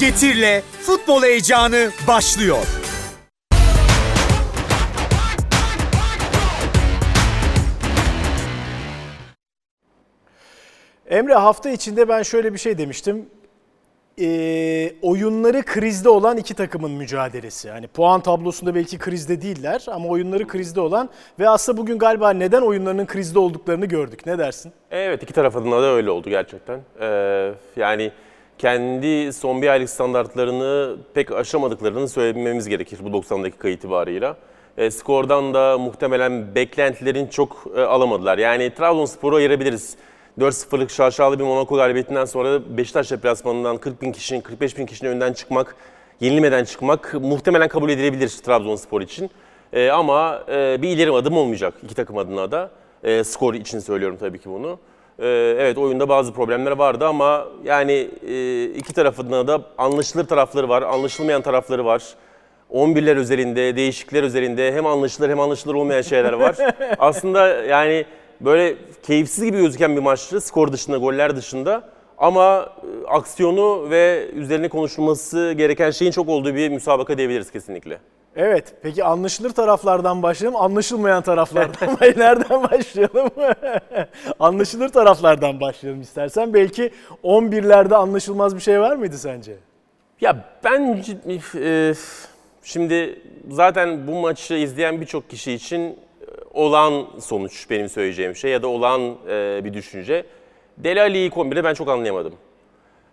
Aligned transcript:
Getir'le 0.00 0.60
futbol 0.80 1.22
heyecanı 1.22 1.90
başlıyor. 2.08 2.66
Emre 11.06 11.34
hafta 11.34 11.70
içinde 11.70 12.08
ben 12.08 12.22
şöyle 12.22 12.52
bir 12.52 12.58
şey 12.58 12.78
demiştim. 12.78 13.26
Ee, 14.20 14.92
oyunları 15.02 15.62
krizde 15.62 16.08
olan 16.08 16.36
iki 16.36 16.54
takımın 16.54 16.90
mücadelesi. 16.90 17.68
Yani 17.68 17.86
puan 17.86 18.20
tablosunda 18.20 18.74
belki 18.74 18.98
krizde 18.98 19.42
değiller 19.42 19.84
ama 19.88 20.08
oyunları 20.08 20.46
krizde 20.46 20.80
olan 20.80 21.08
ve 21.38 21.48
aslında 21.48 21.78
bugün 21.78 21.98
galiba 21.98 22.30
neden 22.30 22.62
oyunlarının 22.62 23.06
krizde 23.06 23.38
olduklarını 23.38 23.86
gördük. 23.86 24.26
Ne 24.26 24.38
dersin? 24.38 24.72
Evet 24.90 25.22
iki 25.22 25.32
taraf 25.32 25.56
adına 25.56 25.82
da 25.82 25.86
öyle 25.86 26.10
oldu 26.10 26.30
gerçekten. 26.30 26.80
Ee, 27.00 27.52
yani 27.76 28.12
kendi 28.58 29.32
son 29.32 29.62
bir 29.62 29.68
aylık 29.68 29.90
standartlarını 29.90 30.96
pek 31.14 31.32
aşamadıklarını 31.32 32.08
söylememiz 32.08 32.68
gerekir 32.68 32.98
bu 33.02 33.12
90 33.12 33.44
dakika 33.44 33.68
itibarıyla. 33.68 34.36
E, 34.78 34.90
skordan 34.90 35.54
da 35.54 35.78
muhtemelen 35.78 36.54
beklentilerin 36.54 37.26
çok 37.26 37.66
e, 37.76 37.80
alamadılar. 37.80 38.38
Yani 38.38 38.74
Trabzonspor'u 38.74 39.36
ayırabiliriz. 39.36 39.96
4-0'lık 40.38 40.90
şaşalı 40.90 41.38
bir 41.38 41.44
Monaco 41.44 41.76
galibiyetinden 41.76 42.24
sonra 42.24 42.76
Beşiktaş 42.76 43.10
deplasmanından 43.10 43.76
40 43.76 44.02
bin 44.02 44.12
kişinin, 44.12 44.40
45 44.40 44.78
bin 44.78 44.86
kişinin 44.86 45.10
önden 45.10 45.32
çıkmak, 45.32 45.76
yenilmeden 46.20 46.64
çıkmak 46.64 47.14
muhtemelen 47.20 47.68
kabul 47.68 47.90
edilebilir 47.90 48.28
Trabzonspor 48.28 49.00
için. 49.00 49.30
E, 49.72 49.90
ama 49.90 50.42
e, 50.48 50.82
bir 50.82 50.88
ileri 50.88 51.12
adım 51.12 51.36
olmayacak 51.36 51.74
iki 51.82 51.94
takım 51.94 52.18
adına 52.18 52.50
da. 52.50 52.70
E, 53.04 53.24
skor 53.24 53.54
için 53.54 53.78
söylüyorum 53.78 54.16
tabii 54.20 54.38
ki 54.38 54.50
bunu. 54.50 54.78
E, 55.18 55.26
evet 55.58 55.78
oyunda 55.78 56.08
bazı 56.08 56.32
problemler 56.32 56.70
vardı 56.70 57.06
ama 57.06 57.48
yani 57.64 58.10
e, 58.28 58.64
iki 58.64 58.92
taraf 58.92 59.20
adına 59.20 59.46
da 59.46 59.62
anlaşılır 59.78 60.26
tarafları 60.26 60.68
var, 60.68 60.82
anlaşılmayan 60.82 61.42
tarafları 61.42 61.84
var. 61.84 62.02
11'ler 62.72 63.16
özelinde, 63.16 63.76
değişiklikler 63.76 64.22
özelinde 64.22 64.72
hem 64.72 64.86
anlaşılır 64.86 65.30
hem 65.30 65.40
anlaşılır 65.40 65.74
olmayan 65.74 66.02
şeyler 66.02 66.32
var. 66.32 66.56
Aslında 66.98 67.48
yani 67.48 68.04
böyle 68.40 68.76
keyifsiz 69.02 69.44
gibi 69.44 69.56
gözüken 69.56 69.96
bir 69.96 70.00
maçtı 70.02 70.40
skor 70.40 70.72
dışında, 70.72 70.96
goller 70.96 71.36
dışında. 71.36 71.82
Ama 72.18 72.72
e, 72.82 73.06
aksiyonu 73.06 73.90
ve 73.90 74.28
üzerine 74.34 74.68
konuşulması 74.68 75.54
gereken 75.56 75.90
şeyin 75.90 76.12
çok 76.12 76.28
olduğu 76.28 76.54
bir 76.54 76.68
müsabaka 76.68 77.18
diyebiliriz 77.18 77.50
kesinlikle. 77.50 77.98
Evet, 78.36 78.74
peki 78.82 79.04
anlaşılır 79.04 79.50
taraflardan 79.50 80.22
başlayalım, 80.22 80.60
anlaşılmayan 80.60 81.22
taraflardan. 81.22 81.96
Nereden 82.16 82.62
başlayalım? 82.62 83.30
anlaşılır 84.40 84.88
taraflardan 84.88 85.60
başlayalım 85.60 86.00
istersen. 86.00 86.54
Belki 86.54 86.90
11'lerde 87.24 87.94
anlaşılmaz 87.94 88.56
bir 88.56 88.60
şey 88.60 88.80
var 88.80 88.96
mıydı 88.96 89.18
sence? 89.18 89.56
Ya 90.20 90.44
ben 90.64 91.02
e, 91.60 91.94
şimdi 92.62 93.22
zaten 93.50 94.06
bu 94.06 94.20
maçı 94.20 94.54
izleyen 94.54 95.00
birçok 95.00 95.30
kişi 95.30 95.52
için 95.52 95.98
olan 96.54 97.06
sonuç 97.20 97.70
benim 97.70 97.88
söyleyeceğim 97.88 98.36
şey 98.36 98.50
ya 98.50 98.62
da 98.62 98.68
olan 98.68 99.16
e, 99.28 99.60
bir 99.64 99.74
düşünce. 99.74 100.26
İlk 100.84 101.34
11'de 101.34 101.64
ben 101.64 101.74
çok 101.74 101.88
anlayamadım. 101.88 102.34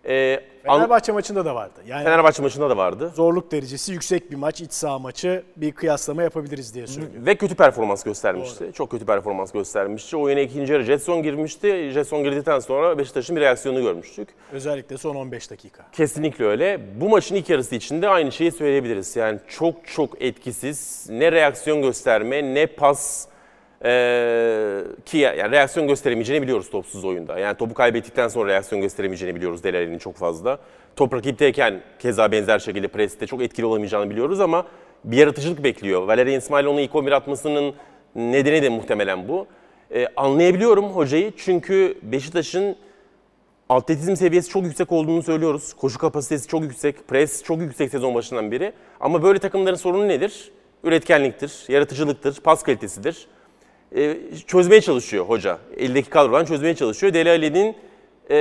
E, 0.08 0.39
Fenerbahçe 0.64 1.12
maçında 1.12 1.45
da 1.45 1.56
vardı. 1.56 1.73
Yani 1.88 2.04
Fenerbahçe 2.04 2.42
maçında 2.42 2.70
da 2.70 2.78
vardı. 2.78 3.12
Zorluk 3.16 3.52
derecesi 3.52 3.92
yüksek 3.92 4.31
bir 4.31 4.36
maç, 4.36 4.62
iç 4.62 4.73
saha 4.73 5.00
maçı 5.00 5.44
bir 5.56 5.72
kıyaslama 5.72 6.23
yapabiliriz 6.23 6.73
diye 6.73 6.88
söylüyorum. 6.88 7.26
Ve 7.26 7.36
kötü 7.36 7.56
performans 7.56 8.04
göstermişti. 8.04 8.64
Doğru. 8.64 8.73
Çok 8.73 8.92
kötü 8.92 9.06
performans 9.06 9.52
göstermişti. 9.52 10.17
Oyuna 10.17 10.39
ikinci 10.39 10.73
yarı 10.73 10.84
Jetson 10.84 11.23
girmişti. 11.23 11.92
Jetson 11.94 12.23
girdikten 12.23 12.59
sonra 12.59 12.98
Beşiktaş'ın 12.98 13.36
bir 13.36 13.42
reaksiyonu 13.42 13.82
görmüştük. 13.82 14.30
Özellikle 14.52 14.98
son 14.98 15.16
15 15.16 15.52
dakika. 15.52 15.84
Kesinlikle 15.92 16.45
öyle. 16.45 16.80
Bu 17.02 17.09
maçın 17.09 17.36
ilk 17.36 17.50
yarısı 17.50 17.76
içinde 17.76 18.09
aynı 18.09 18.32
şeyi 18.32 18.52
söyleyebiliriz. 18.52 19.16
Yani 19.16 19.39
çok 19.48 19.88
çok 19.88 20.22
etkisiz. 20.22 21.08
Ne 21.09 21.32
reaksiyon 21.32 21.82
gösterme, 21.82 22.54
ne 22.54 22.66
pas, 22.66 23.28
ee, 23.86 24.83
ki 25.05 25.17
yani 25.17 25.52
reaksiyon 25.52 25.87
gösteremeyeceğini 25.87 26.43
biliyoruz 26.43 26.69
topsuz 26.69 27.05
oyunda. 27.05 27.39
Yani 27.39 27.58
topu 27.58 27.73
kaybettikten 27.73 28.27
sonra 28.27 28.49
reaksiyon 28.49 28.81
gösteremeyeceğini 28.81 29.36
biliyoruz 29.36 29.64
Delali'nin 29.64 29.97
çok 29.97 30.15
fazla. 30.15 30.59
Top 30.95 31.14
rakipteyken 31.14 31.81
keza 31.99 32.31
benzer 32.31 32.59
şekilde 32.59 32.87
preste 32.87 33.27
çok 33.27 33.42
etkili 33.42 33.65
olamayacağını 33.65 34.09
biliyoruz 34.09 34.39
ama 34.39 34.65
bir 35.03 35.17
yaratıcılık 35.17 35.64
bekliyor. 35.64 36.02
Valerian 36.02 36.39
İsmailov'un 36.39 36.77
ilk 36.77 36.95
11 36.95 37.11
atmasının 37.11 37.73
nedeni 38.15 38.61
de 38.61 38.69
muhtemelen 38.69 39.27
bu. 39.27 39.47
Ee, 39.92 40.08
anlayabiliyorum 40.15 40.86
hocayı 40.86 41.31
çünkü 41.37 41.98
Beşiktaş'ın 42.02 42.75
atletizm 43.69 44.15
seviyesi 44.15 44.49
çok 44.49 44.63
yüksek 44.63 44.92
olduğunu 44.92 45.23
söylüyoruz. 45.23 45.73
Koşu 45.73 45.99
kapasitesi 45.99 46.48
çok 46.48 46.63
yüksek, 46.63 47.08
pres 47.08 47.43
çok 47.43 47.61
yüksek 47.61 47.92
sezon 47.92 48.15
başından 48.15 48.52
beri. 48.52 48.73
Ama 48.99 49.23
böyle 49.23 49.39
takımların 49.39 49.75
sorunu 49.75 50.08
nedir? 50.08 50.52
Üretkenliktir, 50.83 51.65
yaratıcılıktır, 51.67 52.42
pas 52.42 52.63
kalitesidir. 52.63 53.27
E, 53.96 54.18
çözmeye 54.48 54.82
çalışıyor 54.82 55.26
hoca. 55.26 55.58
Eldeki 55.78 56.10
kadrodan 56.10 56.46
çözmeye 56.46 56.76
çalışıyor. 56.76 57.14
Deli 57.14 57.30
Ali'nin 57.30 57.76
e, 58.30 58.36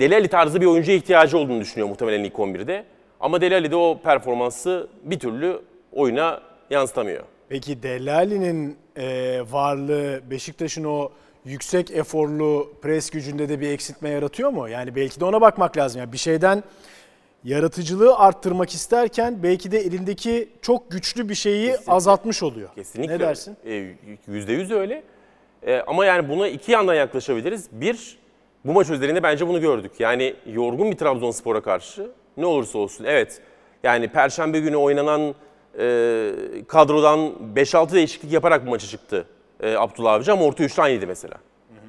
Deli 0.00 0.14
Ali 0.14 0.28
tarzı 0.28 0.60
bir 0.60 0.66
oyuncuya 0.66 0.96
ihtiyacı 0.96 1.38
olduğunu 1.38 1.60
düşünüyor 1.60 1.88
muhtemelen 1.88 2.24
ilk 2.24 2.34
11'de. 2.34 2.84
Ama 3.20 3.40
Deli 3.40 3.54
Ali 3.54 3.70
de 3.70 3.76
o 3.76 4.00
performansı 4.04 4.88
bir 5.02 5.18
türlü 5.18 5.60
oyuna 5.92 6.40
yansıtamıyor. 6.70 7.22
Peki 7.48 7.82
Deli 7.82 8.12
Ali'nin 8.12 8.76
e, 8.96 9.40
varlığı 9.50 10.20
Beşiktaş'ın 10.30 10.84
o 10.84 11.10
yüksek 11.44 11.90
eforlu 11.90 12.72
pres 12.82 13.10
gücünde 13.10 13.48
de 13.48 13.60
bir 13.60 13.68
eksiltme 13.68 14.08
yaratıyor 14.08 14.50
mu? 14.50 14.68
Yani 14.68 14.94
belki 14.94 15.20
de 15.20 15.24
ona 15.24 15.40
bakmak 15.40 15.76
lazım. 15.76 16.00
Yani 16.00 16.12
bir 16.12 16.18
şeyden 16.18 16.62
yaratıcılığı 17.44 18.16
arttırmak 18.16 18.70
isterken 18.74 19.42
belki 19.42 19.72
de 19.72 19.78
elindeki 19.78 20.48
çok 20.62 20.90
güçlü 20.90 21.28
bir 21.28 21.34
şeyi 21.34 21.66
Kesinlikle. 21.66 21.92
azaltmış 21.92 22.42
oluyor. 22.42 22.68
Kesinlikle. 22.74 23.14
Ne 23.14 23.20
dersin? 23.20 23.56
E, 23.66 23.94
yüzde 24.26 24.52
yüz 24.52 24.70
öyle. 24.70 25.02
E, 25.66 25.80
ama 25.80 26.04
yani 26.06 26.28
buna 26.28 26.48
iki 26.48 26.72
yandan 26.72 26.94
yaklaşabiliriz. 26.94 27.68
Bir, 27.72 28.18
bu 28.64 28.72
maç 28.72 28.90
üzerinde 28.90 29.22
bence 29.22 29.48
bunu 29.48 29.60
gördük. 29.60 29.92
Yani 29.98 30.34
yorgun 30.46 30.90
bir 30.90 30.96
Trabzonspor'a 30.96 31.60
karşı 31.60 32.10
ne 32.36 32.46
olursa 32.46 32.78
olsun. 32.78 33.04
Evet 33.04 33.40
yani 33.82 34.08
Perşembe 34.08 34.60
günü 34.60 34.76
oynanan 34.76 35.34
e, 35.78 36.32
kadrodan 36.68 37.32
5-6 37.54 37.92
değişiklik 37.92 38.32
yaparak 38.32 38.66
bu 38.66 38.70
maça 38.70 38.86
çıktı 38.86 39.26
e, 39.60 39.76
Abdullah 39.76 40.12
Avcı 40.12 40.32
ama 40.32 40.44
orta 40.44 40.64
üçten 40.64 40.88
yedi 40.88 41.06
mesela. 41.06 41.34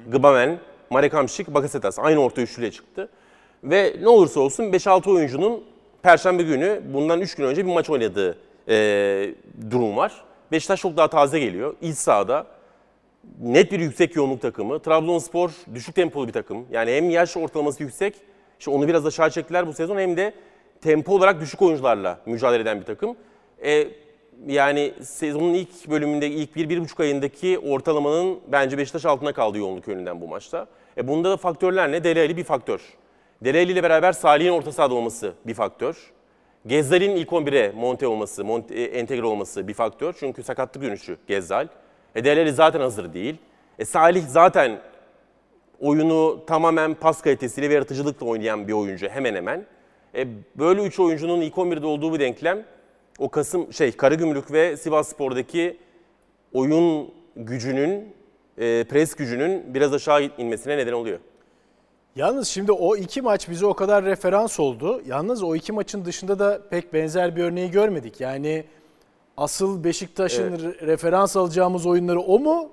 Gıbamen, 0.08 0.58
Marek 0.90 1.14
Hamşik, 1.14 1.48
Bakasetas 1.54 1.98
aynı 1.98 2.18
orta 2.20 2.42
üçlüyle 2.42 2.70
çıktı. 2.70 3.08
Ve 3.64 3.96
ne 4.00 4.08
olursa 4.08 4.40
olsun 4.40 4.64
5-6 4.64 5.10
oyuncunun 5.10 5.64
Perşembe 6.02 6.42
günü 6.42 6.82
bundan 6.92 7.20
3 7.20 7.34
gün 7.34 7.44
önce 7.44 7.66
bir 7.66 7.72
maç 7.72 7.90
oynadığı 7.90 8.38
e, 8.68 9.34
durum 9.70 9.96
var. 9.96 10.24
Beşiktaş 10.52 10.80
çok 10.80 10.96
daha 10.96 11.08
taze 11.08 11.40
geliyor. 11.40 11.74
İç 11.82 11.96
sahada 11.96 12.46
net 13.40 13.72
bir 13.72 13.80
yüksek 13.80 14.16
yoğunluk 14.16 14.42
takımı. 14.42 14.78
Trabzonspor 14.78 15.50
düşük 15.74 15.94
tempolu 15.94 16.28
bir 16.28 16.32
takım. 16.32 16.66
Yani 16.70 16.92
hem 16.92 17.10
yaş 17.10 17.36
ortalaması 17.36 17.82
yüksek, 17.82 18.14
işte 18.58 18.70
onu 18.70 18.88
biraz 18.88 19.06
aşağı 19.06 19.30
çektiler 19.30 19.66
bu 19.66 19.72
sezon 19.72 19.98
hem 19.98 20.16
de 20.16 20.34
tempo 20.80 21.14
olarak 21.14 21.40
düşük 21.40 21.62
oyuncularla 21.62 22.18
mücadele 22.26 22.62
eden 22.62 22.80
bir 22.80 22.86
takım. 22.86 23.16
E, 23.64 23.88
yani 24.46 24.94
sezonun 25.02 25.54
ilk 25.54 25.90
bölümünde, 25.90 26.26
ilk 26.26 26.56
bir, 26.56 26.68
bir 26.68 26.80
buçuk 26.80 27.00
ayındaki 27.00 27.58
ortalamanın 27.58 28.38
bence 28.48 28.78
Beşiktaş 28.78 29.04
altına 29.04 29.32
kaldığı 29.32 29.58
yoğunluk 29.58 29.88
yönünden 29.88 30.20
bu 30.20 30.28
maçta. 30.28 30.66
E 30.96 31.08
bunda 31.08 31.30
da 31.30 31.36
faktörler 31.36 31.92
ne? 31.92 32.04
Deli 32.04 32.20
Ali 32.20 32.36
bir 32.36 32.44
faktör. 32.44 32.80
Delali 33.44 33.72
ile 33.72 33.82
beraber 33.82 34.12
Salih'in 34.12 34.50
orta 34.50 34.72
sahada 34.72 34.94
olması 34.94 35.32
bir 35.46 35.54
faktör. 35.54 35.96
Gezzal'in 36.66 37.16
ilk 37.16 37.28
11'e 37.28 37.72
monte 37.72 38.06
olması, 38.06 38.44
monte, 38.44 38.74
e, 38.74 38.84
entegre 38.84 39.26
olması 39.26 39.68
bir 39.68 39.74
faktör. 39.74 40.14
Çünkü 40.20 40.42
sakatlık 40.42 40.82
dönüşü 40.82 41.16
Gezzal. 41.26 41.68
E 42.14 42.24
Delali 42.24 42.52
zaten 42.52 42.80
hazır 42.80 43.12
değil. 43.12 43.36
E 43.78 43.84
Salih 43.84 44.24
zaten 44.28 44.80
oyunu 45.80 46.44
tamamen 46.46 46.94
pas 46.94 47.22
kalitesiyle 47.22 47.70
ve 47.70 47.74
yaratıcılıkla 47.74 48.26
oynayan 48.26 48.68
bir 48.68 48.72
oyuncu 48.72 49.08
hemen 49.08 49.34
hemen. 49.34 49.66
E 50.14 50.26
böyle 50.58 50.82
üç 50.82 51.00
oyuncunun 51.00 51.40
ilk 51.40 51.54
11'de 51.54 51.86
olduğu 51.86 52.14
bir 52.14 52.20
denklem 52.20 52.64
o 53.18 53.28
Kasım 53.28 53.72
şey 53.72 53.92
Karagümrük 53.92 54.52
ve 54.52 54.76
Sivas 54.76 55.08
Spor'daki 55.08 55.76
oyun 56.52 57.14
gücünün, 57.36 58.14
e, 58.58 58.84
pres 58.84 59.14
gücünün 59.14 59.74
biraz 59.74 59.94
aşağı 59.94 60.30
inmesine 60.38 60.76
neden 60.76 60.92
oluyor. 60.92 61.18
Yalnız 62.16 62.48
şimdi 62.48 62.72
o 62.72 62.96
iki 62.96 63.22
maç 63.22 63.48
bize 63.48 63.66
o 63.66 63.74
kadar 63.74 64.04
referans 64.04 64.60
oldu. 64.60 65.02
Yalnız 65.06 65.42
o 65.42 65.54
iki 65.54 65.72
maçın 65.72 66.04
dışında 66.04 66.38
da 66.38 66.60
pek 66.70 66.92
benzer 66.92 67.36
bir 67.36 67.44
örneği 67.44 67.70
görmedik. 67.70 68.20
Yani 68.20 68.64
asıl 69.36 69.84
Beşiktaş'ın 69.84 70.52
evet. 70.52 70.82
referans 70.82 71.36
alacağımız 71.36 71.86
oyunları 71.86 72.20
o 72.20 72.38
mu? 72.38 72.70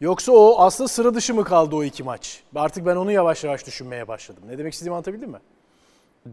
Yoksa 0.00 0.32
o 0.32 0.56
aslında 0.58 0.88
sıra 0.88 1.14
dışı 1.14 1.34
mı 1.34 1.44
kaldı 1.44 1.76
o 1.76 1.84
iki 1.84 2.02
maç? 2.02 2.42
Artık 2.54 2.86
ben 2.86 2.96
onu 2.96 3.12
yavaş 3.12 3.44
yavaş 3.44 3.66
düşünmeye 3.66 4.08
başladım. 4.08 4.42
Ne 4.46 4.58
demek 4.58 4.72
istediğimi 4.72 4.94
anlatabildim 4.94 5.30
mi? 5.30 5.40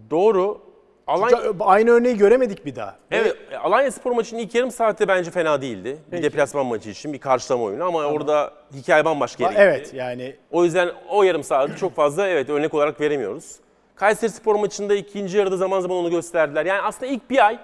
Doğru. 0.10 0.62
Alanya... 1.07 1.38
Aynı 1.60 1.90
örneği 1.90 2.18
göremedik 2.18 2.66
bir 2.66 2.75
daha. 2.75 2.96
Evet, 3.12 3.38
evet. 3.50 3.60
Alanya 3.63 3.92
Spor 3.92 4.12
maçının 4.12 4.40
ilk 4.40 4.56
yarım 4.56 4.72
saatte 4.72 5.07
bence 5.07 5.31
fena 5.31 5.62
değildi. 5.62 5.98
Peki. 6.12 6.24
Bir 6.24 6.31
deplasman 6.31 6.66
maçı 6.66 6.90
için 6.90 7.13
bir 7.13 7.19
karşılama 7.19 7.63
oyunu 7.63 7.84
ama 7.84 8.02
tamam. 8.02 8.16
orada 8.16 8.52
hikaye 8.74 9.06
bambaşka 9.06 9.44
yere 9.44 9.54
Evet 9.57 9.94
yani. 9.94 10.36
O 10.52 10.63
yüzden 10.63 10.90
o 11.10 11.24
yarım 11.24 11.44
saati 11.44 11.78
çok 11.78 11.96
fazla 11.96 12.28
evet 12.28 12.50
örnek 12.50 12.74
olarak 12.74 13.02
veremiyoruz. 13.02 13.56
Kayseri 13.96 14.31
Spor 14.31 14.56
maçında 14.56 14.96
ikinci 14.96 15.38
yarıda 15.38 15.57
zaman 15.57 15.80
zaman 15.80 15.98
onu 15.98 16.10
gösterdiler. 16.10 16.66
Yani 16.66 16.81
aslında 16.81 17.12
ilk 17.12 17.30
bir 17.30 17.46
ay 17.46 17.60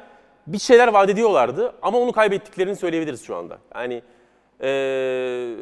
bir 0.48 0.60
şeyler 0.60 0.88
vaat 0.88 1.10
ediyorlardı 1.10 1.74
ama 1.82 1.98
onu 2.00 2.12
kaybettiklerini 2.12 2.76
söyleyebiliriz 2.76 3.26
şu 3.26 3.36
anda. 3.36 3.58
Yani 3.76 4.02
ee, 4.64 5.56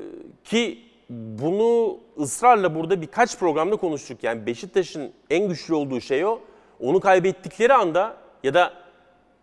ki 0.43 0.79
bunu 1.09 1.97
ısrarla 2.19 2.75
burada 2.75 3.01
birkaç 3.01 3.37
programda 3.37 3.75
konuştuk. 3.75 4.23
Yani 4.23 4.45
Beşiktaş'ın 4.45 5.11
en 5.29 5.47
güçlü 5.47 5.73
olduğu 5.73 6.01
şey 6.01 6.25
o. 6.25 6.39
Onu 6.79 6.99
kaybettikleri 6.99 7.73
anda 7.73 8.15
ya 8.43 8.53
da 8.53 8.73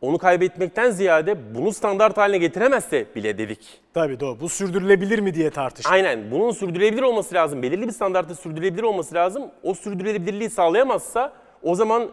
onu 0.01 0.19
kaybetmekten 0.19 0.91
ziyade 0.91 1.55
bunu 1.55 1.73
standart 1.73 2.17
haline 2.17 2.39
getiremezse 2.39 3.07
bile 3.15 3.39
dedik. 3.39 3.81
Tabii 3.95 4.21
doğru. 4.21 4.41
Bu 4.41 4.49
sürdürülebilir 4.49 5.19
mi 5.19 5.35
diye 5.35 5.51
tartıştık. 5.51 5.93
Aynen. 5.93 6.31
Bunun 6.31 6.51
sürdürülebilir 6.51 7.03
olması 7.03 7.35
lazım. 7.35 7.63
Belirli 7.63 7.87
bir 7.87 7.93
standartta 7.93 8.35
sürdürülebilir 8.35 8.83
olması 8.83 9.15
lazım. 9.15 9.51
O 9.63 9.75
sürdürülebilirliği 9.75 10.51
sağlayamazsa 10.51 11.33
o 11.63 11.75
zaman 11.75 12.11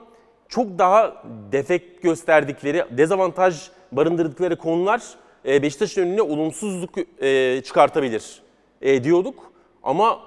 çok 0.47 0.79
daha 0.79 1.23
defekt 1.51 2.03
gösterdikleri, 2.03 2.85
dezavantaj 2.91 3.69
barındırdıkları 3.91 4.57
konular 4.57 5.01
e, 5.45 5.63
Beşiktaş'ın 5.63 6.01
önüne 6.01 6.21
olumsuzluk 6.21 6.91
e, 7.21 7.61
çıkartabilir 7.61 8.41
e, 8.81 9.03
diyorduk. 9.03 9.51
Ama 9.83 10.19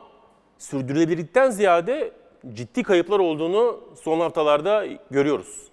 sürdürülebilirlikten 0.59 1.51
ziyade 1.51 2.13
ciddi 2.53 2.83
kayıplar 2.83 3.19
olduğunu 3.19 3.81
son 4.03 4.21
haftalarda 4.21 4.87
görüyoruz. 5.11 5.69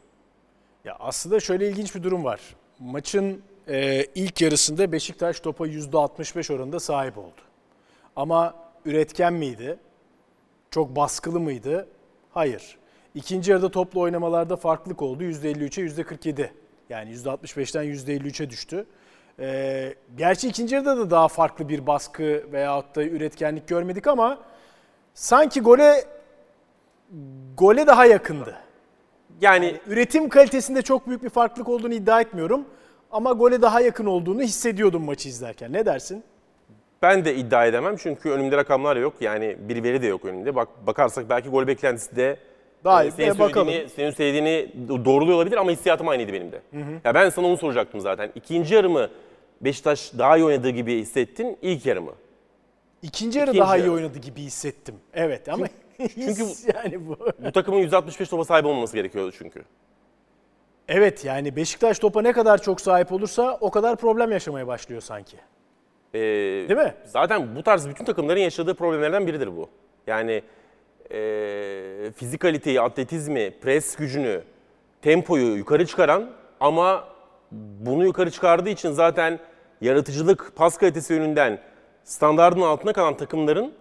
Ya 0.86 0.96
aslında 1.00 1.40
şöyle 1.40 1.70
ilginç 1.70 1.96
bir 1.96 2.04
durum 2.04 2.24
var. 2.24 2.40
Maçın 2.80 3.42
e, 3.68 4.06
ilk 4.16 4.42
yarısında 4.42 4.92
Beşiktaş 4.92 5.40
topa 5.40 5.68
%65 5.68 6.54
oranında 6.54 6.80
sahip 6.80 7.18
oldu. 7.18 7.42
Ama 8.16 8.56
üretken 8.86 9.34
miydi? 9.34 9.80
Çok 10.72 10.96
baskılı 10.96 11.40
mıydı? 11.40 11.88
Hayır. 12.32 12.78
İkinci 13.16 13.52
yarıda 13.52 13.72
toplu 13.72 14.02
oynamalarda 14.02 14.56
farklılık 14.56 15.02
oldu. 15.02 15.24
%53'e 15.24 15.86
%47. 15.86 16.50
Yani 16.90 17.12
%65'ten 17.16 17.84
%53'e 17.84 18.50
düştü. 18.50 18.86
E, 19.40 19.96
gerçi 20.18 20.48
ikinci 20.48 20.76
yarıda 20.76 20.98
da 20.98 21.10
daha 21.10 21.28
farklı 21.28 21.70
bir 21.70 21.88
baskı 21.88 22.44
veyahut 22.52 22.96
da 22.96 23.04
üretkenlik 23.04 23.68
görmedik 23.68 24.08
ama 24.08 24.40
sanki 25.14 25.62
gole 25.62 26.04
gole 27.58 27.88
daha 27.88 28.06
yakındı. 28.06 28.56
Yani 29.42 29.76
Üretim 29.88 30.30
kalitesinde 30.30 30.82
çok 30.82 31.08
büyük 31.08 31.24
bir 31.24 31.30
farklılık 31.30 31.70
olduğunu 31.70 31.94
iddia 31.94 32.22
etmiyorum. 32.22 32.66
Ama 33.12 33.32
gole 33.32 33.62
daha 33.62 33.82
yakın 33.82 34.06
olduğunu 34.06 34.42
hissediyordum 34.42 35.04
maçı 35.04 35.30
izlerken. 35.30 35.74
Ne 35.74 35.86
dersin? 35.86 36.24
Ben 37.02 37.26
de 37.26 37.36
iddia 37.36 37.66
edemem 37.66 37.96
çünkü 37.98 38.30
önümde 38.30 38.58
rakamlar 38.58 38.96
yok. 38.98 39.14
Yani 39.22 39.58
bir 39.60 39.84
veri 39.84 40.02
de 40.02 40.08
yok 40.08 40.26
önümde. 40.26 40.56
Bak 40.56 40.68
bakarsak 40.88 41.30
belki 41.30 41.50
gol 41.50 41.68
beklentisi 41.68 42.16
de 42.16 42.38
Daha 42.84 43.04
e, 43.04 43.08
iyi. 43.08 43.12
senin, 43.12 43.40
bakalım. 43.40 43.68
söylediğini, 43.68 43.90
senin 43.90 44.12
söylediğini 44.12 44.70
doğruluyor 45.06 45.38
olabilir 45.38 45.58
ama 45.58 45.72
hissiyatım 45.72 46.08
aynıydı 46.08 46.34
benim 46.34 46.52
de. 46.52 46.62
Ya 47.06 47.16
ben 47.16 47.30
sana 47.30 47.48
onu 47.48 47.58
soracaktım 47.58 48.00
zaten. 48.00 48.32
İkinci 48.36 48.76
yarımı 48.76 49.10
Beşiktaş 49.62 50.12
daha 50.18 50.38
iyi 50.38 50.46
oynadığı 50.46 50.70
gibi 50.70 50.98
hissettin. 51.00 51.58
İlk 51.62 51.86
yarımı. 51.86 52.12
İkinci 53.02 53.40
yarı 53.40 53.50
İkinci 53.50 53.62
daha 53.62 53.78
iyi 53.78 53.80
yarı. 53.82 53.92
oynadı 53.92 54.20
gibi 54.20 54.42
hissettim. 54.42 54.96
Evet 55.14 55.50
ama 55.50 55.68
çünkü 55.98 56.44
yani 56.76 57.08
bu. 57.08 57.18
Bu 57.46 57.52
takımın 57.52 57.80
165 57.80 58.30
topa 58.30 58.46
sahip 58.46 58.66
olmaması 58.66 58.96
gerekiyordu 58.96 59.32
çünkü. 59.38 59.64
Evet 60.88 61.26
yani 61.26 61.56
Beşiktaş 61.56 62.00
topa 62.00 62.22
ne 62.22 62.32
kadar 62.32 62.62
çok 62.62 62.82
sahip 62.82 63.12
olursa 63.12 63.58
o 63.62 63.72
kadar 63.72 63.96
problem 63.96 64.32
yaşamaya 64.32 64.68
başlıyor 64.68 65.02
sanki. 65.02 65.38
Ee, 66.14 66.20
Değil 66.70 66.80
mi? 66.80 66.94
Zaten 67.06 67.56
bu 67.56 67.64
tarz 67.64 67.90
bütün 67.90 68.06
takımların 68.06 68.40
yaşadığı 68.40 68.76
problemlerden 68.76 69.28
biridir 69.28 69.58
bu. 69.58 69.70
Yani 70.08 70.42
e, 71.12 72.12
fizikaliteyi, 72.16 72.82
atletizmi, 72.82 73.54
pres 73.62 73.96
gücünü, 73.96 74.42
tempoyu 75.02 75.56
yukarı 75.56 75.86
çıkaran 75.88 76.30
ama 76.60 77.08
bunu 77.80 78.06
yukarı 78.06 78.32
çıkardığı 78.32 78.70
için 78.70 78.92
zaten 78.92 79.40
yaratıcılık, 79.82 80.52
pas 80.56 80.78
kalitesi 80.78 81.14
yönünden 81.14 81.60
standardın 82.04 82.62
altına 82.62 82.94
kalan 82.94 83.18
takımların 83.18 83.74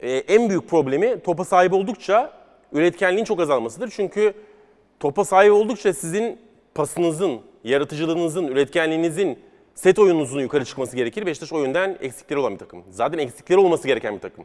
e, 0.00 0.10
en 0.12 0.48
büyük 0.48 0.68
problemi 0.68 1.20
topa 1.20 1.44
sahip 1.44 1.72
oldukça 1.72 2.32
üretkenliğin 2.72 3.24
çok 3.24 3.40
azalmasıdır. 3.40 3.92
Çünkü 3.96 4.34
topa 5.00 5.24
sahip 5.24 5.52
oldukça 5.52 5.92
sizin 5.92 6.38
pasınızın, 6.74 7.40
yaratıcılığınızın, 7.64 8.46
üretkenliğinizin, 8.46 9.38
set 9.74 9.98
oyununuzun 9.98 10.40
yukarı 10.40 10.64
çıkması 10.64 10.96
gerekir. 10.96 11.26
Beşiktaş 11.26 11.52
o 11.52 11.62
yönden 11.62 11.98
eksikleri 12.00 12.38
olan 12.38 12.52
bir 12.52 12.58
takım. 12.58 12.84
Zaten 12.90 13.18
eksikleri 13.18 13.58
olması 13.58 13.86
gereken 13.86 14.14
bir 14.14 14.20
takım. 14.20 14.44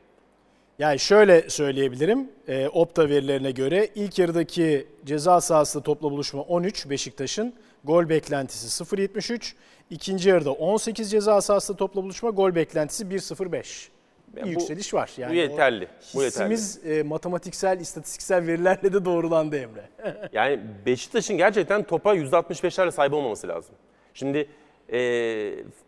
Yani 0.79 0.99
şöyle 0.99 1.49
söyleyebilirim. 1.49 2.29
E, 2.47 2.67
Opta 2.67 3.09
verilerine 3.09 3.51
göre 3.51 3.89
ilk 3.95 4.19
yarıdaki 4.19 4.87
ceza 5.05 5.41
sahasında 5.41 5.83
topla 5.83 6.11
buluşma 6.11 6.41
13 6.41 6.89
Beşiktaş'ın. 6.89 7.53
Gol 7.83 8.09
beklentisi 8.09 8.83
0.73. 8.83 9.53
İkinci 9.89 10.29
yarıda 10.29 10.51
18 10.51 11.11
ceza 11.11 11.41
sahasında 11.41 11.77
topla 11.77 12.03
buluşma. 12.03 12.29
Gol 12.29 12.55
beklentisi 12.55 13.03
1.05. 13.03 13.92
Bir 14.35 14.39
Ya 14.39 14.45
bu- 14.45 14.49
yükseliş 14.49 14.93
var. 14.93 15.11
Yani 15.17 15.31
bu 15.31 15.35
yeterli. 15.35 15.87
Bu 16.15 16.23
yeterli. 16.23 16.53
Hissimiz 16.53 16.85
e, 16.97 17.03
matematiksel, 17.03 17.79
istatistiksel 17.79 18.47
verilerle 18.47 18.93
de 18.93 19.05
doğrulandı 19.05 19.57
Emre. 19.57 19.89
Yani 20.33 20.59
Beşiktaş'ın 20.85 21.37
gerçekten 21.37 21.83
topa 21.83 22.15
%65'lerle 22.15 22.91
sahip 22.91 23.13
olmaması 23.13 23.47
lazım. 23.47 23.75
Şimdi 24.13 24.49
e, 24.93 24.99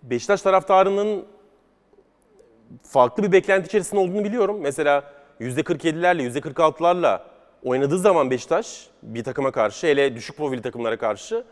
Beşiktaş 0.04 0.42
taraftarının 0.42 1.26
farklı 2.84 3.24
bir 3.24 3.32
beklenti 3.32 3.68
içerisinde 3.68 4.00
olduğunu 4.02 4.24
biliyorum. 4.24 4.60
Mesela 4.62 5.04
%47'lerle, 5.42 6.40
%46'larla 6.40 7.22
oynadığı 7.64 8.00
zaman 8.00 8.32
Beşiktaş 8.32 8.88
bir 9.04 9.24
takıma 9.24 9.52
karşı, 9.52 9.88
hele 9.88 10.16
düşük 10.16 10.38
profil 10.38 10.62
takımlara 10.62 10.98
karşı 10.98 11.44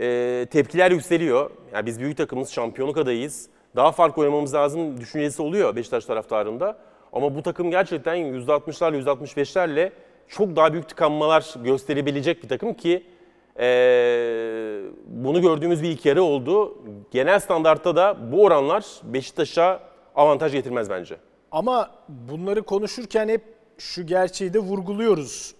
e, 0.00 0.46
tepkiler 0.50 0.90
yükseliyor. 0.90 1.50
Yani 1.74 1.86
biz 1.86 2.00
büyük 2.00 2.16
takımız, 2.16 2.50
şampiyonluk 2.52 2.98
adayıyız. 2.98 3.48
Daha 3.76 3.92
farklı 3.92 4.22
oynamamız 4.22 4.54
lazım 4.54 5.00
düşüncesi 5.00 5.42
oluyor 5.42 5.76
Beşiktaş 5.76 6.04
taraftarında. 6.04 6.78
Ama 7.12 7.34
bu 7.34 7.42
takım 7.42 7.70
gerçekten 7.70 8.16
%60'larla, 8.16 9.02
%65'lerle 9.02 9.90
çok 10.28 10.56
daha 10.56 10.72
büyük 10.72 10.88
tıkanmalar 10.88 11.54
gösterebilecek 11.64 12.42
bir 12.42 12.48
takım 12.48 12.74
ki 12.74 13.06
e, 13.60 13.66
bunu 15.06 15.40
gördüğümüz 15.40 15.82
bir 15.82 15.88
ilk 15.88 16.06
yarı 16.06 16.22
oldu. 16.22 16.78
Genel 17.10 17.40
standartta 17.40 17.96
da 17.96 18.32
bu 18.32 18.44
oranlar 18.44 18.84
Beşiktaş'a 19.02 19.80
avantaj 20.14 20.52
getirmez 20.52 20.90
bence. 20.90 21.16
Ama 21.52 21.90
bunları 22.08 22.62
konuşurken 22.62 23.28
hep 23.28 23.42
şu 23.78 24.06
gerçeği 24.06 24.54
de 24.54 24.58
vurguluyoruz 24.58 25.54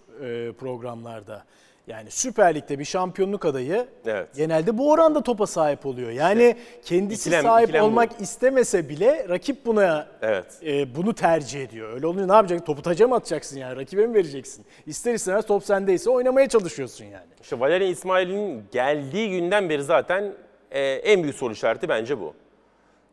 programlarda. 0.59 1.43
Yani 1.91 2.11
Süper 2.11 2.55
Lig'de 2.55 2.79
bir 2.79 2.85
şampiyonluk 2.85 3.45
adayı 3.45 3.87
Evet. 4.05 4.27
genelde 4.35 4.77
bu 4.77 4.91
oranda 4.91 5.23
topa 5.23 5.47
sahip 5.47 5.85
oluyor. 5.85 6.09
Yani 6.11 6.55
kendisi 6.85 7.29
ikilem- 7.29 7.41
sahip 7.43 7.67
ikilem 7.69 7.81
bu. 7.81 7.85
olmak 7.85 8.21
istemese 8.21 8.89
bile 8.89 9.25
rakip 9.29 9.65
buna 9.65 10.07
Evet. 10.21 10.45
e, 10.65 10.95
bunu 10.95 11.13
tercih 11.15 11.63
ediyor. 11.63 11.93
Öyle 11.93 12.07
olunca 12.07 12.25
ne 12.25 12.33
yapacaksın? 12.33 12.65
Topu 12.65 12.81
taca 12.81 13.07
mı 13.07 13.15
atacaksın 13.15 13.57
yani? 13.57 13.75
Rakibe 13.75 14.07
mi 14.07 14.13
vereceksin? 14.13 14.65
İster 14.85 15.13
istemez 15.13 15.45
top 15.45 15.63
sendeyse 15.63 16.09
oynamaya 16.09 16.49
çalışıyorsun 16.49 17.05
yani. 17.05 17.25
İşte 17.41 17.59
Valerian 17.59 17.91
İsmail'in 17.91 18.63
geldiği 18.71 19.29
günden 19.31 19.69
beri 19.69 19.83
zaten 19.83 20.33
e, 20.71 20.81
en 20.81 21.23
büyük 21.23 21.35
soru 21.35 21.53
işareti 21.53 21.89
bence 21.89 22.19
bu. 22.19 22.33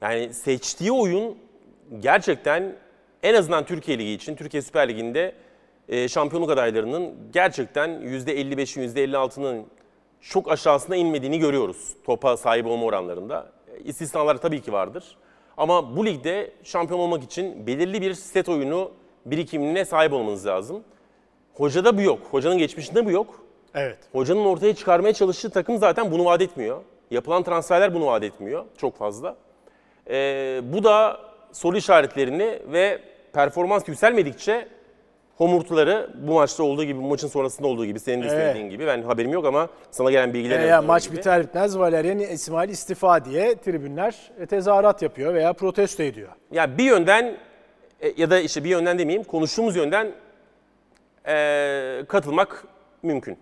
Yani 0.02 0.34
seçtiği 0.34 0.92
oyun 0.92 1.38
gerçekten 2.00 2.72
en 3.22 3.34
azından 3.34 3.64
Türkiye 3.64 3.98
Ligi 3.98 4.12
için, 4.12 4.36
Türkiye 4.36 4.62
Süper 4.62 4.88
Ligi'nde 4.88 5.32
e, 5.88 6.08
şampiyonluk 6.08 6.50
adaylarının 6.50 7.14
gerçekten 7.32 7.90
%55'in, 7.90 8.88
%56'nın 8.88 9.66
çok 10.20 10.50
aşağısına 10.50 10.96
inmediğini 10.96 11.38
görüyoruz 11.38 11.94
topa 12.04 12.36
sahip 12.36 12.66
olma 12.66 12.84
oranlarında. 12.84 13.46
E, 13.68 13.80
İstisnalar 13.80 14.36
tabii 14.36 14.60
ki 14.60 14.72
vardır. 14.72 15.16
Ama 15.56 15.96
bu 15.96 16.06
ligde 16.06 16.50
şampiyon 16.64 17.00
olmak 17.00 17.24
için 17.24 17.66
belirli 17.66 18.02
bir 18.02 18.14
set 18.14 18.48
oyunu 18.48 18.90
birikimine 19.26 19.84
sahip 19.84 20.12
olmanız 20.12 20.46
lazım. 20.46 20.84
Hocada 21.54 21.98
bu 21.98 22.02
yok. 22.02 22.18
Hocanın 22.30 22.58
geçmişinde 22.58 23.06
bu 23.06 23.10
yok. 23.10 23.44
Evet. 23.74 23.98
Hocanın 24.12 24.44
ortaya 24.44 24.74
çıkarmaya 24.74 25.12
çalıştığı 25.12 25.50
takım 25.50 25.78
zaten 25.78 26.12
bunu 26.12 26.24
vaat 26.24 26.42
etmiyor. 26.42 26.82
Yapılan 27.10 27.42
transferler 27.42 27.94
bunu 27.94 28.06
vaat 28.06 28.22
etmiyor 28.22 28.64
çok 28.76 28.96
fazla. 28.96 29.36
Ee, 30.10 30.60
bu 30.64 30.84
da 30.84 31.20
soru 31.52 31.76
işaretlerini 31.76 32.58
ve 32.72 33.00
performans 33.32 33.88
yükselmedikçe 33.88 34.68
homurtuları 35.38 36.10
bu 36.14 36.32
maçta 36.34 36.62
olduğu 36.62 36.84
gibi, 36.84 36.98
bu 36.98 37.02
maçın 37.08 37.28
sonrasında 37.28 37.68
olduğu 37.68 37.86
gibi, 37.86 38.00
senin 38.00 38.22
de 38.22 38.26
Evet. 38.26 38.36
söylediğin 38.38 38.70
gibi. 38.70 38.86
Ben 38.86 39.02
haberim 39.02 39.32
yok 39.32 39.46
ama 39.46 39.68
sana 39.90 40.10
gelen 40.10 40.34
bilgiler... 40.34 40.60
E, 40.60 40.66
ya 40.66 40.82
maç 40.82 41.12
biter 41.12 41.42
bitmez 41.42 41.78
Valerian 41.78 42.18
İsmail 42.18 42.68
istifa 42.68 43.24
diye 43.24 43.56
tribünler 43.56 44.30
e, 44.40 44.46
tezahürat 44.46 45.02
yapıyor 45.02 45.34
veya 45.34 45.52
protesto 45.52 46.02
ediyor. 46.02 46.28
Ya 46.52 46.78
bir 46.78 46.84
yönden 46.84 47.36
e, 48.00 48.12
ya 48.16 48.30
da 48.30 48.40
işte 48.40 48.64
bir 48.64 48.68
yönden 48.68 48.98
demeyeyim, 48.98 49.24
konuştuğumuz 49.24 49.76
yönden 49.76 50.12
e, 51.28 52.04
katılmak 52.08 52.64
mümkün. 53.02 53.38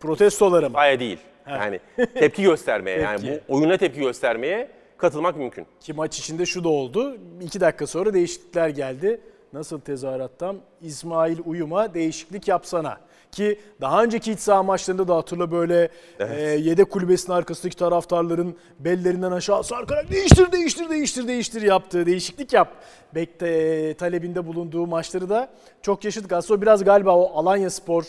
Protestolara 0.00 0.68
mı? 0.68 0.76
Hayır 0.76 1.00
değil. 1.00 1.18
Yani 1.48 1.80
tepki 2.14 2.42
göstermeye, 2.42 2.98
yani 3.00 3.20
Tepki. 3.20 3.40
bu 3.48 3.54
oyuna 3.54 3.76
tepki 3.76 4.00
göstermeye 4.00 4.68
katılmak 4.96 5.36
mümkün. 5.36 5.66
Ki 5.80 5.92
maç 5.92 6.18
içinde 6.18 6.46
şu 6.46 6.64
da 6.64 6.68
oldu. 6.68 7.16
İki 7.40 7.60
dakika 7.60 7.86
sonra 7.86 8.14
değişiklikler 8.14 8.68
geldi. 8.68 9.20
Nasıl 9.52 9.80
tezahürattan 9.80 10.56
İsmail 10.82 11.38
Uyum'a 11.44 11.94
değişiklik 11.94 12.48
yapsana. 12.48 13.00
Ki 13.32 13.60
daha 13.80 14.04
önceki 14.04 14.32
iç 14.32 14.40
saha 14.40 14.62
maçlarında 14.62 15.08
da 15.08 15.16
hatırla 15.16 15.52
böyle 15.52 15.88
e, 16.18 16.40
yedek 16.42 16.90
kulübesinin 16.90 17.36
arkasındaki 17.36 17.76
taraftarların 17.76 18.56
bellerinden 18.78 19.32
aşağı 19.32 19.64
sarkarak 19.64 20.10
değiştir 20.10 20.52
değiştir 20.52 20.88
değiştir 20.88 21.28
değiştir 21.28 21.62
yaptığı 21.62 22.06
değişiklik 22.06 22.52
yap. 22.52 22.68
Bekte 23.14 23.94
talebinde 23.94 24.46
bulunduğu 24.46 24.86
maçları 24.86 25.28
da 25.28 25.48
çok 25.82 26.04
yaşadık. 26.04 26.32
Aslında 26.32 26.62
biraz 26.62 26.84
galiba 26.84 27.16
o 27.16 27.38
Alanya 27.38 27.70
Spor 27.70 28.04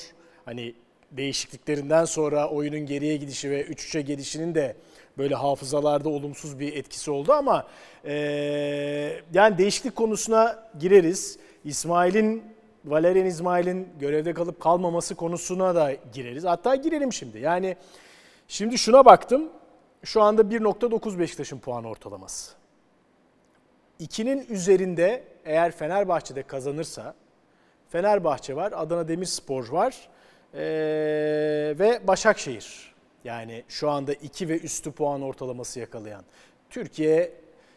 hani 0.45 0.73
değişikliklerinden 1.11 2.05
sonra 2.05 2.49
oyunun 2.49 2.85
geriye 2.85 3.17
gidişi 3.17 3.49
ve 3.49 3.61
3-3'e 3.61 4.01
gelişinin 4.01 4.55
de 4.55 4.75
böyle 5.17 5.35
hafızalarda 5.35 6.09
olumsuz 6.09 6.59
bir 6.59 6.75
etkisi 6.75 7.11
oldu 7.11 7.33
ama 7.33 7.67
e, 8.05 8.13
yani 9.33 9.57
değişiklik 9.57 9.95
konusuna 9.95 10.69
gireriz. 10.79 11.39
İsmail'in 11.65 12.43
Valerian 12.85 13.25
İsmail'in 13.25 13.87
görevde 13.99 14.33
kalıp 14.33 14.59
kalmaması 14.59 15.15
konusuna 15.15 15.75
da 15.75 15.93
gireriz. 16.13 16.43
Hatta 16.43 16.75
girelim 16.75 17.13
şimdi. 17.13 17.39
Yani 17.39 17.75
şimdi 18.47 18.77
şuna 18.77 19.05
baktım. 19.05 19.49
Şu 20.03 20.21
anda 20.21 20.41
1.9 20.41 21.19
Beşiktaş'ın 21.19 21.59
puan 21.59 21.83
ortalaması. 21.83 22.51
2'nin 23.99 24.45
üzerinde 24.49 25.23
eğer 25.45 25.71
Fenerbahçe'de 25.71 26.43
kazanırsa 26.43 27.15
Fenerbahçe 27.89 28.55
var, 28.55 28.73
Adana 28.75 29.07
Demirspor 29.07 29.69
var 29.69 30.09
ee, 30.53 30.59
ve 31.79 32.07
Başakşehir. 32.07 32.92
Yani 33.23 33.63
şu 33.67 33.89
anda 33.89 34.13
2 34.13 34.49
ve 34.49 34.59
üstü 34.59 34.91
puan 34.91 35.21
ortalaması 35.21 35.79
yakalayan. 35.79 36.23
Türkiye 36.69 37.33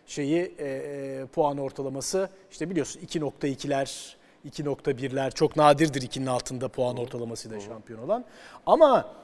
şeyi 0.06 0.54
e, 0.58 1.26
puan 1.32 1.58
ortalaması 1.58 2.30
işte 2.50 2.70
biliyorsun 2.70 3.00
2.2'ler 3.00 4.16
2.1'ler 4.50 5.34
çok 5.34 5.56
nadirdir 5.56 6.02
2'nin 6.02 6.26
altında 6.26 6.68
puan 6.68 6.96
ortalamasıyla 6.96 7.60
şampiyon 7.60 8.02
olan. 8.02 8.24
Ama 8.66 9.14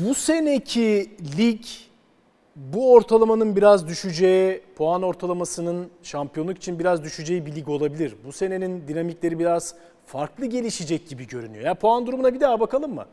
bu 0.00 0.14
seneki 0.14 1.16
lig 1.38 1.64
bu 2.56 2.92
ortalamanın 2.92 3.56
biraz 3.56 3.88
düşeceği, 3.88 4.62
puan 4.76 5.02
ortalamasının 5.02 5.90
şampiyonluk 6.02 6.56
için 6.56 6.78
biraz 6.78 7.04
düşeceği 7.04 7.46
bir 7.46 7.56
lig 7.56 7.68
olabilir. 7.68 8.14
Bu 8.24 8.32
senenin 8.32 8.88
dinamikleri 8.88 9.38
biraz 9.38 9.74
farklı 10.06 10.46
gelişecek 10.46 11.08
gibi 11.08 11.26
görünüyor. 11.26 11.64
Ya 11.64 11.74
puan 11.74 12.06
durumuna 12.06 12.34
bir 12.34 12.40
daha 12.40 12.60
bakalım 12.60 12.94
mı? 12.94 13.06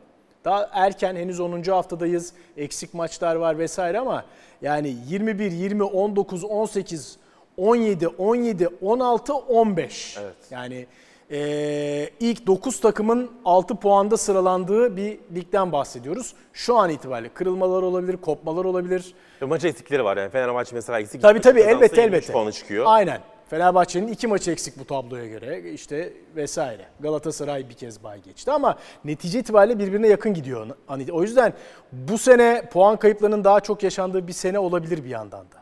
Daha 0.46 0.70
erken 0.72 1.16
henüz 1.16 1.40
10. 1.40 1.62
haftadayız. 1.62 2.32
Eksik 2.56 2.94
maçlar 2.94 3.36
var 3.36 3.58
vesaire 3.58 3.98
ama 3.98 4.24
yani 4.62 4.96
21, 5.08 5.52
20, 5.52 5.82
19, 5.82 6.44
18, 6.44 7.16
17, 7.56 8.08
17, 8.08 8.68
16, 8.82 9.34
15. 9.34 10.16
Evet. 10.20 10.34
Yani 10.50 10.86
e, 11.30 12.10
ilk 12.20 12.46
9 12.46 12.80
takımın 12.80 13.30
6 13.44 13.76
puanda 13.76 14.16
sıralandığı 14.16 14.96
bir 14.96 15.18
ligden 15.34 15.72
bahsediyoruz. 15.72 16.34
Şu 16.52 16.76
an 16.76 16.90
itibariyle 16.90 17.28
kırılmalar 17.28 17.82
olabilir, 17.82 18.16
kopmalar 18.16 18.64
olabilir. 18.64 19.14
Ve 19.42 19.46
maç 19.46 19.64
eksikleri 19.64 20.04
var 20.04 20.16
yani. 20.16 20.30
Fenerbahçe 20.30 20.74
mesela 20.74 21.00
eksik. 21.00 21.22
Tabii 21.22 21.40
tabii 21.40 21.60
elbette 21.60 22.00
23 22.02 22.14
elbette. 22.14 22.32
puanı 22.32 22.52
çıkıyor. 22.52 22.84
Aynen. 22.88 23.20
Fenerbahçe'nin 23.50 24.08
iki 24.08 24.26
maçı 24.26 24.50
eksik 24.50 24.78
bu 24.78 24.84
tabloya 24.84 25.26
göre 25.26 25.70
işte 25.72 26.12
vesaire. 26.36 26.86
Galatasaray 27.00 27.68
bir 27.68 27.74
kez 27.74 28.02
bay 28.04 28.22
geçti 28.22 28.50
ama 28.50 28.78
netice 29.04 29.38
itibariyle 29.38 29.78
birbirine 29.78 30.08
yakın 30.08 30.34
gidiyor. 30.34 30.66
Hani 30.86 31.12
o 31.12 31.22
yüzden 31.22 31.52
bu 31.92 32.18
sene 32.18 32.68
puan 32.72 32.96
kayıplarının 32.96 33.44
daha 33.44 33.60
çok 33.60 33.82
yaşandığı 33.82 34.28
bir 34.28 34.32
sene 34.32 34.58
olabilir 34.58 35.04
bir 35.04 35.10
yandan 35.10 35.40
da 35.40 35.56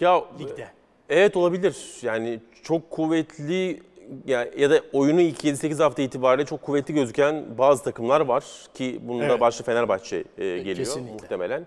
Ya 0.00 0.24
ligde. 0.38 0.68
Evet 1.08 1.36
olabilir. 1.36 1.76
Yani 2.02 2.40
çok 2.62 2.90
kuvvetli 2.90 3.82
ya, 4.26 4.48
ya 4.58 4.70
da 4.70 4.80
oyunu 4.92 5.20
ilk 5.20 5.44
7-8 5.44 5.82
hafta 5.82 6.02
itibariyle 6.02 6.46
çok 6.46 6.62
kuvvetli 6.62 6.94
gözüken 6.94 7.44
bazı 7.58 7.84
takımlar 7.84 8.20
var 8.20 8.44
ki 8.74 9.00
bunun 9.02 9.20
da 9.20 9.24
Evet. 9.24 9.40
başta 9.40 9.64
Fenerbahçe 9.64 10.16
e, 10.16 10.22
geliyor 10.58 10.76
Kesinlikle. 10.76 11.12
muhtemelen. 11.12 11.66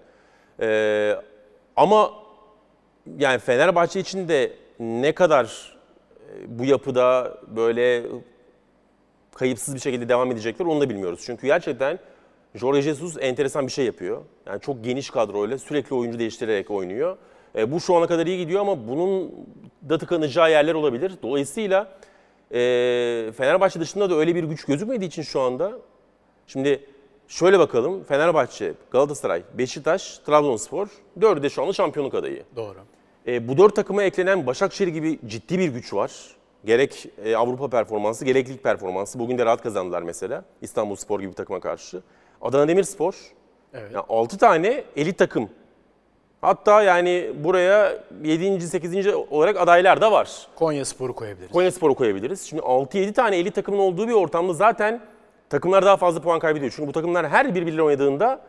E, 0.61 1.15
ama 1.75 2.11
yani 3.17 3.39
Fenerbahçe 3.39 3.99
için 3.99 4.27
de 4.27 4.51
ne 4.79 5.11
kadar 5.11 5.75
e, 6.29 6.59
bu 6.59 6.65
yapıda 6.65 7.37
böyle 7.47 8.03
kayıpsız 9.35 9.75
bir 9.75 9.79
şekilde 9.79 10.09
devam 10.09 10.31
edecekler 10.31 10.65
onu 10.65 10.81
da 10.81 10.89
bilmiyoruz. 10.89 11.21
Çünkü 11.25 11.47
gerçekten 11.47 11.99
Jorge 12.55 12.81
Jesus 12.81 13.17
enteresan 13.19 13.67
bir 13.67 13.71
şey 13.71 13.85
yapıyor. 13.85 14.21
Yani 14.45 14.61
çok 14.61 14.83
geniş 14.83 15.09
kadroyla 15.09 15.57
sürekli 15.57 15.95
oyuncu 15.95 16.19
değiştirerek 16.19 16.71
oynuyor. 16.71 17.17
E, 17.55 17.71
bu 17.71 17.79
şu 17.79 17.95
ana 17.95 18.07
kadar 18.07 18.27
iyi 18.27 18.37
gidiyor 18.37 18.61
ama 18.61 18.87
bunun 18.87 19.31
da 19.89 19.97
tıkanacağı 19.97 20.51
yerler 20.51 20.73
olabilir. 20.73 21.13
Dolayısıyla 21.23 21.87
e, 22.51 22.57
Fenerbahçe 23.37 23.79
dışında 23.79 24.09
da 24.09 24.15
öyle 24.15 24.35
bir 24.35 24.43
güç 24.43 24.65
gözükmediği 24.65 25.07
için 25.07 25.21
şu 25.21 25.41
anda 25.41 25.71
şimdi 26.47 26.85
şöyle 27.27 27.59
bakalım 27.59 28.03
Fenerbahçe, 28.03 28.73
Galatasaray, 28.91 29.43
Beşiktaş, 29.53 30.17
Trabzonspor 30.17 30.87
dördü 31.21 31.43
de 31.43 31.49
şu 31.49 31.61
anda 31.61 31.73
şampiyonluk 31.73 32.13
adayı. 32.13 32.43
Doğru. 32.55 32.77
E, 33.27 33.47
bu 33.47 33.57
dört 33.57 33.75
takıma 33.75 34.03
eklenen 34.03 34.47
Başakşehir 34.47 34.87
gibi 34.87 35.19
ciddi 35.27 35.59
bir 35.59 35.67
güç 35.67 35.93
var. 35.93 36.11
Gerek 36.65 37.09
e, 37.25 37.35
Avrupa 37.35 37.69
performansı, 37.69 38.25
gerek 38.25 38.49
lig 38.49 38.63
performansı. 38.63 39.19
Bugün 39.19 39.37
de 39.37 39.45
rahat 39.45 39.63
kazandılar 39.63 40.01
mesela 40.01 40.43
İstanbul 40.61 40.95
Spor 40.95 41.19
gibi 41.19 41.29
bir 41.31 41.35
takıma 41.35 41.59
karşı. 41.59 42.01
Adana 42.41 42.67
Demirspor, 42.67 43.15
Evet. 43.73 43.91
yani 43.93 44.05
6 44.09 44.37
tane 44.37 44.83
elit 44.95 45.17
takım. 45.17 45.49
Hatta 46.41 46.83
yani 46.83 47.31
buraya 47.43 47.93
7. 48.23 48.61
8. 48.61 49.07
olarak 49.07 49.57
adaylar 49.57 50.01
da 50.01 50.11
var. 50.11 50.47
Konya 50.55 50.85
Spor'u 50.85 51.15
koyabiliriz. 51.15 51.51
Konyaspor'u 51.51 51.95
koyabiliriz. 51.95 52.41
Şimdi 52.41 52.61
6-7 52.61 53.13
tane 53.13 53.37
elit 53.37 53.55
takımın 53.55 53.79
olduğu 53.79 54.07
bir 54.07 54.13
ortamda 54.13 54.53
zaten 54.53 55.01
takımlar 55.49 55.85
daha 55.85 55.97
fazla 55.97 56.21
puan 56.21 56.39
kaybediyor. 56.39 56.73
Çünkü 56.75 56.87
bu 56.87 56.91
takımlar 56.91 57.29
her 57.29 57.55
birbiriyle 57.55 57.83
oynadığında 57.83 58.41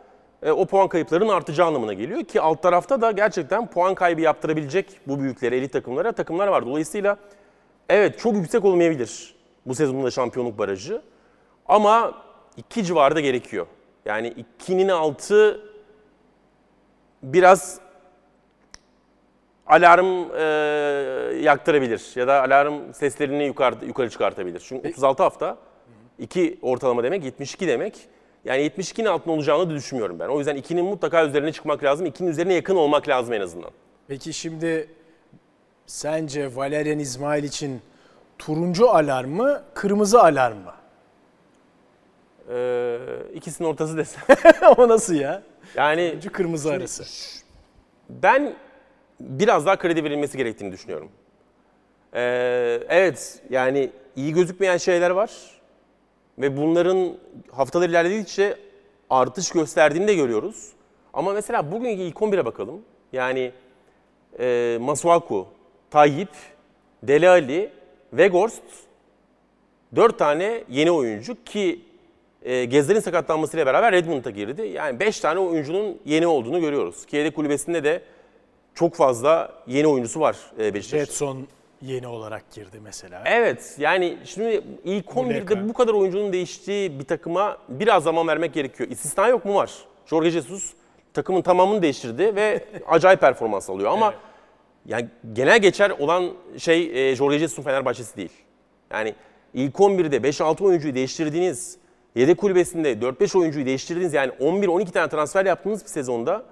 e, 0.45 0.51
o 0.51 0.65
puan 0.65 0.87
kayıplarının 0.87 1.29
artacağı 1.29 1.67
anlamına 1.67 1.93
geliyor. 1.93 2.23
Ki 2.23 2.41
alt 2.41 2.61
tarafta 2.61 3.01
da 3.01 3.11
gerçekten 3.11 3.67
puan 3.67 3.95
kaybı 3.95 4.21
yaptırabilecek 4.21 4.99
bu 5.07 5.19
büyüklere, 5.19 5.57
elit 5.57 5.73
takımlara 5.73 6.11
takımlar 6.11 6.47
var. 6.47 6.65
Dolayısıyla 6.65 7.17
evet 7.89 8.19
çok 8.19 8.35
yüksek 8.35 8.65
olmayabilir 8.65 9.35
bu 9.65 9.75
sezonun 9.75 10.03
da 10.03 10.11
şampiyonluk 10.11 10.57
barajı. 10.57 11.01
Ama 11.65 12.13
2 12.57 12.83
civarı 12.83 13.15
da 13.15 13.19
gerekiyor. 13.19 13.67
Yani 14.05 14.45
2'nin 14.59 14.89
altı 14.89 15.61
biraz 17.23 17.79
alarm 19.67 20.31
e, 20.37 20.43
yaktırabilir 21.41 22.11
ya 22.15 22.27
da 22.27 22.43
alarm 22.43 22.93
seslerini 22.93 23.45
yukarı 23.45 23.85
yukarı 23.85 24.09
çıkartabilir. 24.09 24.59
Çünkü 24.59 24.89
36 24.89 25.23
hafta 25.23 25.57
2 26.19 26.59
ortalama 26.61 27.03
demek 27.03 27.23
72 27.23 27.67
demek. 27.67 28.07
Yani 28.45 28.61
72'nin 28.61 29.05
altında 29.05 29.33
olacağını 29.33 29.69
da 29.69 29.73
düşünmüyorum 29.73 30.19
ben. 30.19 30.27
O 30.27 30.37
yüzden 30.37 30.57
2'nin 30.57 30.85
mutlaka 30.85 31.25
üzerine 31.25 31.51
çıkmak 31.51 31.83
lazım. 31.83 32.05
2'nin 32.05 32.27
üzerine 32.27 32.53
yakın 32.53 32.75
olmak 32.75 33.07
lazım 33.07 33.33
en 33.33 33.41
azından. 33.41 33.71
Peki 34.07 34.33
şimdi 34.33 34.89
sence 35.85 36.55
Valerian 36.55 36.99
İsmail 36.99 37.43
için 37.43 37.81
turuncu 38.39 38.89
alarm 38.89 39.29
mı, 39.29 39.63
kırmızı 39.73 40.21
alarm 40.21 40.57
mı? 40.57 40.73
Ee, 42.49 42.97
ikisinin 43.33 43.67
ortası 43.67 43.97
desem. 43.97 44.23
o 44.77 44.87
nasıl 44.87 45.15
ya? 45.15 45.43
Yani 45.75 46.07
Turuncu 46.07 46.31
kırmızı 46.31 46.71
arası. 46.71 47.03
Ben 48.09 48.55
biraz 49.19 49.65
daha 49.65 49.77
kredi 49.77 50.03
verilmesi 50.03 50.37
gerektiğini 50.37 50.71
düşünüyorum. 50.71 51.09
Ee, 52.13 52.79
evet 52.89 53.41
yani 53.49 53.89
iyi 54.15 54.33
gözükmeyen 54.33 54.77
şeyler 54.77 55.09
var 55.09 55.31
ve 56.37 56.57
bunların 56.57 57.17
haftalar 57.51 57.89
ilerledikçe 57.89 58.57
artış 59.09 59.51
gösterdiğini 59.51 60.07
de 60.07 60.13
görüyoruz. 60.13 60.69
Ama 61.13 61.33
mesela 61.33 61.71
bugünkü 61.71 62.01
ilk 62.01 62.15
11'e 62.15 62.45
bakalım. 62.45 62.81
Yani 63.13 63.51
e, 64.39 64.77
Masuaku, 64.81 65.47
Tayyip, 65.89 66.29
Dele 67.03 67.29
Ali, 67.29 67.71
Weghorst 68.09 68.63
4 69.95 70.19
tane 70.19 70.63
yeni 70.69 70.91
oyuncu 70.91 71.43
ki 71.43 71.81
e, 72.43 72.65
Gezler'in 72.65 72.99
sakatlanmasıyla 72.99 73.65
beraber 73.65 73.91
Redmond'a 73.91 74.29
girdi. 74.29 74.61
Yani 74.61 74.99
5 74.99 75.19
tane 75.19 75.39
oyuncunun 75.39 75.99
yeni 76.05 76.27
olduğunu 76.27 76.61
görüyoruz. 76.61 77.05
Ki 77.05 77.17
yedek 77.17 77.35
kulübesinde 77.35 77.83
de 77.83 78.01
çok 78.75 78.95
fazla 78.95 79.51
yeni 79.67 79.87
oyuncusu 79.87 80.19
var 80.19 80.37
e, 80.59 80.73
Beşiktaş'ın. 80.73 81.47
Yeni 81.85 82.07
olarak 82.07 82.51
girdi 82.51 82.79
mesela. 82.83 83.23
Evet 83.25 83.75
yani 83.79 84.17
şimdi 84.25 84.61
ilk 84.83 85.05
11'de 85.05 85.69
bu 85.69 85.73
kadar 85.73 85.93
oyuncunun 85.93 86.33
değiştiği 86.33 86.99
bir 86.99 87.05
takıma 87.05 87.57
biraz 87.69 88.03
zaman 88.03 88.27
vermek 88.27 88.53
gerekiyor. 88.53 88.89
İstisna 88.89 89.27
yok 89.27 89.45
mu 89.45 89.55
var? 89.55 89.71
Jorge 90.05 90.31
Jesus 90.31 90.73
takımın 91.13 91.41
tamamını 91.41 91.81
değiştirdi 91.81 92.35
ve 92.35 92.65
acayip 92.87 93.21
performans 93.21 93.69
alıyor 93.69 93.91
ama 93.91 94.13
yani 94.85 95.07
genel 95.33 95.59
geçer 95.59 95.89
olan 95.89 96.31
şey 96.57 97.09
e, 97.11 97.15
Jorge 97.15 97.39
Jesus'un 97.39 97.63
Fenerbahçe'si 97.63 98.17
değil. 98.17 98.31
Yani 98.91 99.15
ilk 99.53 99.75
11'de 99.75 100.17
5-6 100.17 100.63
oyuncuyu 100.63 100.95
değiştirdiğiniz, 100.95 101.77
yedek 102.15 102.37
kulübesinde 102.37 102.93
4-5 102.93 103.37
oyuncuyu 103.37 103.65
değiştirdiğiniz 103.65 104.13
yani 104.13 104.31
11-12 104.31 104.91
tane 104.91 105.09
transfer 105.09 105.45
yaptığınız 105.45 105.83
bir 105.83 105.89
sezonda 105.89 106.43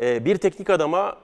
e, 0.00 0.24
bir 0.24 0.36
teknik 0.36 0.70
adama 0.70 1.16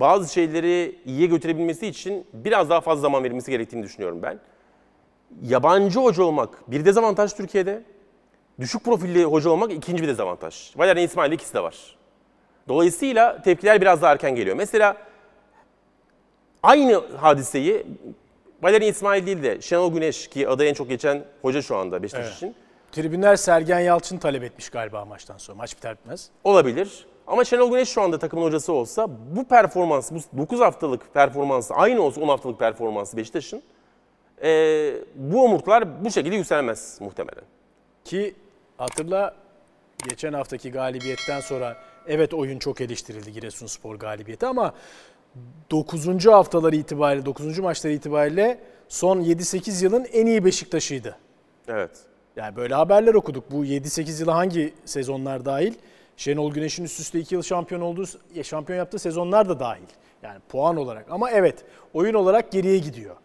bazı 0.00 0.32
şeyleri 0.32 0.98
iyiye 1.04 1.26
götürebilmesi 1.26 1.86
için 1.86 2.26
biraz 2.32 2.70
daha 2.70 2.80
fazla 2.80 3.02
zaman 3.02 3.24
verilmesi 3.24 3.50
gerektiğini 3.50 3.82
düşünüyorum 3.82 4.22
ben. 4.22 4.40
Yabancı 5.42 6.00
hoca 6.00 6.22
olmak 6.22 6.70
bir 6.70 6.84
dezavantaj 6.84 7.32
Türkiye'de. 7.32 7.82
Düşük 8.60 8.84
profilli 8.84 9.24
hoca 9.24 9.50
olmak 9.50 9.72
ikinci 9.72 10.02
bir 10.02 10.08
dezavantaj. 10.08 10.76
Valerian 10.76 11.04
İsmail 11.04 11.32
ikisi 11.32 11.54
de 11.54 11.62
var. 11.62 11.96
Dolayısıyla 12.68 13.42
tepkiler 13.42 13.80
biraz 13.80 14.02
daha 14.02 14.12
erken 14.12 14.34
geliyor. 14.34 14.56
Mesela 14.56 14.96
aynı 16.62 17.02
hadiseyi 17.16 17.86
Valerian 18.62 18.90
İsmail 18.90 19.26
değil 19.26 19.42
de 19.42 19.60
Şenol 19.60 19.92
Güneş 19.92 20.28
ki 20.28 20.48
adı 20.48 20.64
en 20.64 20.74
çok 20.74 20.88
geçen 20.88 21.24
hoca 21.42 21.62
şu 21.62 21.76
anda 21.76 22.02
Beşiktaş 22.02 22.24
Evet. 22.26 22.36
için. 22.36 22.54
Tribünler 22.92 23.36
Sergen 23.36 23.80
Yalçın 23.80 24.18
talep 24.18 24.42
etmiş 24.42 24.68
galiba 24.70 25.04
maçtan 25.04 25.38
sonra. 25.38 25.56
Maç 25.56 25.76
biter 25.76 25.96
bitmez. 25.98 26.30
Olabilir. 26.44 27.06
Ama 27.26 27.44
Şenol 27.44 27.70
Güneş 27.70 27.88
şu 27.88 28.02
anda 28.02 28.18
takımın 28.18 28.42
hocası 28.44 28.72
olsa 28.72 29.08
bu 29.36 29.44
performans, 29.44 30.12
bu 30.32 30.38
9 30.38 30.60
haftalık 30.60 31.14
performansı 31.14 31.74
aynı 31.74 32.02
olsa 32.02 32.20
10 32.20 32.28
haftalık 32.28 32.58
performansı 32.58 33.16
Beşiktaş'ın 33.16 33.62
eee, 34.42 34.94
bu 35.14 35.44
umutlar 35.44 36.04
bu 36.04 36.10
şekilde 36.10 36.36
yükselmez 36.36 36.98
muhtemelen. 37.00 37.44
Ki 38.04 38.34
hatırla 38.78 39.34
geçen 40.08 40.32
haftaki 40.32 40.70
galibiyetten 40.70 41.40
sonra 41.40 41.76
evet 42.06 42.34
oyun 42.34 42.58
çok 42.58 42.80
eleştirildi 42.80 43.32
Giresunspor 43.32 43.94
galibiyeti 43.96 44.46
ama 44.46 44.74
9. 45.70 46.26
haftaları 46.26 46.76
itibariyle 46.76 47.26
9. 47.26 47.58
maçları 47.58 47.92
itibariyle 47.92 48.60
son 48.88 49.20
7-8 49.20 49.84
yılın 49.84 50.04
en 50.12 50.26
iyi 50.26 50.44
Beşiktaş'ıydı. 50.44 51.16
Evet. 51.68 51.90
Yani 52.36 52.56
böyle 52.56 52.74
haberler 52.74 53.14
okuduk. 53.14 53.50
Bu 53.50 53.64
7-8 53.64 54.20
yıla 54.20 54.34
hangi 54.34 54.74
sezonlar 54.84 55.44
dahil? 55.44 55.74
Şenol 56.16 56.52
Güneş'in 56.52 56.84
üst 56.84 57.00
üste 57.00 57.20
2 57.20 57.34
yıl 57.34 57.42
şampiyon 57.42 57.80
olduğu, 57.80 58.04
şampiyon 58.42 58.78
yaptığı 58.78 58.98
sezonlar 58.98 59.48
da 59.48 59.60
dahil. 59.60 59.86
Yani 60.22 60.38
puan 60.48 60.76
olarak. 60.76 61.06
Ama 61.10 61.30
evet 61.30 61.64
oyun 61.94 62.14
olarak 62.14 62.52
geriye 62.52 62.78
gidiyor. 62.78 63.16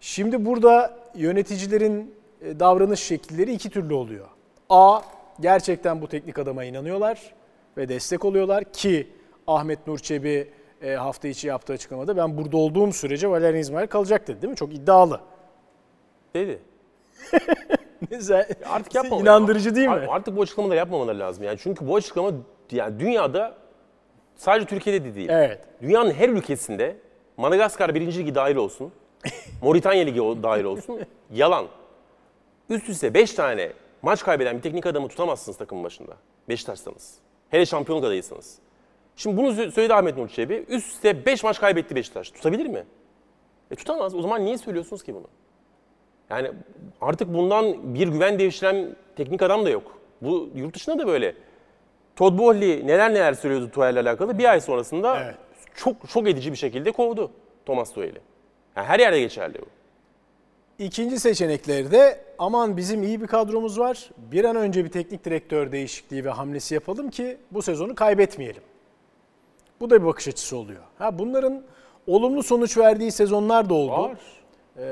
Şimdi 0.00 0.44
burada 0.44 0.98
yöneticilerin 1.14 2.14
e, 2.42 2.60
davranış 2.60 3.00
şekilleri 3.00 3.52
iki 3.52 3.70
türlü 3.70 3.94
oluyor. 3.94 4.26
A. 4.68 5.00
Gerçekten 5.40 6.02
bu 6.02 6.08
teknik 6.08 6.38
adama 6.38 6.64
inanıyorlar 6.64 7.34
ve 7.76 7.88
destek 7.88 8.24
oluyorlar 8.24 8.64
ki 8.72 9.08
Ahmet 9.46 9.86
Nur 9.86 9.98
Çebi 9.98 10.50
e, 10.82 10.92
hafta 10.92 11.28
içi 11.28 11.48
yaptığı 11.48 11.72
açıklamada 11.72 12.16
ben 12.16 12.36
burada 12.36 12.56
olduğum 12.56 12.92
sürece 12.92 13.30
Valerian 13.30 13.60
İsmail 13.60 13.86
kalacak 13.86 14.28
dedi 14.28 14.42
değil 14.42 14.50
mi? 14.50 14.56
Çok 14.56 14.74
iddialı. 14.74 15.20
Dedi. 16.34 16.58
Artık 18.70 18.94
yapmamalı. 18.94 19.22
İnandırıcı 19.22 19.74
değil 19.74 19.88
mi? 19.88 20.06
Artık 20.08 20.36
bu 20.36 20.42
açıklamaları 20.42 20.78
yapmamaları 20.78 21.18
lazım. 21.18 21.44
Yani 21.44 21.58
çünkü 21.62 21.88
bu 21.88 21.96
açıklama 21.96 22.32
yani 22.72 23.00
dünyada 23.00 23.54
sadece 24.36 24.66
Türkiye'de 24.66 25.04
de 25.04 25.14
değil. 25.14 25.28
Evet. 25.28 25.60
Dünyanın 25.82 26.10
her 26.10 26.28
ülkesinde 26.28 26.96
Madagaskar 27.36 27.94
1. 27.94 28.00
Ligi 28.00 28.34
dahil 28.34 28.56
olsun, 28.56 28.92
Moritanya 29.62 30.04
Ligi 30.04 30.18
dahil 30.18 30.64
olsun 30.64 31.00
yalan. 31.32 31.66
Üst 32.70 32.88
üste 32.88 33.14
5 33.14 33.32
tane 33.32 33.72
maç 34.02 34.24
kaybeden 34.24 34.56
bir 34.56 34.62
teknik 34.62 34.86
adamı 34.86 35.08
tutamazsınız 35.08 35.58
takımın 35.58 35.84
başında. 35.84 36.12
Beşiktaş'sanız. 36.48 37.14
Hele 37.50 37.66
şampiyonluk 37.66 38.04
adayıysanız. 38.04 38.58
Şimdi 39.16 39.36
bunu 39.36 39.48
sö- 39.48 39.70
söyledi 39.70 39.94
Ahmet 39.94 40.16
Nur 40.16 40.28
Çebi. 40.28 40.64
Üst 40.68 40.88
üste 40.92 41.26
5 41.26 41.44
maç 41.44 41.60
kaybetti 41.60 41.94
Beşiktaş. 41.94 42.30
Tutabilir 42.30 42.66
mi? 42.66 42.84
E 43.70 43.74
tutamaz. 43.74 44.14
O 44.14 44.22
zaman 44.22 44.44
niye 44.44 44.58
söylüyorsunuz 44.58 45.02
ki 45.02 45.14
bunu? 45.14 45.26
Yani 46.30 46.50
artık 47.00 47.34
bundan 47.34 47.94
bir 47.94 48.08
güven 48.08 48.38
devşiren 48.38 48.96
teknik 49.16 49.42
adam 49.42 49.64
da 49.64 49.70
yok. 49.70 49.98
Bu 50.22 50.50
yurt 50.54 50.74
dışında 50.74 50.98
da 50.98 51.06
böyle. 51.06 51.34
Todd 52.16 52.38
Boehly 52.38 52.86
neler 52.86 53.10
neler 53.14 53.34
söylüyordu 53.34 53.70
Tuchel'le 53.70 53.96
alakalı. 53.96 54.38
Bir 54.38 54.44
ay 54.44 54.60
sonrasında 54.60 55.20
Evet. 55.22 55.34
çok 55.74 55.96
şok 56.08 56.28
edici 56.28 56.52
bir 56.52 56.56
şekilde 56.56 56.92
kovdu 56.92 57.30
Thomas 57.66 57.92
Tuchel'i. 57.92 58.18
Yani 58.76 58.86
her 58.86 59.00
yerde 59.00 59.20
geçerli 59.20 59.60
bu. 59.60 59.66
İkinci 60.78 61.18
seçenekleri 61.20 61.90
de 61.90 62.20
aman 62.38 62.76
bizim 62.76 63.02
iyi 63.02 63.22
bir 63.22 63.26
kadromuz 63.26 63.78
var. 63.78 64.10
Bir 64.32 64.44
an 64.44 64.56
önce 64.56 64.84
bir 64.84 64.90
teknik 64.90 65.24
direktör 65.24 65.72
değişikliği 65.72 66.24
ve 66.24 66.30
hamlesi 66.30 66.74
yapalım 66.74 67.10
ki 67.10 67.36
bu 67.50 67.62
sezonu 67.62 67.94
kaybetmeyelim. 67.94 68.62
Bu 69.80 69.90
da 69.90 70.00
bir 70.02 70.06
bakış 70.06 70.28
açısı 70.28 70.56
oluyor. 70.56 70.82
Ha 70.98 71.18
bunların 71.18 71.62
olumlu 72.06 72.42
sonuç 72.42 72.78
verdiği 72.78 73.12
sezonlar 73.12 73.68
da 73.70 73.74
oldu. 73.74 73.92
Var. 73.92 74.18
Ee, 74.78 74.82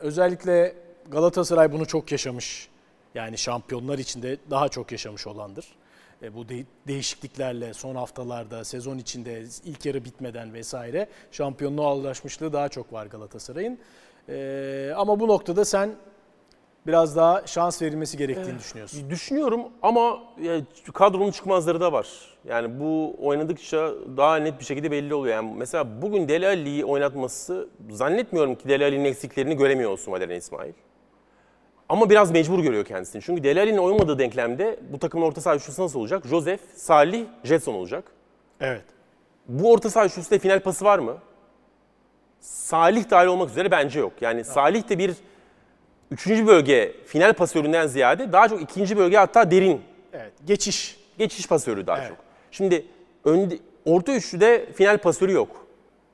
özellikle 0.00 0.74
Galatasaray 1.10 1.72
bunu 1.72 1.86
çok 1.86 2.12
yaşamış. 2.12 2.68
Yani 3.14 3.38
şampiyonlar 3.38 3.98
içinde 3.98 4.36
daha 4.50 4.68
çok 4.68 4.92
yaşamış 4.92 5.26
olandır. 5.26 5.66
E, 6.22 6.34
bu 6.34 6.48
de- 6.48 6.64
değişikliklerle 6.86 7.74
son 7.74 7.94
haftalarda, 7.94 8.64
sezon 8.64 8.98
içinde 8.98 9.44
ilk 9.64 9.86
yarı 9.86 10.04
bitmeden 10.04 10.54
vesaire 10.54 11.08
şampiyonluğa 11.32 11.96
ulaşmışlığı 11.96 12.52
daha 12.52 12.68
çok 12.68 12.92
var 12.92 13.06
Galatasaray'ın. 13.06 13.78
E, 14.28 14.92
ama 14.96 15.20
bu 15.20 15.28
noktada 15.28 15.64
sen 15.64 15.90
biraz 16.86 17.16
daha 17.16 17.46
şans 17.46 17.82
verilmesi 17.82 18.16
gerektiğini 18.16 18.58
düşünüyorsun. 18.58 19.10
Düşünüyorum 19.10 19.60
ama 19.82 20.18
ya, 20.42 20.60
kadronun 20.94 21.30
çıkmazları 21.30 21.80
da 21.80 21.92
var. 21.92 22.08
Yani 22.48 22.80
bu 22.80 23.14
oynadıkça 23.20 23.90
daha 24.16 24.36
net 24.36 24.60
bir 24.60 24.64
şekilde 24.64 24.90
belli 24.90 25.14
oluyor. 25.14 25.34
Yani 25.34 25.54
mesela 25.56 26.02
bugün 26.02 26.28
Deli 26.28 26.46
Ali'yi 26.46 26.84
oynatması 26.84 27.68
zannetmiyorum 27.90 28.54
ki 28.54 28.68
Deli 28.68 28.84
Ali'nin 28.84 29.04
eksiklerini 29.04 29.56
göremiyor 29.56 29.90
olsun 29.90 30.12
Valerian 30.12 30.38
İsmail. 30.38 30.72
Ama 31.88 32.10
biraz 32.10 32.30
mecbur 32.30 32.58
görüyor 32.58 32.84
kendisini. 32.84 33.22
Çünkü 33.22 33.44
Deli 33.44 33.60
Ali'nin 33.60 33.78
oynadığı 33.78 34.18
denklemde 34.18 34.80
bu 34.92 34.98
takımın 34.98 35.26
orta 35.26 35.40
saha 35.40 35.56
üçlüsü 35.56 35.82
nasıl 35.82 36.00
olacak? 36.00 36.26
Josef, 36.26 36.60
Salih, 36.74 37.26
Jetson 37.44 37.74
olacak. 37.74 38.04
Evet. 38.60 38.84
Bu 39.48 39.72
orta 39.72 39.90
saha 39.90 40.06
üçlüsünde 40.06 40.38
final 40.38 40.60
pası 40.60 40.84
var 40.84 40.98
mı? 40.98 41.16
Salih 42.40 43.10
dahil 43.10 43.26
olmak 43.26 43.50
üzere 43.50 43.70
bence 43.70 44.00
yok. 44.00 44.12
Yani 44.20 44.44
Salih 44.44 44.88
de 44.88 44.98
bir 44.98 45.14
üçüncü 46.10 46.46
bölge 46.46 46.92
final 47.06 47.32
pasöründen 47.32 47.86
ziyade 47.86 48.32
daha 48.32 48.48
çok 48.48 48.62
ikinci 48.62 48.96
bölge 48.96 49.16
hatta 49.16 49.50
derin 49.50 49.80
Evet. 50.12 50.32
Geçiş. 50.46 50.96
geçiş 51.18 51.48
pasörü 51.48 51.86
daha 51.86 51.98
Evet. 51.98 52.08
çok. 52.08 52.16
Şimdi 52.50 52.84
önde, 53.24 53.58
orta 53.84 54.12
üçlüde 54.12 54.72
final 54.72 54.98
pasörü 54.98 55.32
yok. 55.32 55.66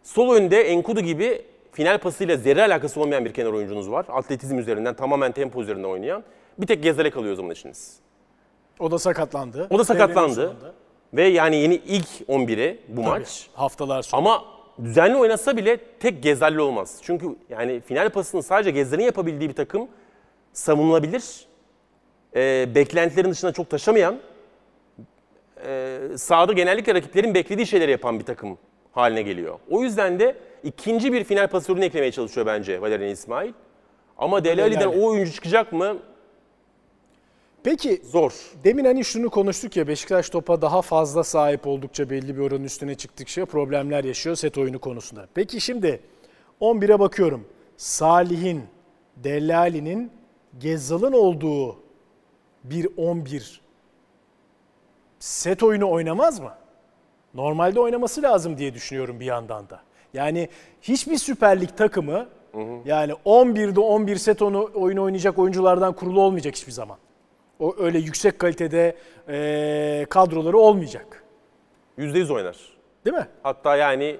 Sol 0.02 0.34
önde 0.34 0.60
Enkudu 0.62 1.00
gibi 1.00 1.42
final 1.72 1.98
pasıyla 1.98 2.36
zerre 2.36 2.62
alakası 2.62 3.00
olmayan 3.00 3.24
bir 3.24 3.32
kenar 3.32 3.52
oyuncunuz 3.52 3.90
var. 3.90 4.06
Atletizm 4.08 4.58
üzerinden 4.58 4.94
tamamen 4.94 5.32
tempo 5.32 5.62
üzerinden 5.62 5.88
oynayan. 5.88 6.24
Bir 6.58 6.66
tek 6.66 6.82
Gezal'e 6.82 7.10
kalıyor 7.10 7.32
o 7.32 7.36
zaman 7.36 7.50
işiniz. 7.50 7.96
O 8.78 8.90
da 8.90 8.98
sakatlandı. 8.98 9.66
O 9.70 9.78
da 9.78 9.84
sakatlandı. 9.84 10.56
Ve 11.14 11.24
yani 11.28 11.56
yeni 11.56 11.74
ilk 11.74 12.08
11'e 12.28 12.78
bu 12.88 13.02
maç. 13.02 13.46
Haftalar 13.54 14.02
sonra. 14.02 14.18
Ama 14.18 14.44
düzenli 14.84 15.16
oynasa 15.16 15.56
bile 15.56 15.76
tek 16.00 16.22
Gezal'li 16.22 16.60
olmaz. 16.60 16.98
Çünkü 17.02 17.36
yani 17.50 17.80
final 17.80 18.10
pasını 18.10 18.42
sadece 18.42 18.70
Gezal'in 18.70 19.04
yapabildiği 19.04 19.50
bir 19.50 19.54
takım 19.54 19.88
savunulabilir. 20.52 21.46
Ee, 22.36 22.68
beklentilerin 22.74 23.30
dışında 23.30 23.52
çok 23.52 23.70
taşamayan, 23.70 24.18
e, 25.66 25.98
sahada 26.16 26.52
genellikle 26.52 26.94
rakiplerin 26.94 27.34
beklediği 27.34 27.66
şeyleri 27.66 27.90
yapan 27.90 28.18
bir 28.20 28.24
takım 28.24 28.58
haline 28.92 29.22
geliyor. 29.22 29.58
O 29.70 29.82
yüzden 29.82 30.20
de 30.20 30.36
ikinci 30.64 31.12
bir 31.12 31.24
final 31.24 31.48
pasörünü 31.48 31.84
eklemeye 31.84 32.12
çalışıyor 32.12 32.46
bence 32.46 32.80
Valerian 32.80 33.10
İsmail. 33.10 33.52
Ama 34.18 34.44
Deli 34.44 34.62
Ali'den 34.62 34.88
Ali. 34.88 35.00
o 35.00 35.06
oyuncu 35.06 35.32
çıkacak 35.32 35.72
mı? 35.72 35.96
Peki 37.66 38.02
Zor. 38.04 38.32
Demin 38.64 38.84
hani 38.84 39.04
şunu 39.04 39.30
konuştuk 39.30 39.76
ya 39.76 39.88
Beşiktaş 39.88 40.30
topa 40.30 40.62
daha 40.62 40.82
fazla 40.82 41.24
sahip 41.24 41.66
oldukça 41.66 42.10
belli 42.10 42.36
bir 42.36 42.40
oranın 42.40 42.64
üstüne 42.64 42.94
çıktıkça 42.94 43.46
problemler 43.46 44.04
yaşıyor 44.04 44.36
set 44.36 44.58
oyunu 44.58 44.78
konusunda. 44.78 45.28
Peki 45.34 45.60
şimdi 45.60 46.00
11'e 46.60 47.00
bakıyorum. 47.00 47.44
Salih'in, 47.76 48.62
Dellali'nin, 49.16 50.10
Gezzal'ın 50.58 51.12
olduğu 51.12 51.76
bir 52.64 52.88
11 52.96 53.60
set 55.18 55.62
oyunu 55.62 55.90
oynamaz 55.90 56.40
mı? 56.40 56.52
Normalde 57.34 57.80
oynaması 57.80 58.22
lazım 58.22 58.58
diye 58.58 58.74
düşünüyorum 58.74 59.20
bir 59.20 59.26
yandan 59.26 59.70
da. 59.70 59.80
Yani 60.14 60.48
hiçbir 60.82 61.16
Süper 61.16 61.60
Lig 61.60 61.76
takımı 61.76 62.28
yani 62.84 63.12
11'de 63.12 63.80
11 63.80 64.16
set 64.16 64.42
onu, 64.42 64.70
oyunu 64.74 65.02
oynayacak 65.02 65.38
oyunculardan 65.38 65.92
kurulu 65.92 66.20
olmayacak 66.20 66.56
hiçbir 66.56 66.72
zaman. 66.72 66.98
O 67.60 67.74
öyle 67.78 67.98
yüksek 67.98 68.38
kalitede 68.38 68.96
eee, 69.28 70.06
kadroları 70.10 70.58
olmayacak. 70.58 71.24
%100 71.98 72.32
oynar. 72.32 72.56
Değil 73.04 73.16
mi? 73.16 73.26
Hatta 73.42 73.76
yani 73.76 74.16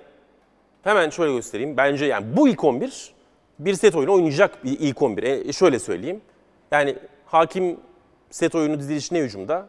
hemen 0.82 1.10
şöyle 1.10 1.32
göstereyim. 1.32 1.76
Bence 1.76 2.04
yani 2.06 2.36
bu 2.36 2.48
ilk 2.48 2.64
11 2.64 3.14
bir 3.58 3.74
set 3.74 3.94
oyunu 3.96 4.12
oynayacak 4.14 4.64
bir 4.64 4.80
ilk 4.80 5.02
11. 5.02 5.22
E, 5.22 5.52
şöyle 5.52 5.78
söyleyeyim. 5.78 6.20
Yani 6.70 6.96
hakim 7.26 7.80
set 8.30 8.54
oyunu 8.54 8.78
dizilişi 8.78 9.14
ne 9.14 9.20
hücumda? 9.20 9.68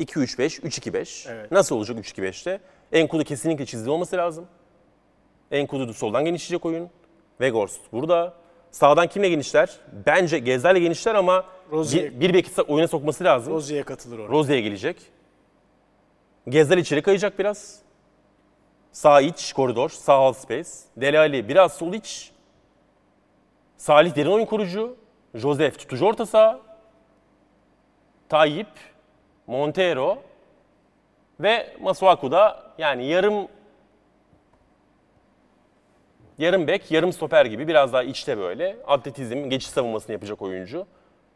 2-3-5, 0.00 0.60
3-2-5. 0.62 1.32
Evet. 1.32 1.52
Nasıl 1.52 1.76
olacak 1.76 1.98
3-2-5'te? 1.98 2.60
Enkudu 2.92 3.24
kesinlikle 3.24 3.66
çizdi 3.66 3.90
olması 3.90 4.16
lazım. 4.16 4.46
Enkudu 5.50 5.88
da 5.88 5.92
soldan 5.92 6.24
genişleyecek 6.24 6.66
oyun. 6.66 6.90
Weghorst 7.38 7.80
burada. 7.92 8.34
Sağdan 8.72 9.06
kimle 9.06 9.28
genişler? 9.28 9.70
Bence 10.06 10.38
Gezler'le 10.38 10.78
genişler 10.78 11.14
ama 11.14 11.44
Rozier. 11.72 12.20
bir, 12.20 12.34
bir 12.34 12.68
oyuna 12.68 12.88
sokması 12.88 13.24
lazım. 13.24 13.54
Rozier'e 13.54 13.82
katılır 13.82 14.18
orada. 14.18 14.32
Rozier'e 14.32 14.60
gelecek. 14.60 14.96
Gezler 16.48 16.78
içeri 16.78 17.02
kayacak 17.02 17.38
biraz. 17.38 17.78
Sağ 18.92 19.20
iç 19.20 19.52
koridor, 19.52 19.88
sağ 19.88 20.18
half 20.18 20.36
space. 20.38 20.68
Dele 20.96 21.18
Alli 21.18 21.48
biraz 21.48 21.72
sol 21.72 21.92
iç. 21.92 22.30
Salih 23.76 24.16
derin 24.16 24.30
oyun 24.30 24.46
kurucu. 24.46 24.96
Joseph 25.34 25.78
tutucu 25.78 26.06
orta 26.06 26.26
saha. 26.26 26.60
Tayyip, 28.28 28.68
Montero 29.46 30.18
ve 31.40 31.76
Masuaku 31.80 32.30
da 32.30 32.62
yani 32.78 33.06
yarım 33.06 33.48
yarım 36.38 36.66
bek, 36.66 36.90
yarım 36.90 37.12
stoper 37.12 37.46
gibi 37.46 37.68
biraz 37.68 37.92
daha 37.92 38.02
içte 38.02 38.38
böyle 38.38 38.76
atletizm, 38.86 39.50
geçiş 39.50 39.68
savunmasını 39.70 40.12
yapacak 40.12 40.42
oyuncu. 40.42 40.86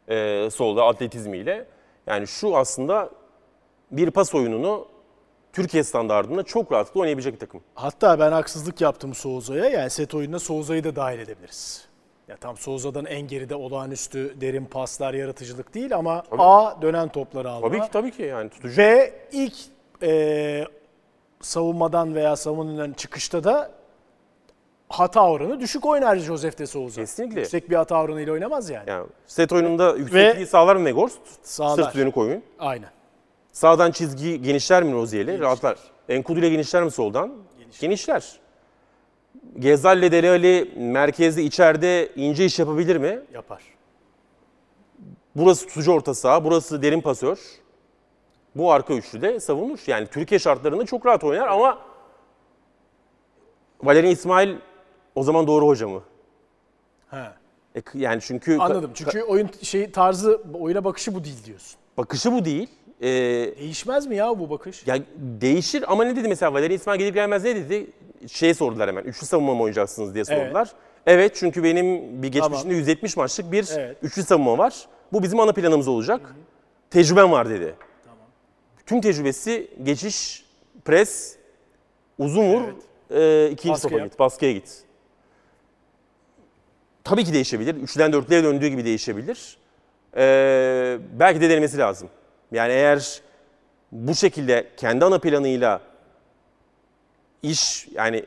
Ee, 0.09 0.49
solda 0.51 0.85
atletizmiyle. 0.85 1.65
Yani 2.07 2.27
şu 2.27 2.57
aslında 2.57 3.09
bir 3.91 4.11
pas 4.11 4.35
oyununu 4.35 4.87
Türkiye 5.53 5.83
standartında 5.83 6.43
çok 6.43 6.71
rahatlıkla 6.71 7.01
oynayabilecek 7.01 7.33
bir 7.33 7.39
takım. 7.39 7.61
Hatta 7.75 8.19
ben 8.19 8.31
haksızlık 8.31 8.81
yaptım 8.81 9.13
Souza'ya. 9.13 9.65
Yani 9.65 9.89
set 9.89 10.15
oyununa 10.15 10.39
Souza'yı 10.39 10.83
da 10.83 10.95
dahil 10.95 11.19
edebiliriz. 11.19 11.87
Ya 12.27 12.37
tam 12.37 12.57
Souza'dan 12.57 13.05
en 13.05 13.27
geride 13.27 13.55
olağanüstü 13.55 14.41
derin 14.41 14.65
paslar, 14.65 15.13
yaratıcılık 15.13 15.73
değil 15.73 15.95
ama 15.95 16.23
A 16.37 16.81
dönen 16.81 17.09
topları 17.09 17.49
alma. 17.49 17.67
Tabii 17.67 17.81
ki 17.81 17.87
tabii 17.91 18.11
ki 18.11 18.23
yani 18.23 18.49
tutucu. 18.49 18.81
Ve 18.81 19.13
ilk 19.31 19.53
e, 20.03 20.65
savunmadan 21.41 22.15
veya 22.15 22.35
savunmadan 22.35 22.93
çıkışta 22.93 23.43
da 23.43 23.71
hata 24.89 25.29
oranı 25.29 25.59
düşük 25.59 25.85
oynar 25.85 26.15
Josef 26.15 26.57
de 26.57 26.67
Souza. 26.67 27.01
Kesinlikle. 27.01 27.39
Yüksek 27.39 27.69
bir 27.69 27.75
hata 27.75 28.01
oranıyla 28.01 28.33
oynamaz 28.33 28.69
yani. 28.69 28.89
Yani 28.89 29.07
set 29.27 29.51
oyununda 29.51 29.95
yüksekliği 29.95 30.47
sağlar 30.47 30.75
mı 30.75 30.85
Negorst? 30.85 31.19
Sağlar. 31.43 31.83
Sırt 31.83 31.95
dönük 31.95 32.17
oyun. 32.17 32.43
Aynen. 32.59 32.89
Sağdan 33.51 33.91
çizgi 33.91 34.41
genişler 34.41 34.83
mi 34.83 34.93
Rozier'le? 34.93 35.39
Rahatlar. 35.39 35.77
Enkudu 36.09 36.39
ile 36.39 36.49
genişler 36.49 36.83
mi 36.83 36.91
soldan? 36.91 37.33
Genişler. 37.79 38.39
Gezal 39.59 40.03
ile 40.03 40.67
merkezde 40.77 41.43
içeride 41.43 42.09
ince 42.15 42.45
iş 42.45 42.59
yapabilir 42.59 42.97
mi? 42.97 43.19
Yapar. 43.33 43.61
Burası 45.35 45.67
tutucu 45.67 45.91
orta 45.91 46.13
saha, 46.13 46.43
burası 46.43 46.81
derin 46.81 47.01
pasör. 47.01 47.39
Bu 48.55 48.71
arka 48.71 48.93
üçlü 48.93 49.21
de 49.21 49.39
savunur. 49.39 49.79
Yani 49.87 50.07
Türkiye 50.07 50.39
şartlarında 50.39 50.85
çok 50.85 51.05
rahat 51.05 51.23
oynar 51.23 51.47
ama 51.47 51.77
Valerian 53.83 54.11
İsmail 54.11 54.55
o 55.17 55.23
zaman 55.23 55.47
doğru 55.47 55.67
hoca 55.67 55.87
mı? 55.87 56.01
He. 57.09 57.17
E, 57.75 57.81
yani 57.93 58.21
çünkü 58.21 58.57
Anladım. 58.57 58.91
Çünkü 58.93 59.21
oyun 59.21 59.49
şey 59.61 59.91
tarzı, 59.91 60.41
oyuna 60.53 60.83
bakışı 60.83 61.15
bu 61.15 61.23
değil 61.23 61.43
diyorsun. 61.45 61.79
bakışı 61.97 62.31
bu 62.33 62.45
değil. 62.45 62.69
Ee, 63.01 63.07
Değişmez 63.59 64.07
mi 64.07 64.15
ya 64.15 64.39
bu 64.39 64.49
bakış? 64.49 64.87
Ya 64.87 64.97
değişir 65.17 65.83
ama 65.87 66.03
ne 66.03 66.15
dedi 66.15 66.27
mesela 66.27 66.53
Valerian 66.53 66.75
İsmail 66.79 66.99
gelir 66.99 67.13
gelmez 67.13 67.43
ne 67.43 67.55
dedi? 67.55 67.87
Şey 68.27 68.53
sordular 68.53 68.89
hemen. 68.89 69.03
Üçlü 69.03 69.25
savunma 69.27 69.53
mı 69.53 69.61
oynayacaksınız 69.61 70.13
diye 70.13 70.23
Evet. 70.29 70.41
sordular. 70.43 70.71
Evet, 71.05 71.35
çünkü 71.35 71.63
benim 71.63 71.85
bir 72.23 72.27
geçmişimde 72.27 72.61
Tamam. 72.61 72.77
170 72.77 73.17
maçlık 73.17 73.51
bir 73.51 73.69
Evet. 73.77 73.97
üçlü 74.01 74.23
savunma 74.23 74.57
var. 74.57 74.87
Bu 75.13 75.23
bizim 75.23 75.39
ana 75.39 75.51
planımız 75.53 75.87
olacak. 75.87 76.35
Tecrübem 76.89 77.31
var 77.31 77.49
dedi. 77.49 77.75
Tüm 78.85 79.01
tecrübesi 79.01 79.71
geçiş, 79.83 80.45
pres, 80.85 81.35
uzun 82.19 82.43
vur, 82.53 82.61
e, 83.11 83.49
ikinci 83.51 83.73
Baskı 83.73 83.87
topa 83.87 83.99
yap. 83.99 84.09
git, 84.11 84.19
baskıya 84.19 84.51
git. 84.51 84.86
Tabii 87.09 87.23
ki 87.23 87.33
değişebilir. 87.33 87.75
Üçlüden 87.75 88.13
dörtlüye 88.13 88.43
döndüğü 88.43 88.67
gibi 88.67 88.85
değişebilir. 88.85 89.57
Ee, 90.17 90.97
belki 91.19 91.41
de 91.41 91.49
denemesi 91.49 91.77
lazım. 91.77 92.09
Yani 92.51 92.73
eğer 92.73 93.21
bu 93.91 94.15
şekilde 94.15 94.67
kendi 94.77 95.05
ana 95.05 95.19
planıyla 95.19 95.81
iş 97.43 97.87
yani 97.91 98.25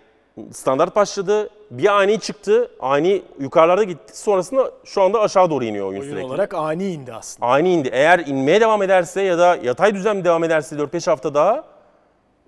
standart 0.53 0.97
başladı. 0.97 1.51
Bir 1.71 1.87
ani 2.01 2.21
çıktı. 2.21 2.71
Ani 2.81 3.23
yukarılarda 3.40 3.85
gitti. 3.85 4.21
Sonrasında 4.21 4.71
şu 4.85 5.03
anda 5.03 5.21
aşağı 5.21 5.51
doğru 5.51 5.64
iniyor 5.64 5.87
oyun, 5.87 6.01
Oyun 6.01 6.11
sürekli. 6.11 6.27
olarak 6.27 6.55
ani 6.55 6.93
indi 6.93 7.12
aslında. 7.12 7.47
Ani 7.47 7.73
indi. 7.73 7.88
Eğer 7.93 8.19
inmeye 8.19 8.61
devam 8.61 8.83
ederse 8.83 9.23
ya 9.23 9.38
da 9.38 9.57
yatay 9.62 9.95
düzen 9.95 10.25
devam 10.25 10.45
ederse 10.45 10.77
4-5 10.77 11.11
hafta 11.11 11.35
daha 11.35 11.64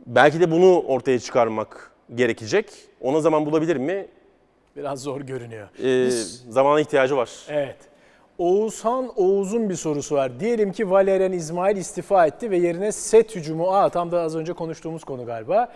belki 0.07 0.41
de 0.41 0.51
bunu 0.51 0.81
ortaya 0.81 1.19
çıkarmak 1.19 1.91
gerekecek. 2.15 2.71
Ona 3.01 3.21
zaman 3.21 3.47
bulabilir 3.47 3.77
mi? 3.77 4.07
Biraz 4.77 5.03
zor 5.03 5.21
görünüyor. 5.21 5.69
Ee, 5.83 6.11
zamana 6.51 6.81
ihtiyacı 6.81 7.17
var. 7.17 7.31
Evet. 7.49 7.77
Oğuzhan 8.39 9.13
Oğuz'un 9.17 9.71
bir 9.71 9.75
sorusu 9.75 10.15
var. 10.15 10.41
Diyelim 10.41 10.73
ki 10.73 10.91
Valerian 10.91 11.33
İsmail 11.33 11.77
istifa 11.77 12.27
etti 12.27 12.51
ve 12.51 12.57
yerine 12.57 12.93
set 12.93 13.37
hücumu, 13.37 13.73
aa 13.73 13.89
tam 13.89 14.13
da 14.13 14.21
az 14.21 14.37
önce 14.37 14.53
konuştuğumuz 14.53 15.05
konu 15.05 15.27
galiba. 15.27 15.73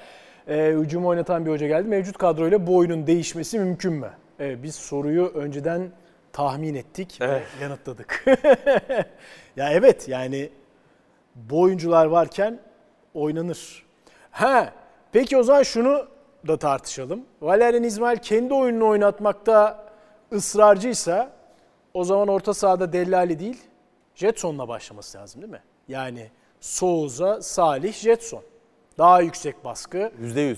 Ee, 0.49 0.75
hücumu 0.79 1.09
oynatan 1.09 1.47
bir 1.47 1.51
hoca 1.51 1.67
geldi. 1.67 1.89
Mevcut 1.89 2.19
kadroyla 2.19 2.67
bu 2.67 2.77
oyunun 2.77 3.07
değişmesi 3.07 3.59
mümkün 3.59 3.93
mü? 3.93 4.11
Evet, 4.39 4.59
biz 4.63 4.75
soruyu 4.75 5.27
önceden 5.27 5.91
tahmin 6.33 6.75
ettik 6.75 7.19
ve 7.21 7.43
yanıtladık. 7.63 8.25
ya 9.57 9.73
evet 9.73 10.09
yani 10.09 10.51
bu 11.35 11.61
oyuncular 11.61 12.07
varken 12.07 12.59
oynanır. 13.15 13.87
Ha, 14.31 14.73
peki 15.13 15.37
o 15.37 15.43
zaman 15.43 15.63
şunu 15.63 16.07
da 16.49 16.57
tartışalım. 16.57 17.25
Valerian 17.43 17.83
İsmail 17.83 18.19
kendi 18.19 18.55
oyununu 18.55 18.89
oynatmakta 18.89 19.87
ısrarcıysa 20.33 21.31
o 21.95 22.05
zaman 22.05 22.29
orta 22.29 22.55
sahada 22.55 22.93
Dellali 22.93 23.39
değil, 23.39 23.63
Jetson'la 24.15 24.69
başlaması 24.69 25.19
lazım 25.19 25.43
değil 25.43 25.53
mi? 25.53 25.63
Yani 25.89 26.31
Souza, 26.61 27.43
Salih, 27.43 27.93
Jetson. 27.93 28.43
Daha 28.99 29.21
yüksek 29.21 29.65
baskı. 29.65 30.13
%100. 30.23 30.57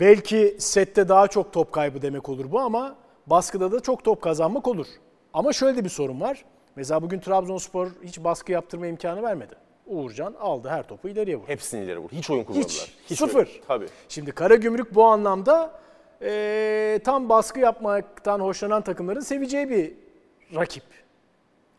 Belki 0.00 0.56
sette 0.58 1.08
daha 1.08 1.28
çok 1.28 1.52
top 1.52 1.72
kaybı 1.72 2.02
demek 2.02 2.28
olur 2.28 2.50
bu 2.52 2.60
ama 2.60 2.96
baskıda 3.26 3.72
da 3.72 3.80
çok 3.80 4.04
top 4.04 4.22
kazanmak 4.22 4.68
olur. 4.68 4.86
Ama 5.34 5.52
şöyle 5.52 5.76
de 5.76 5.84
bir 5.84 5.88
sorun 5.88 6.20
var. 6.20 6.44
Mesela 6.76 7.02
bugün 7.02 7.20
Trabzonspor 7.20 7.88
hiç 8.02 8.24
baskı 8.24 8.52
yaptırma 8.52 8.86
imkanı 8.86 9.22
vermedi. 9.22 9.54
Uğurcan 9.88 10.34
aldı 10.40 10.68
her 10.68 10.88
topu 10.88 11.08
ileriye 11.08 11.36
vurdu. 11.36 11.48
Hepsini 11.48 11.84
ileri 11.84 11.98
vur. 11.98 12.10
Hiç 12.12 12.30
oyun 12.30 12.44
kurmadılar. 12.44 12.88
Hiç, 13.10 13.18
sıfır. 13.18 13.36
oyun. 13.36 13.48
Tabii. 13.68 13.86
Şimdi 14.08 14.32
Karagümrük 14.32 14.94
bu 14.94 15.04
anlamda 15.04 15.80
eee, 16.22 16.98
tam 17.04 17.28
baskı 17.28 17.60
yapmaktan 17.60 18.40
hoşlanan 18.40 18.82
takımların 18.82 19.20
seveceği 19.20 19.70
bir 19.70 19.92
rakip. 20.54 20.82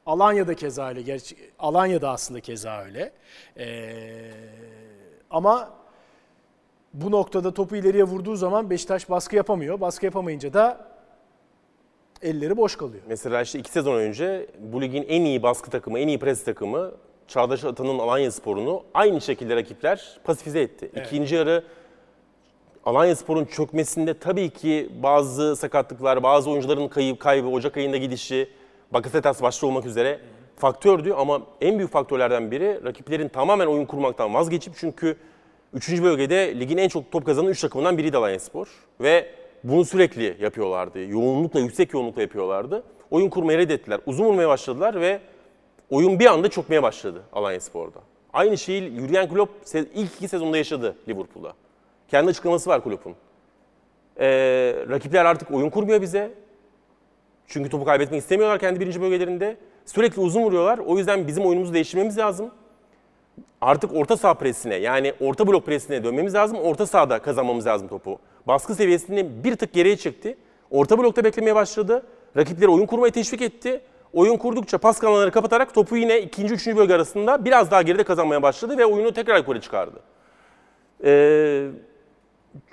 Alanya'da 0.06 0.54
keza 0.56 0.90
öyle. 0.90 1.02
Gerçi 1.02 1.36
Alanya'da 1.60 2.10
aslında 2.10 2.40
keza 2.40 2.84
öyle. 2.84 3.12
Eee, 3.58 4.32
ama 5.30 5.70
bu 6.94 7.12
noktada 7.12 7.54
topu 7.54 7.76
ileriye 7.76 8.04
vurduğu 8.04 8.36
zaman 8.36 8.70
Beşiktaş 8.70 9.10
baskı 9.10 9.36
yapamıyor. 9.36 9.82
Baskı 9.82 10.06
yapamayınca 10.06 10.54
da 10.54 10.88
elleri 12.22 12.58
boş 12.58 12.76
kalıyor. 12.76 13.04
Mesela 13.08 13.42
işte 13.42 13.60
iki 13.60 13.72
sezon 13.72 13.96
önce 13.96 14.48
bu 14.60 14.82
ligin 14.82 15.06
en 15.08 15.22
iyi 15.22 15.44
baskı 15.44 15.70
takımı, 15.72 16.00
en 16.00 16.08
iyi 16.08 16.20
pres 16.20 16.44
takımı 16.44 16.92
Çağdaş 17.30 17.64
Atan'ın 17.64 18.00
Alanya 18.00 18.32
Spor'unu 18.32 18.84
aynı 18.94 19.22
şekilde 19.22 19.56
rakipler 19.56 20.20
pasifize 20.24 20.62
etti. 20.62 20.92
İkinci 20.96 21.36
yarı 21.36 21.64
Alanya 22.86 23.16
Spor'un 23.16 23.46
çökmesinde 23.46 24.20
tabii 24.20 24.50
ki 24.50 24.90
bazı 25.04 25.56
sakatlıklar, 25.56 26.24
bazı 26.24 26.50
oyuncuların 26.50 26.88
kayıp 26.88 27.20
kaybı, 27.20 27.48
Ocak 27.48 27.78
ayında 27.78 27.98
gidişi, 27.98 28.50
Bakasetas 28.92 29.42
başta 29.42 29.68
olmak 29.68 29.86
üzere 29.86 30.20
faktördü 30.56 31.12
ama 31.14 31.42
en 31.62 31.78
büyük 31.78 31.92
faktörlerden 31.92 32.52
biri 32.52 32.84
rakiplerin 32.86 33.28
tamamen 33.28 33.68
oyun 33.68 33.86
kurmaktan 33.86 34.34
vazgeçip 34.34 34.74
çünkü 34.78 35.18
3. 35.74 36.02
bölgede 36.02 36.60
ligin 36.60 36.78
en 36.78 36.88
çok 36.88 37.12
top 37.12 37.26
kazanan 37.26 37.52
3 37.52 37.62
takımından 37.62 37.98
biriydi 37.98 38.18
Alanya 38.18 38.40
Spor 38.40 38.68
ve 39.02 39.28
bunu 39.64 39.86
sürekli 39.86 40.38
yapıyorlardı. 40.40 41.00
Yoğunlukla, 41.00 41.60
yüksek 41.60 41.94
yoğunlukla 41.94 42.22
yapıyorlardı. 42.22 42.84
Oyun 43.12 43.30
kurmayı 43.30 43.58
reddettiler. 43.58 44.00
Uzun 44.06 44.26
vurmaya 44.26 44.50
başladılar 44.50 45.02
ve 45.02 45.20
oyun 45.90 46.20
bir 46.20 46.26
anda 46.26 46.50
çökmeye 46.50 46.84
başladı 46.84 47.22
Alanya 47.34 47.60
Spor'da. 47.60 48.00
Aynı 48.34 48.58
şeyi 48.58 49.00
Jurgen 49.00 49.30
Klopp 49.30 49.52
ilk 49.94 50.16
iki 50.16 50.28
sezonda 50.28 50.58
yaşadı 50.58 50.96
Liverpool'da. 51.08 51.54
Kendi 52.08 52.30
açıklaması 52.30 52.70
var 52.70 52.84
Klopp'un. 52.84 53.16
Ee, 54.20 54.28
rakipler 54.90 55.26
artık 55.26 55.52
oyun 55.52 55.70
kurmuyor 55.70 56.02
bize. 56.02 56.32
Çünkü 57.48 57.70
topu 57.70 57.86
kaybetmek 57.86 58.22
istemiyorlar 58.22 58.60
kendi 58.60 58.80
birinci 58.80 59.02
bölgelerinde. 59.02 59.58
Sürekli 59.86 60.22
uzun 60.22 60.42
vuruyorlar. 60.42 60.78
O 60.78 60.98
yüzden 60.98 61.28
bizim 61.28 61.46
oyunumuzu 61.46 61.74
değiştirmemiz 61.74 62.18
lazım. 62.18 62.52
Artık 63.62 63.96
orta 63.96 64.18
saha 64.18 64.34
presine 64.34 64.76
yani 64.76 65.14
orta 65.22 65.48
blok 65.48 65.66
presine 65.66 66.04
dönmemiz 66.04 66.34
lazım. 66.34 66.58
Orta 66.58 66.86
sahada 66.86 67.20
kazanmamız 67.20 67.66
lazım 67.66 67.88
topu. 67.88 68.20
Baskı 68.48 68.76
seviyesini 68.76 69.44
bir 69.44 69.56
tık 69.56 69.74
geriye 69.74 69.98
çekti. 69.98 70.38
Orta 70.72 70.98
blokta 70.98 71.24
beklemeye 71.24 71.56
başladı. 71.56 72.04
Rakipleri 72.38 72.70
oyun 72.70 72.86
kurmaya 72.86 73.12
teşvik 73.12 73.42
etti. 73.42 73.82
Oyun 74.14 74.38
kurdukça 74.38 74.78
pas 74.78 75.00
kanalları 75.00 75.32
kapatarak 75.32 75.74
topu 75.74 75.98
yine 75.98 76.22
ikinci, 76.22 76.54
üçüncü 76.54 76.78
bölge 76.78 76.94
arasında 76.94 77.46
biraz 77.46 77.72
daha 77.72 77.82
geride 77.82 78.04
kazanmaya 78.04 78.42
başladı 78.42 78.78
ve 78.78 78.86
oyunu 78.86 79.14
tekrar 79.14 79.38
yukarı 79.38 79.62
çıkardı. 79.62 80.00
Ee, 81.04 81.68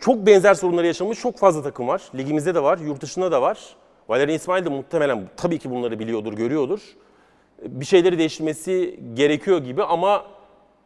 çok 0.01 0.27
benzer 0.27 0.55
sorunları 0.55 0.87
yaşamış 0.87 1.21
çok 1.21 1.39
fazla 1.39 1.63
takım 1.63 1.89
var. 1.89 2.03
Ligimizde 2.15 2.55
de 2.55 2.63
var, 2.63 2.79
yurt 2.79 3.01
dışında 3.01 3.33
da 3.33 3.43
var. 3.43 3.77
Valerian 4.09 4.37
İsmail 4.37 4.65
de 4.65 4.69
muhtemelen 4.69 5.29
tabii 5.37 5.59
ki 5.59 5.71
bunları 5.71 5.99
biliyordur, 5.99 6.33
görüyordur. 6.33 6.81
Bir 7.63 7.85
şeyleri 7.85 8.19
değiştirmesi 8.19 9.01
gerekiyor 9.15 9.59
gibi 9.59 9.83
ama 9.83 10.25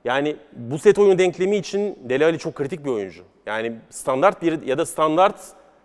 Yani 0.04 0.36
bu 0.52 0.78
set 0.78 0.98
oyunu 0.98 1.18
denklemi 1.18 1.56
için 1.56 1.98
Dele 2.02 2.24
Alli 2.24 2.38
çok 2.38 2.54
kritik 2.54 2.84
bir 2.84 2.90
oyuncu. 2.90 3.22
Yani 3.46 3.72
standart 3.90 4.42
bir 4.42 4.62
ya 4.62 4.78
da 4.78 4.86
standart 4.86 5.40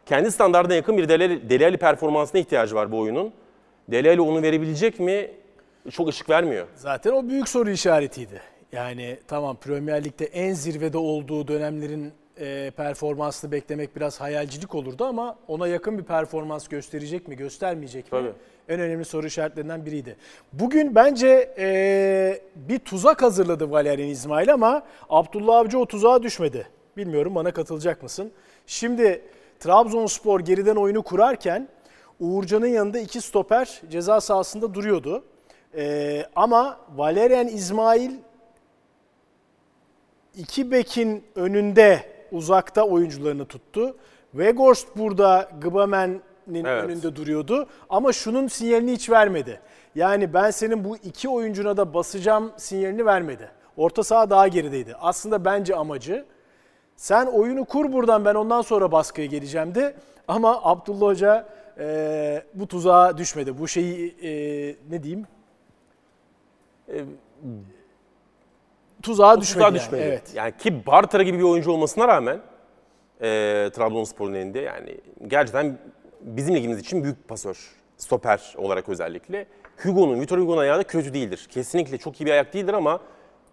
kendi 0.06 0.32
standartına 0.32 0.76
yakın 0.76 0.98
bir 0.98 1.10
Dele, 1.10 1.50
Dele 1.50 1.66
Alli 1.66 1.78
performansına 1.78 2.42
ihtiyacı 2.42 2.76
var 2.76 2.92
bu 2.92 3.00
oyunun. 3.00 3.34
Dele 3.92 4.10
Alli 4.12 4.22
onu 4.22 4.42
verebilecek 4.42 5.00
mi? 5.00 5.32
Çok 5.92 6.08
ışık 6.10 6.30
vermiyor. 6.30 6.68
Zaten 6.76 7.12
o 7.12 7.30
büyük 7.30 7.50
soru 7.50 7.70
işaretiydi. 7.70 8.42
Yani 8.72 9.18
tamam 9.28 9.56
Premier 9.56 10.04
Lig'de 10.04 10.26
en 10.26 10.54
zirvede 10.54 10.98
olduğu 10.98 11.48
dönemlerin 11.48 12.14
e, 12.40 12.72
performansını 12.78 13.52
beklemek 13.52 13.96
biraz 13.96 14.22
hayalcilik 14.22 14.76
olurdu 14.76 15.06
ama 15.06 15.36
ona 15.48 15.68
yakın 15.68 15.98
bir 15.98 16.04
performans 16.04 16.68
gösterecek 16.68 17.28
mi, 17.28 17.36
göstermeyecek 17.36 18.04
mi? 18.06 18.10
Tabii. 18.10 18.32
En 18.70 18.80
önemli 18.80 19.06
soru 19.06 19.28
işaretlerinden 19.28 19.86
biriydi. 19.86 20.16
Bugün 20.54 20.96
bence 20.96 21.54
e, 21.58 22.42
bir 22.56 22.80
tuzak 22.80 23.22
hazırladı 23.22 23.72
Valerian 23.72 24.10
İsmail 24.10 24.54
ama 24.54 24.84
Abdullah 25.10 25.58
Avcı 25.58 25.80
o 25.80 25.86
tuzağa 25.86 26.24
düşmedi. 26.24 26.68
Bilmiyorum 26.98 27.36
bana 27.36 27.52
katılacak 27.52 28.04
mısın? 28.04 28.32
Şimdi 28.68 29.22
Trabzonspor 29.60 30.40
geriden 30.40 30.76
oyunu 30.76 31.04
kurarken 31.04 31.68
Uğurcan'ın 32.20 32.68
yanında 32.68 33.00
iki 33.00 33.22
stoper 33.22 33.82
ceza 33.90 34.22
sahasında 34.22 34.74
duruyordu. 34.74 35.24
E, 35.78 36.26
ama 36.36 36.78
Valerian 36.96 37.48
İsmail 37.48 38.12
iki 40.38 40.72
bekin 40.72 41.24
önünde 41.36 42.00
uzakta 42.32 42.84
oyuncularını 42.84 43.46
tuttu. 43.46 43.96
Weghorst 44.32 44.88
burada 44.98 45.50
Gbamen'in 45.62 46.66
Evet. 46.66 46.84
önünde 46.84 47.16
duruyordu 47.16 47.68
ama 47.90 48.14
şunun 48.14 48.48
sinyalini 48.48 48.92
hiç 48.92 49.10
vermedi. 49.10 49.60
Yani 49.96 50.34
ben 50.34 50.52
senin 50.52 50.84
bu 50.84 50.98
iki 50.98 51.30
oyuncuna 51.30 51.78
da 51.78 51.94
basacağım 51.94 52.52
sinyalini 52.58 53.06
vermedi. 53.06 53.50
Orta 53.78 54.04
saha 54.04 54.30
daha 54.30 54.48
gerideydi. 54.48 54.96
Aslında 55.02 55.46
bence 55.46 55.76
amacı 55.76 56.26
sen 56.96 57.26
oyunu 57.26 57.66
kur 57.66 57.94
buradan 57.94 58.26
ben 58.26 58.36
ondan 58.36 58.62
sonra 58.62 58.92
baskıya 58.92 59.28
geleceğim 59.28 59.76
de 59.76 59.96
ama 60.28 60.60
Abdullah 60.64 61.02
Hoca 61.08 61.46
e, 61.80 62.44
bu 62.54 62.68
tuzağa 62.68 63.18
düşmedi. 63.18 63.60
Bu 63.60 63.68
şeyi 63.68 64.16
e, 64.22 64.32
ne 64.90 65.04
diyeyim? 65.04 65.28
E, 66.90 67.06
tuzağa 69.04 69.42
düşmedi. 69.42 69.54
Tuzağa 69.54 69.66
yani. 69.66 69.76
düşmedi. 69.76 70.02
Evet. 70.02 70.32
Yani 70.36 70.58
ki 70.58 70.86
Bartra 70.86 71.24
gibi 71.24 71.38
bir 71.38 71.44
oyuncu 71.44 71.72
olmasına 71.72 72.08
rağmen 72.08 72.40
e, 73.22 73.28
Trabzonspor'un 73.76 74.34
elinde 74.34 74.60
yani 74.60 74.98
gerçekten 75.28 75.78
bizim 76.22 76.56
ligimiz 76.56 76.80
için 76.80 77.04
büyük 77.04 77.28
pasör. 77.28 77.76
Stoper 77.98 78.54
olarak 78.58 78.90
özellikle. 78.90 79.46
Hugo'nun, 79.84 80.22
Vitor 80.22 80.38
Hugo'nun 80.40 80.62
ayağı 80.62 80.80
da 80.80 80.84
kötü 80.84 81.14
değildir. 81.14 81.48
Kesinlikle 81.52 81.98
çok 81.98 82.22
iyi 82.22 82.26
bir 82.26 82.32
ayak 82.32 82.54
değildir 82.54 82.74
ama 82.74 83.00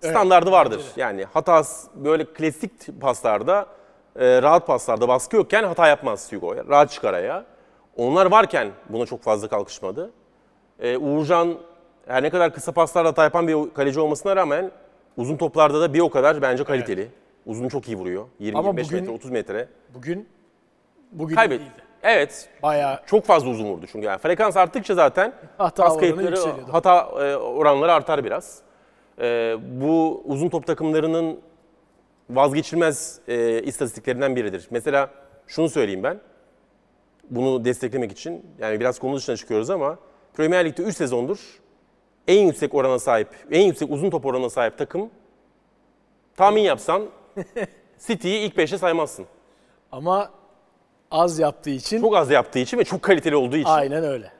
standardı 0.00 0.50
vardır. 0.50 0.82
Yani 0.96 1.24
hatas 1.24 1.86
böyle 1.94 2.24
klasik 2.24 3.00
paslarda, 3.00 3.66
e, 4.16 4.42
rahat 4.42 4.66
paslarda 4.66 5.08
baskı 5.08 5.36
yokken 5.36 5.64
hata 5.64 5.88
yapmaz 5.88 6.32
Hugo. 6.32 6.56
Rahat 6.68 6.90
çıkar 6.90 7.14
ayağı. 7.14 7.44
Onlar 7.96 8.26
varken 8.26 8.68
buna 8.88 9.06
çok 9.06 9.22
fazla 9.22 9.48
kalkışmadı. 9.48 10.10
E, 10.80 10.96
Uğurcan 10.96 11.54
her 12.06 12.22
ne 12.22 12.30
kadar 12.30 12.54
kısa 12.54 12.72
paslarda 12.72 13.08
hata 13.08 13.24
yapan 13.24 13.48
bir 13.48 13.74
kaleci 13.74 14.00
olmasına 14.00 14.36
rağmen 14.36 14.70
uzun 15.16 15.36
toplarda 15.36 15.80
da 15.80 15.94
bir 15.94 16.00
o 16.00 16.10
kadar 16.10 16.42
bence 16.42 16.64
kaliteli. 16.64 17.08
Uzun 17.46 17.68
çok 17.68 17.88
iyi 17.88 17.96
vuruyor. 17.96 18.26
20-25 18.40 18.54
Ama 18.58 18.76
bugün- 18.76 19.00
metre, 19.00 19.10
30 19.10 19.30
metre. 19.30 19.68
Bugün 19.94 20.28
bugün 21.12 21.34
Kaybet. 21.36 21.60
değildi. 21.60 21.72
Evet. 22.02 22.48
Bayağı 22.62 23.00
Çok 23.06 23.24
fazla 23.24 23.50
uzun 23.50 23.64
vurdu 23.64 23.86
çünkü 23.92 24.06
yani 24.06 24.18
frekans 24.18 24.56
arttıkça 24.56 24.94
zaten 24.94 25.32
Hata 25.58 25.84
pas 25.84 25.98
kayıpları, 25.98 26.36
hata 26.72 26.98
e, 26.98 27.36
oranları 27.36 27.92
artar 27.92 28.24
biraz. 28.24 28.58
E, 29.20 29.56
bu 29.80 30.22
uzun 30.24 30.48
top 30.48 30.66
takımlarının 30.66 31.40
vazgeçilmez 32.30 33.20
e, 33.28 33.62
istatistiklerinden 33.62 34.36
biridir. 34.36 34.66
Mesela 34.70 35.10
şunu 35.46 35.68
söyleyeyim 35.68 36.02
ben. 36.02 36.20
Bunu 37.30 37.64
desteklemek 37.64 38.12
için 38.12 38.46
yani 38.58 38.80
biraz 38.80 38.98
konu 38.98 39.16
dışına 39.16 39.36
çıkıyoruz 39.36 39.70
ama 39.70 39.98
Premier 40.34 40.64
Lig'de 40.64 40.82
3 40.82 40.96
sezondur 40.96 41.38
en 42.28 42.46
yüksek 42.46 42.74
orana 42.74 42.98
sahip, 42.98 43.28
en 43.50 43.60
yüksek 43.62 43.90
uzun 43.90 44.10
top 44.10 44.26
oranına 44.26 44.50
sahip 44.50 44.78
takım 44.78 45.10
tahmin 46.36 46.62
yapsan 46.62 47.02
City'yi 48.06 48.40
ilk 48.40 48.56
5'e 48.56 48.78
saymazsın. 48.78 49.26
ama 49.92 50.30
az 51.10 51.38
yaptığı 51.38 51.70
için 51.70 52.00
Çok 52.00 52.16
az 52.16 52.30
yaptığı 52.30 52.58
için 52.58 52.78
ve 52.78 52.84
çok 52.84 53.02
kaliteli 53.02 53.36
olduğu 53.36 53.56
için. 53.56 53.70
aynen 53.70 54.04
öyle. 54.04 54.32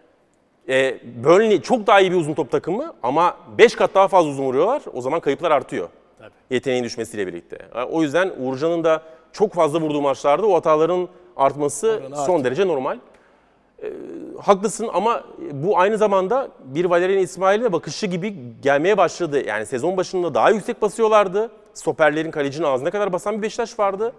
E, 0.69 0.99
Burnley 1.25 1.63
çok 1.63 1.87
daha 1.87 2.01
iyi 2.01 2.13
bir 2.13 2.17
uzun 2.17 2.35
top 2.35 2.51
takımı 2.51 2.95
ama 3.03 3.37
5 3.59 3.75
kat 3.77 3.95
daha 3.95 4.09
fazla 4.09 4.31
uzun 4.31 4.45
vuruyorlar. 4.45 4.83
O 4.95 5.01
zaman 5.01 5.21
kayıplar 5.21 5.51
artıyor. 5.51 5.89
Tabii. 6.19 6.31
Yeteneğin 6.51 6.85
düşmesiyle 6.85 7.27
birlikte. 7.27 7.59
E, 7.75 7.83
O 7.83 8.03
yüzden 8.03 8.33
Uğurcan'ın 8.39 8.85
da 8.85 9.03
çok 9.33 9.55
fazla 9.55 9.81
vurduğu 9.81 10.01
maçlarda 10.03 10.47
o 10.47 10.55
hataların 10.55 11.09
artması 11.37 11.89
Oranı 12.01 12.17
son 12.17 12.23
artıyor. 12.23 12.45
derece 12.45 12.67
normal. 12.69 12.99
E, 13.83 13.93
haklısın 14.43 14.89
ama 14.93 15.25
bu 15.53 15.79
aynı 15.79 15.99
zamanda 15.99 16.49
bir 16.65 16.85
Valerian 16.85 17.23
İsmail'e 17.23 17.73
bakışı 17.73 18.07
gibi 18.07 18.37
gelmeye 18.63 18.97
başladı. 18.97 19.47
Yani 19.47 19.67
sezon 19.67 19.97
başında 19.97 20.35
daha 20.35 20.51
yüksek 20.51 20.83
basıyorlardı. 20.83 21.51
Stoperlerin 21.75 22.31
kalecinin 22.31 22.67
ağzına 22.67 22.91
kadar 22.91 23.13
basan 23.13 23.37
bir 23.39 23.43
Beşiktaş 23.43 23.79
vardı. 23.79 24.13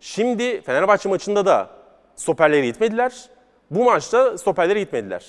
Şimdi 0.00 0.60
Fenerbahçe 0.62 1.08
maçında 1.08 1.46
da 1.46 1.70
stoperleri 2.16 2.66
gitmediler. 2.66 3.28
Bu 3.70 3.84
maçta 3.84 4.38
stoperleri 4.38 4.78
gitmediler. 4.78 5.26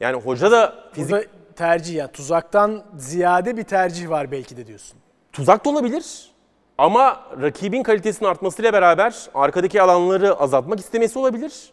Yani 0.00 0.16
hoca 0.22 0.50
da 0.50 0.74
fizik 0.92 1.10
Burada 1.12 1.26
tercih 1.56 1.94
yani 1.94 2.12
tuzaktan 2.12 2.84
ziyade 2.98 3.56
bir 3.56 3.62
tercih 3.64 4.08
var 4.10 4.30
belki 4.32 4.56
de 4.56 4.66
diyorsun. 4.66 4.98
tuzak 5.32 5.64
da 5.64 5.70
olabilir. 5.70 6.30
Ama 6.78 7.26
rakibin 7.42 7.82
kalitesinin 7.82 8.28
artmasıyla 8.28 8.72
beraber 8.72 9.28
arkadaki 9.34 9.82
alanları 9.82 10.34
azaltmak 10.34 10.80
istemesi 10.80 11.18
olabilir. 11.18 11.72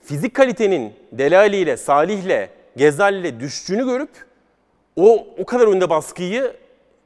Fizik 0.00 0.34
kalitenin 0.34 0.94
Delali 1.12 1.56
ile, 1.56 1.76
Salih 1.76 2.24
ile, 2.24 3.40
düştüğünü 3.40 3.84
görüp 3.84 4.10
o 4.96 5.26
o 5.38 5.44
kadar 5.44 5.66
önde 5.66 5.90
baskıyı 5.90 6.56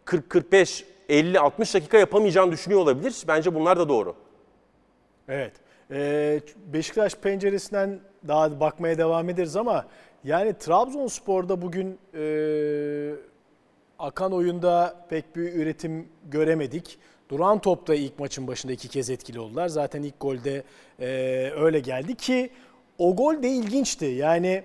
40 0.05 0.31
45 0.31 0.85
50 1.09 1.41
60 1.41 1.75
dakika 1.75 1.99
yapamayacağını 1.99 2.53
düşünüyor 2.53 2.81
olabilir. 2.81 3.25
Bence 3.29 3.55
bunlar 3.55 3.79
da 3.79 3.89
doğru. 3.89 4.15
Evet. 5.29 5.53
Ee, 5.91 6.41
Beşiktaş 6.73 7.15
penceresinden 7.15 8.01
daha 8.29 8.61
bakmaya 8.61 8.99
devam 8.99 9.29
ederiz 9.29 9.57
ama 9.57 9.87
yani 10.25 10.59
Trabzonspor'da 10.59 11.63
bugün 11.63 11.99
e, 12.15 13.15
akan 13.99 14.33
oyunda 14.33 15.07
pek 15.09 15.37
bir 15.37 15.53
üretim 15.53 16.09
göremedik. 16.31 16.99
Duran 17.31 17.59
topta 17.59 17.95
ilk 17.95 18.19
maçın 18.19 18.47
başında 18.47 18.73
iki 18.73 18.89
kez 18.89 19.11
etkili 19.11 19.41
oldular. 19.41 19.69
Zaten 19.69 20.03
ilk 20.03 20.21
golde 20.21 20.63
e, 21.01 21.07
öyle 21.57 21.81
geldi 21.81 22.15
ki 22.15 22.51
o 22.99 23.17
gol 23.17 23.43
de 23.43 23.49
ilginçti. 23.49 24.05
Yani 24.05 24.63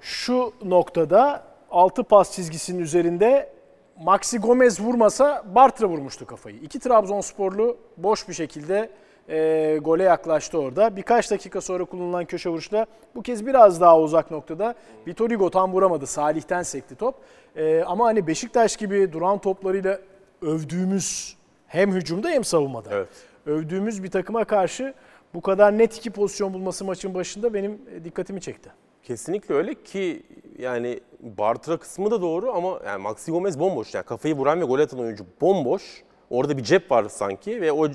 şu 0.00 0.52
noktada 0.64 1.44
6 1.70 2.04
pas 2.04 2.32
çizgisinin 2.32 2.78
üzerinde 2.78 3.52
Maxi 4.00 4.38
Gomez 4.38 4.80
vurmasa 4.80 5.44
Bartra 5.54 5.86
vurmuştu 5.86 6.26
kafayı. 6.26 6.56
İki 6.56 6.78
Trabzonsporlu 6.78 7.76
boş 7.96 8.28
bir 8.28 8.34
şekilde 8.34 8.90
e, 9.28 9.78
gole 9.82 10.02
yaklaştı 10.02 10.58
orada. 10.58 10.96
Birkaç 10.96 11.30
dakika 11.30 11.60
sonra 11.60 11.84
kullanılan 11.84 12.24
köşe 12.24 12.50
vuruşla 12.50 12.86
bu 13.14 13.22
kez 13.22 13.46
biraz 13.46 13.80
daha 13.80 14.00
uzak 14.00 14.30
noktada 14.30 14.74
Vitor 15.06 15.30
Hugo 15.30 15.50
tam 15.50 15.72
vuramadı. 15.72 16.06
Salih'ten 16.06 16.62
sekti 16.62 16.94
top. 16.94 17.14
E, 17.56 17.82
ama 17.82 18.06
hani 18.06 18.26
Beşiktaş 18.26 18.76
gibi 18.76 19.12
duran 19.12 19.38
toplarıyla 19.38 19.98
övdüğümüz 20.42 21.39
hem 21.70 21.92
hücumda 21.92 22.28
hem 22.28 22.44
savunmada. 22.44 22.88
Evet. 22.92 23.08
Övdüğümüz 23.46 24.02
bir 24.02 24.10
takıma 24.10 24.44
karşı 24.44 24.94
bu 25.34 25.40
kadar 25.40 25.78
net 25.78 25.96
iki 25.96 26.10
pozisyon 26.10 26.54
bulması 26.54 26.84
maçın 26.84 27.14
başında 27.14 27.54
benim 27.54 27.78
e, 27.94 28.04
dikkatimi 28.04 28.40
çekti. 28.40 28.70
Kesinlikle 29.02 29.54
öyle 29.54 29.74
ki 29.74 30.22
yani 30.58 31.00
Bartra 31.20 31.76
kısmı 31.76 32.10
da 32.10 32.22
doğru 32.22 32.52
ama 32.52 32.80
yani 32.86 33.02
Maxi 33.02 33.30
Gomez 33.30 33.58
bomboş. 33.58 33.94
Yani 33.94 34.04
kafayı 34.04 34.36
vuran 34.36 34.60
ve 34.60 34.64
gol 34.64 34.78
atan 34.78 35.00
oyuncu 35.00 35.24
bomboş. 35.40 35.82
Orada 36.30 36.58
bir 36.58 36.62
cep 36.62 36.90
var 36.90 37.08
sanki 37.08 37.60
ve 37.60 37.72
o 37.72 37.88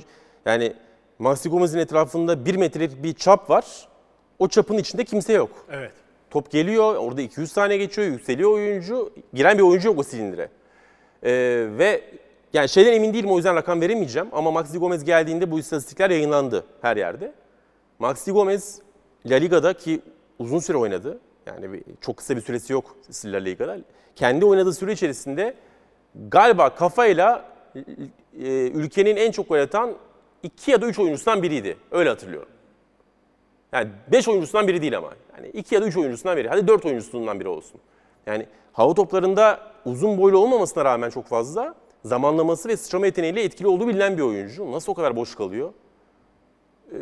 yani 0.45 0.73
Maxi 1.19 1.49
Gomez'in 1.49 1.79
etrafında 1.79 2.45
bir 2.45 2.55
metrelik 2.55 3.03
bir 3.03 3.13
çap 3.13 3.49
var. 3.49 3.87
O 4.39 4.47
çapın 4.47 4.77
içinde 4.77 5.03
kimse 5.03 5.33
yok. 5.33 5.65
Evet. 5.71 5.91
Top 6.29 6.51
geliyor, 6.51 6.95
orada 6.95 7.21
200 7.21 7.51
saniye 7.51 7.79
geçiyor, 7.79 8.07
yükseliyor 8.07 8.51
oyuncu. 8.51 9.13
Giren 9.33 9.57
bir 9.57 9.63
oyuncu 9.63 9.87
yok 9.87 9.99
o 9.99 10.03
silindire. 10.03 10.49
Ee, 11.23 11.31
ve 11.77 12.01
yani 12.53 12.69
şeyden 12.69 12.93
emin 12.93 13.13
değilim 13.13 13.31
o 13.31 13.35
yüzden 13.35 13.55
rakam 13.55 13.81
veremeyeceğim. 13.81 14.27
Ama 14.31 14.51
Maxi 14.51 14.77
Gomez 14.77 15.03
geldiğinde 15.03 15.51
bu 15.51 15.59
istatistikler 15.59 16.09
yayınlandı 16.09 16.65
her 16.81 16.97
yerde. 16.97 17.33
Maxi 17.99 18.31
Gomez 18.31 18.81
La 19.25 19.35
Liga'da 19.35 19.73
ki 19.73 20.01
uzun 20.39 20.59
süre 20.59 20.77
oynadı. 20.77 21.19
Yani 21.45 21.83
çok 22.01 22.17
kısa 22.17 22.35
bir 22.35 22.41
süresi 22.41 22.73
yok 22.73 22.95
La 23.25 23.37
Liga'da. 23.37 23.77
Kendi 24.15 24.45
oynadığı 24.45 24.73
süre 24.73 24.91
içerisinde 24.91 25.53
galiba 26.15 26.75
kafayla 26.75 27.45
e, 28.39 28.67
ülkenin 28.67 29.15
en 29.15 29.31
çok 29.31 29.49
gol 29.49 29.59
atan 29.59 29.93
iki 30.43 30.71
ya 30.71 30.81
da 30.81 30.85
üç 30.85 30.99
oyuncusundan 30.99 31.43
biriydi. 31.43 31.77
Öyle 31.91 32.09
hatırlıyorum. 32.09 32.49
Yani 33.71 33.89
5 34.11 34.27
oyuncusundan 34.27 34.67
biri 34.67 34.81
değil 34.81 34.97
ama. 34.97 35.13
Yani 35.37 35.47
2 35.47 35.75
ya 35.75 35.81
da 35.81 35.85
3 35.85 35.97
oyuncusundan 35.97 36.37
biri. 36.37 36.49
Hadi 36.49 36.67
4 36.67 36.85
oyuncusundan 36.85 37.39
biri 37.39 37.47
olsun. 37.47 37.81
Yani 38.25 38.45
hava 38.73 38.93
toplarında 38.93 39.59
uzun 39.85 40.17
boylu 40.17 40.37
olmamasına 40.37 40.85
rağmen 40.85 41.09
çok 41.09 41.25
fazla 41.27 41.75
zamanlaması 42.05 42.69
ve 42.69 42.77
sıçrama 42.77 43.05
yeteneğiyle 43.05 43.43
etkili 43.43 43.67
olduğu 43.67 43.87
bilinen 43.87 44.17
bir 44.17 44.21
oyuncu. 44.21 44.71
Nasıl 44.71 44.91
o 44.91 44.95
kadar 44.95 45.15
boş 45.15 45.35
kalıyor? 45.35 45.73
Ee, 46.91 46.97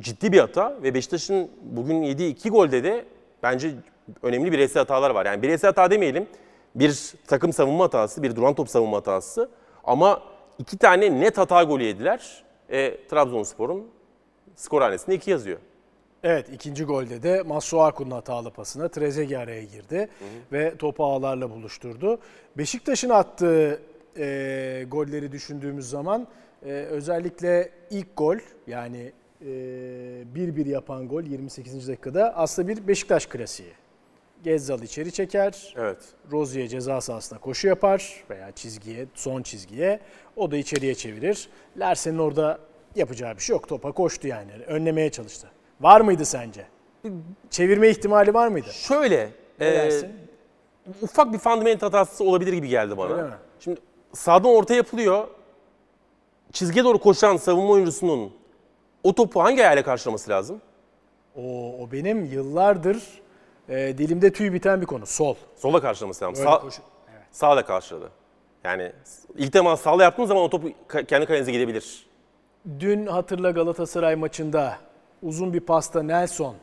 ciddi 0.00 0.32
bir 0.32 0.38
hata 0.38 0.82
ve 0.82 0.94
Beşiktaş'ın 0.94 1.50
bugün 1.62 2.02
yediği 2.02 2.32
iki 2.32 2.50
golde 2.50 2.84
de 2.84 3.04
bence 3.42 3.74
önemli 4.22 4.52
bireysel 4.52 4.80
hatalar 4.80 5.10
var. 5.10 5.26
Yani 5.26 5.42
bireysel 5.42 5.68
hata 5.68 5.90
demeyelim. 5.90 6.26
Bir 6.74 7.14
takım 7.26 7.52
savunma 7.52 7.84
hatası, 7.84 8.22
bir 8.22 8.36
duran 8.36 8.54
top 8.54 8.70
savunma 8.70 8.96
hatası. 8.96 9.48
Ama 9.84 10.22
iki 10.58 10.78
tane 10.78 11.20
net 11.20 11.38
hata 11.38 11.62
golü 11.62 11.84
yediler. 11.84 12.44
E, 12.70 13.06
Trabzonspor'un 13.06 13.86
skor 14.56 14.82
hanesinde 14.82 15.14
iki 15.14 15.30
yazıyor. 15.30 15.58
Evet 16.22 16.48
ikinci 16.52 16.84
golde 16.84 17.22
de 17.22 17.42
Masuaku'nun 17.42 18.10
hatalı 18.10 18.50
pasına 18.50 18.88
Trezeguet 18.88 19.38
araya 19.38 19.62
girdi 19.62 20.08
ve 20.52 20.76
topu 20.76 21.04
ağlarla 21.04 21.50
buluşturdu. 21.50 22.18
Beşiktaş'ın 22.58 23.10
attığı 23.10 23.80
e, 24.16 24.84
golleri 24.90 25.32
düşündüğümüz 25.32 25.90
zaman 25.90 26.26
e, 26.66 26.70
özellikle 26.72 27.70
ilk 27.90 28.16
gol 28.16 28.36
yani 28.66 29.12
e, 29.40 29.46
1-1 29.46 30.68
yapan 30.68 31.08
gol 31.08 31.22
28. 31.22 31.88
dakikada 31.88 32.36
aslında 32.36 32.68
bir 32.68 32.88
Beşiktaş 32.88 33.26
klasiği. 33.26 33.72
Gezzal 34.44 34.82
içeri 34.82 35.12
çeker, 35.12 35.74
Evet. 35.76 35.98
Rozier 36.32 36.68
ceza 36.68 37.00
sahasına 37.00 37.38
koşu 37.38 37.68
yapar 37.68 38.24
veya 38.30 38.52
çizgiye, 38.52 39.06
son 39.14 39.42
çizgiye. 39.42 40.00
O 40.36 40.50
da 40.50 40.56
içeriye 40.56 40.94
çevirir. 40.94 41.48
Larsen'in 41.76 42.18
orada 42.18 42.58
yapacağı 42.96 43.36
bir 43.36 43.40
şey 43.40 43.54
yok. 43.54 43.68
Topa 43.68 43.92
koştu 43.92 44.28
yani. 44.28 44.50
Önlemeye 44.66 45.10
çalıştı. 45.10 45.48
Var 45.80 46.00
mıydı 46.00 46.24
sence? 46.24 46.66
Çevirme 47.50 47.88
ihtimali 47.88 48.34
var 48.34 48.48
mıydı? 48.48 48.68
Şöyle, 48.72 49.30
Ne 49.60 49.66
e, 49.68 49.72
dersin? 49.72 50.08
ufak 51.02 51.32
bir 51.32 51.38
fundament 51.38 51.82
hatası 51.82 52.24
olabilir 52.24 52.52
gibi 52.52 52.68
geldi 52.68 52.96
bana. 52.96 53.12
Öyle 53.12 53.22
mi? 53.22 53.34
Şimdi 53.60 53.80
sağdan 54.12 54.50
orta 54.50 54.74
yapılıyor. 54.74 55.28
Çizgiye 56.52 56.84
doğru 56.84 56.98
koşan 56.98 57.36
savunma 57.36 57.70
oyuncusunun 57.72 58.32
o 59.04 59.14
topu 59.14 59.42
hangi 59.42 59.60
ayağıyla 59.62 59.82
karşılaması 59.82 60.30
lazım? 60.30 60.60
O, 61.36 61.42
o 61.82 61.92
benim 61.92 62.24
yıllardır 62.24 63.02
e, 63.68 63.98
dilimde 63.98 64.32
tüy 64.32 64.52
biten 64.52 64.80
bir 64.80 64.86
konu. 64.86 65.06
Sol. 65.06 65.34
Sola 65.56 65.80
karşılaması 65.80 66.24
lazım. 66.24 66.44
Sağ, 66.44 66.58
koşu- 66.60 66.82
Evet. 67.12 67.22
sağla 67.30 67.64
karşıladı. 67.64 68.10
Yani 68.64 68.92
ilk 69.36 69.52
temas 69.52 69.80
sağla 69.80 70.02
yaptığınız 70.02 70.28
zaman 70.28 70.42
o 70.44 70.50
topu 70.50 70.68
kendi 71.08 71.26
kalenize 71.26 71.52
gidebilir. 71.52 72.06
Dün 72.80 73.06
hatırla 73.06 73.50
Galatasaray 73.50 74.16
maçında 74.16 74.76
uzun 75.22 75.52
bir 75.52 75.60
pasta 75.60 76.02
Nelson 76.02 76.54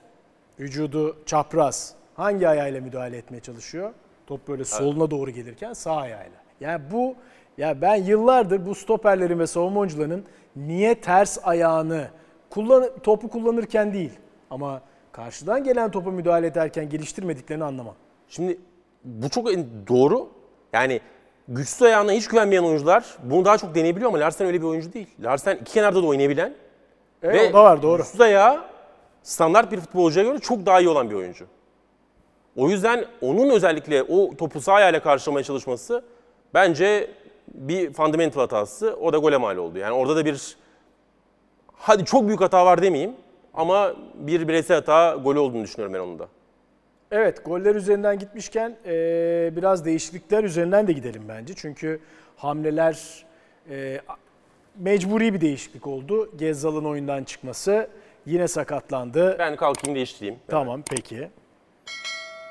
vücudu 0.59 1.17
çapraz 1.25 1.93
hangi 2.15 2.47
ayağıyla 2.49 2.81
müdahale 2.81 3.17
etmeye 3.17 3.39
çalışıyor? 3.39 3.93
Top 4.27 4.47
böyle 4.47 4.65
soluna 4.65 5.11
doğru 5.11 5.31
gelirken 5.31 5.73
sağ 5.73 5.95
ayağıyla. 5.95 6.37
Yani 6.59 6.81
bu 6.91 7.15
ya 7.57 7.81
ben 7.81 7.95
yıllardır 7.95 8.65
bu 8.65 8.75
stoperlerin 8.75 9.39
ve 9.39 9.47
savunma 9.47 9.79
oyuncularının 9.79 10.25
niye 10.55 10.95
ters 10.95 11.37
ayağını 11.43 12.07
kullan 12.49 12.89
topu 13.03 13.29
kullanırken 13.29 13.93
değil 13.93 14.11
ama 14.49 14.81
karşıdan 15.11 15.63
gelen 15.63 15.91
topa 15.91 16.11
müdahale 16.11 16.47
ederken 16.47 16.89
geliştirmediklerini 16.89 17.63
anlamam. 17.63 17.95
Şimdi 18.27 18.57
bu 19.03 19.29
çok 19.29 19.47
doğru. 19.87 20.29
Yani 20.73 21.01
güçsüz 21.47 21.81
ayağına 21.81 22.11
hiç 22.11 22.27
güvenmeyen 22.27 22.63
oyuncular 22.63 23.17
bunu 23.23 23.45
daha 23.45 23.57
çok 23.57 23.75
deneyebiliyor 23.75 24.09
ama 24.09 24.19
Larsen 24.19 24.47
öyle 24.47 24.61
bir 24.61 24.65
oyuncu 24.65 24.93
değil. 24.93 25.07
Larsen 25.23 25.55
iki 25.55 25.73
kenarda 25.73 26.03
da 26.03 26.07
oynayabilen 26.07 26.53
Evet, 27.23 27.51
o 27.51 27.53
da 27.53 27.63
var 27.63 27.81
doğru. 27.81 27.97
güçsüz 27.97 28.21
ayağı 28.21 28.61
standart 29.23 29.71
bir 29.71 29.79
futbolcuya 29.79 30.25
göre 30.25 30.39
çok 30.39 30.65
daha 30.65 30.79
iyi 30.79 30.89
olan 30.89 31.09
bir 31.09 31.15
oyuncu. 31.15 31.45
O 32.55 32.69
yüzden 32.69 33.05
onun 33.21 33.49
özellikle 33.49 34.03
o 34.03 34.35
topu 34.37 34.61
sağ 34.61 34.73
ayağıyla 34.73 34.99
karşılamaya 35.03 35.43
çalışması 35.43 36.03
bence 36.53 37.09
bir 37.53 37.93
fundamental 37.93 38.41
hatası. 38.41 38.95
O 39.01 39.13
da 39.13 39.17
gole 39.17 39.37
mal 39.37 39.57
oldu. 39.57 39.77
Yani 39.77 39.93
orada 39.93 40.15
da 40.15 40.25
bir 40.25 40.57
hadi 41.73 42.05
çok 42.05 42.27
büyük 42.27 42.41
hata 42.41 42.65
var 42.65 42.81
demeyeyim 42.81 43.13
ama 43.53 43.93
bir 44.15 44.47
bireysel 44.47 44.75
hata 44.77 45.15
golü 45.23 45.39
olduğunu 45.39 45.63
düşünüyorum 45.63 45.93
ben 45.93 45.99
onun 45.99 46.19
da. 46.19 46.27
Evet 47.11 47.45
goller 47.45 47.75
üzerinden 47.75 48.19
gitmişken 48.19 48.69
eee, 48.85 49.53
biraz 49.55 49.85
değişiklikler 49.85 50.43
üzerinden 50.43 50.87
de 50.87 50.91
gidelim 50.93 51.23
bence. 51.29 51.53
Çünkü 51.57 51.99
hamleler 52.37 53.25
eee, 53.69 54.01
mecburi 54.79 55.33
bir 55.33 55.41
değişiklik 55.41 55.87
oldu. 55.87 56.29
Gezzal'ın 56.37 56.85
oyundan 56.85 57.23
çıkması 57.23 57.87
yine 58.25 58.47
sakatlandı. 58.47 59.35
Ben 59.39 59.55
kalkayım 59.55 59.95
değiştireyim. 59.95 60.39
Tamam 60.47 60.81
peki. 60.89 61.29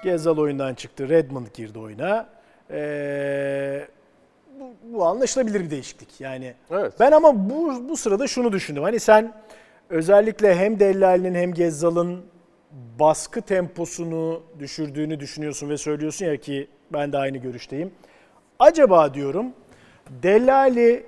Gezzal 0.03 0.39
oyundan 0.39 0.75
çıktı. 0.75 1.09
Redmond 1.09 1.47
girdi 1.55 1.79
oyuna. 1.79 2.29
Eee, 2.71 3.89
bu, 4.61 4.93
bu 4.93 5.05
anlaşılabilir 5.05 5.61
bir 5.61 5.71
değişiklik. 5.71 6.21
Yani 6.21 6.55
Evet. 6.71 6.93
ben 7.01 7.13
ama 7.13 7.51
bu 7.51 7.89
bu 7.89 7.97
sırada 7.97 8.27
şunu 8.27 8.53
düşündüm. 8.53 8.83
Hani 8.83 9.01
sen 9.01 9.33
özellikle 9.91 10.55
hem 10.55 10.81
Dellali'nin 10.81 11.35
hem 11.35 11.55
Gezzal'ın 11.55 12.25
baskı 12.99 13.43
temposunu 13.43 14.43
düşürdüğünü 14.59 15.21
düşünüyorsun 15.21 15.69
ve 15.69 15.77
söylüyorsun 15.79 16.27
ya 16.27 16.37
ki 16.37 16.69
ben 16.93 17.13
de 17.13 17.19
aynı 17.19 17.39
görüşteyim. 17.39 17.93
Acaba 18.59 19.15
diyorum 19.15 19.47
Dellali 20.23 21.07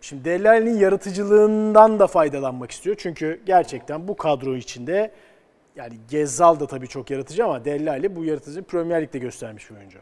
şimdi 0.00 0.24
Dellali'nin 0.24 0.78
yaratıcılığından 0.78 1.98
da 1.98 2.06
faydalanmak 2.06 2.70
istiyor. 2.70 2.96
Çünkü 2.98 3.40
gerçekten 3.46 4.08
bu 4.08 4.16
kadro 4.16 4.56
içinde 4.56 5.10
yani 5.76 5.94
Gezzal 6.10 6.60
da 6.60 6.66
tabii 6.66 6.88
çok 6.88 7.10
yaratıcı 7.10 7.44
ama 7.44 7.64
Dellali 7.64 8.16
bu 8.16 8.24
yaratıcı 8.24 8.62
Premier 8.62 9.02
Lig'de 9.02 9.18
göstermiş 9.18 9.70
bir 9.70 9.76
oyuncu. 9.76 9.98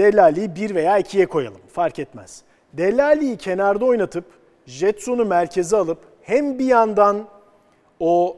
Dellali'yi 0.00 0.56
1 0.56 0.74
veya 0.74 1.00
2'ye 1.00 1.26
koyalım. 1.26 1.60
Fark 1.72 1.98
etmez. 1.98 2.42
Dellali'yi 2.72 3.36
kenarda 3.36 3.84
oynatıp 3.84 4.24
Jetson'u 4.66 5.24
merkeze 5.24 5.76
alıp 5.76 5.98
hem 6.22 6.58
bir 6.58 6.64
yandan 6.64 7.28
o 8.00 8.36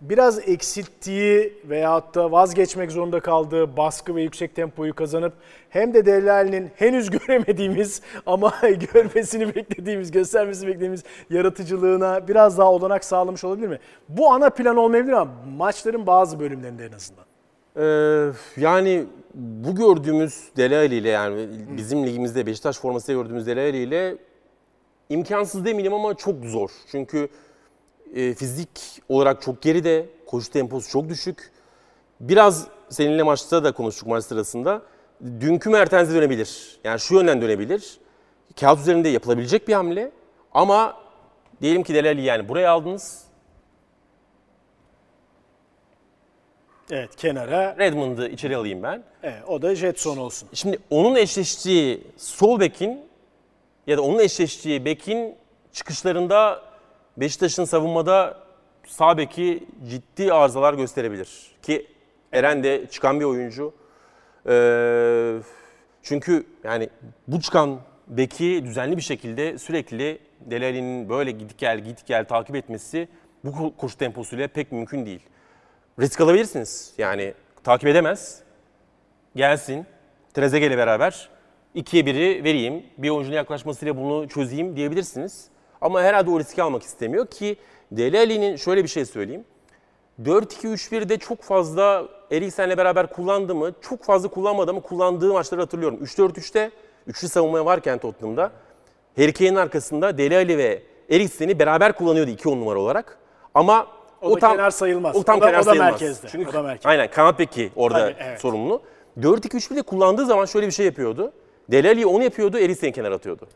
biraz 0.00 0.48
eksilttiği 0.48 1.54
veyahut 1.64 2.14
da 2.14 2.32
vazgeçmek 2.32 2.92
zorunda 2.92 3.20
kaldığı 3.20 3.76
baskı 3.76 4.14
ve 4.14 4.22
yüksek 4.22 4.54
tempoyu 4.54 4.94
kazanıp 4.94 5.32
hem 5.68 5.94
de 5.94 6.06
Dellali'nin 6.06 6.70
henüz 6.76 7.10
göremediğimiz 7.26 8.02
ama 8.26 8.52
görmesini 8.92 9.54
beklediğimiz, 9.54 10.10
göstermesini 10.10 10.66
beklediğimiz 10.68 11.04
yaratıcılığına 11.30 12.28
biraz 12.28 12.58
daha 12.58 12.72
olanak 12.72 13.04
sağlamış 13.04 13.44
olabilir 13.44 13.68
mi? 13.68 13.78
Bu 14.08 14.32
ana 14.32 14.50
plan 14.50 14.76
olmayabilir 14.76 15.12
ama 15.12 15.32
maçların 15.56 16.06
bazı 16.06 16.40
bölümlerinde 16.40 16.86
en 16.86 16.92
azından. 16.92 17.24
Ee, 17.76 18.30
yani 18.56 19.04
bu 19.34 19.74
gördüğümüz 19.74 20.44
Delali 20.56 20.94
ile 20.94 21.08
yani 21.08 21.48
bizim 21.76 22.06
ligimizde 22.06 22.46
Beşiktaş 22.46 22.78
formasıyla 22.78 23.22
gördüğümüz 23.22 23.46
Delali 23.46 23.76
ile 23.76 24.16
imkansız 25.08 25.64
demeyeyim 25.64 25.94
ama 25.94 26.14
çok 26.14 26.44
zor. 26.44 26.70
Çünkü 26.90 27.28
e, 28.14 28.34
fizik 28.34 29.02
olarak 29.08 29.42
çok 29.42 29.62
geride, 29.62 30.06
koşu 30.26 30.50
temposu 30.50 30.90
çok 30.90 31.08
düşük. 31.08 31.50
Biraz 32.20 32.66
seninle 32.88 33.22
maçta 33.22 33.64
da 33.64 33.72
konuştuk 33.72 34.08
maç 34.08 34.24
sırasında. 34.24 34.82
Dünkü 35.40 35.70
Mertens'e 35.70 36.14
dönebilir. 36.14 36.80
Yani 36.84 37.00
şu 37.00 37.14
yönden 37.14 37.42
dönebilir. 37.42 38.00
Kağıt 38.60 38.80
üzerinde 38.80 39.08
yapılabilecek 39.08 39.68
bir 39.68 39.72
hamle 39.72 40.10
ama 40.52 40.96
diyelim 41.62 41.82
ki 41.82 41.94
Delali 41.94 42.22
yani 42.22 42.48
buraya 42.48 42.70
aldınız. 42.70 43.25
Evet 46.90 47.16
kenara. 47.16 47.76
Redmond'ı 47.78 48.28
içeri 48.28 48.56
alayım 48.56 48.82
ben. 48.82 49.02
Evet, 49.22 49.42
o 49.48 49.62
da 49.62 49.74
Jetson 49.74 50.16
olsun. 50.16 50.48
Şimdi 50.52 50.78
onun 50.90 51.16
eşleştiği 51.16 52.04
sol 52.16 52.60
bekin 52.60 53.00
ya 53.86 53.96
da 53.96 54.02
onun 54.02 54.18
eşleştiği 54.18 54.84
bekin 54.84 55.34
çıkışlarında 55.72 56.62
Beşiktaş'ın 57.16 57.64
savunmada 57.64 58.38
sağ 58.86 59.18
beki 59.18 59.64
ciddi 59.90 60.32
arızalar 60.32 60.74
gösterebilir. 60.74 61.56
Ki 61.62 61.86
Eren 62.32 62.64
de 62.64 62.86
çıkan 62.90 63.20
bir 63.20 63.24
oyuncu. 63.24 63.74
Ee, 64.48 65.38
çünkü 66.02 66.46
yani 66.64 66.88
bu 67.28 67.40
çıkan 67.40 67.80
beki 68.08 68.62
düzenli 68.64 68.96
bir 68.96 69.02
şekilde 69.02 69.58
sürekli 69.58 70.18
Delali'nin 70.40 71.08
böyle 71.08 71.30
git 71.30 71.58
gel 71.58 71.78
git 71.78 72.06
gel 72.06 72.24
takip 72.24 72.56
etmesi 72.56 73.08
bu 73.44 73.48
ko- 73.48 73.76
koşu 73.76 73.98
temposuyla 73.98 74.48
pek 74.48 74.72
mümkün 74.72 75.06
değil. 75.06 75.20
Risk 76.00 76.20
alabilirsiniz. 76.20 76.92
Yani 76.98 77.34
takip 77.64 77.88
edemez 77.88 78.42
gelsin 79.36 79.86
Trezeguet 80.34 80.68
ile 80.68 80.78
beraber 80.78 81.28
ikiye 81.74 82.06
biri 82.06 82.44
vereyim. 82.44 82.82
Bir 82.98 83.10
oyuncunun 83.10 83.36
yaklaşmasıyla 83.36 83.96
bunu 83.96 84.28
çözeyim 84.28 84.76
diyebilirsiniz. 84.76 85.48
Ama 85.80 86.02
herhalde 86.02 86.30
o 86.30 86.40
riski 86.40 86.62
almak 86.62 86.82
istemiyor 86.82 87.26
ki 87.26 87.56
Deli 87.92 88.18
Ali'nin 88.18 88.56
şöyle 88.56 88.82
bir 88.82 88.88
şey 88.88 89.04
söyleyeyim. 89.04 89.44
4-2-3-1'de 90.22 91.18
çok 91.18 91.42
fazla 91.42 92.08
Eriksen'le 92.32 92.76
beraber 92.76 93.12
kullandı 93.12 93.54
mı? 93.54 93.72
Çok 93.80 94.04
fazla 94.04 94.28
kullanmadı 94.28 94.74
mı? 94.74 94.80
Kullandığı 94.82 95.32
maçları 95.32 95.60
hatırlıyorum. 95.60 95.98
3-4-3'te 96.04 96.70
üçlü 97.06 97.28
savunmaya 97.28 97.64
varken 97.64 97.98
Tottenham'da 97.98 98.52
Harry 99.16 99.32
Kane'in 99.32 99.56
arkasında 99.56 100.18
Deli 100.18 100.36
Ali 100.36 100.58
ve 100.58 100.82
Eriksen'i 101.10 101.58
beraber 101.58 101.92
kullanıyordu 101.92 102.30
2 102.30 102.48
on 102.48 102.60
numara 102.60 102.78
olarak. 102.78 103.18
Ama 103.54 103.86
O 104.30 104.40
da 104.40 104.48
kenar 104.48 104.70
sayılmaz. 104.70 105.16
O 105.16 105.22
tam 105.22 105.38
O 105.38 105.40
da- 105.40 105.46
kenar 105.46 105.58
o 105.58 105.60
da 105.60 105.64
sayılmaz. 105.64 105.90
merkezde. 105.90 106.28
Çünkü 106.28 106.50
O 106.50 106.52
da 106.52 106.62
merkezde. 106.62 106.88
Aynen 106.88 107.10
kanat 107.10 107.38
beki 107.38 107.70
orada 107.76 107.98
Tabii, 107.98 108.14
evet. 108.20 108.40
sorumlu. 108.40 108.82
4-2-3-1'de 109.20 109.82
kullandığı 109.82 110.26
zaman 110.26 110.44
şöyle 110.44 110.66
bir 110.66 110.72
şey 110.72 110.86
yapıyordu. 110.86 111.32
Dele 111.70 111.90
Alli 111.90 112.06
onu 112.06 112.22
yapıyordu, 112.22 112.58
Eriksen'i 112.58 112.92
kenara 112.92 113.14
atıyordu. 113.14 113.46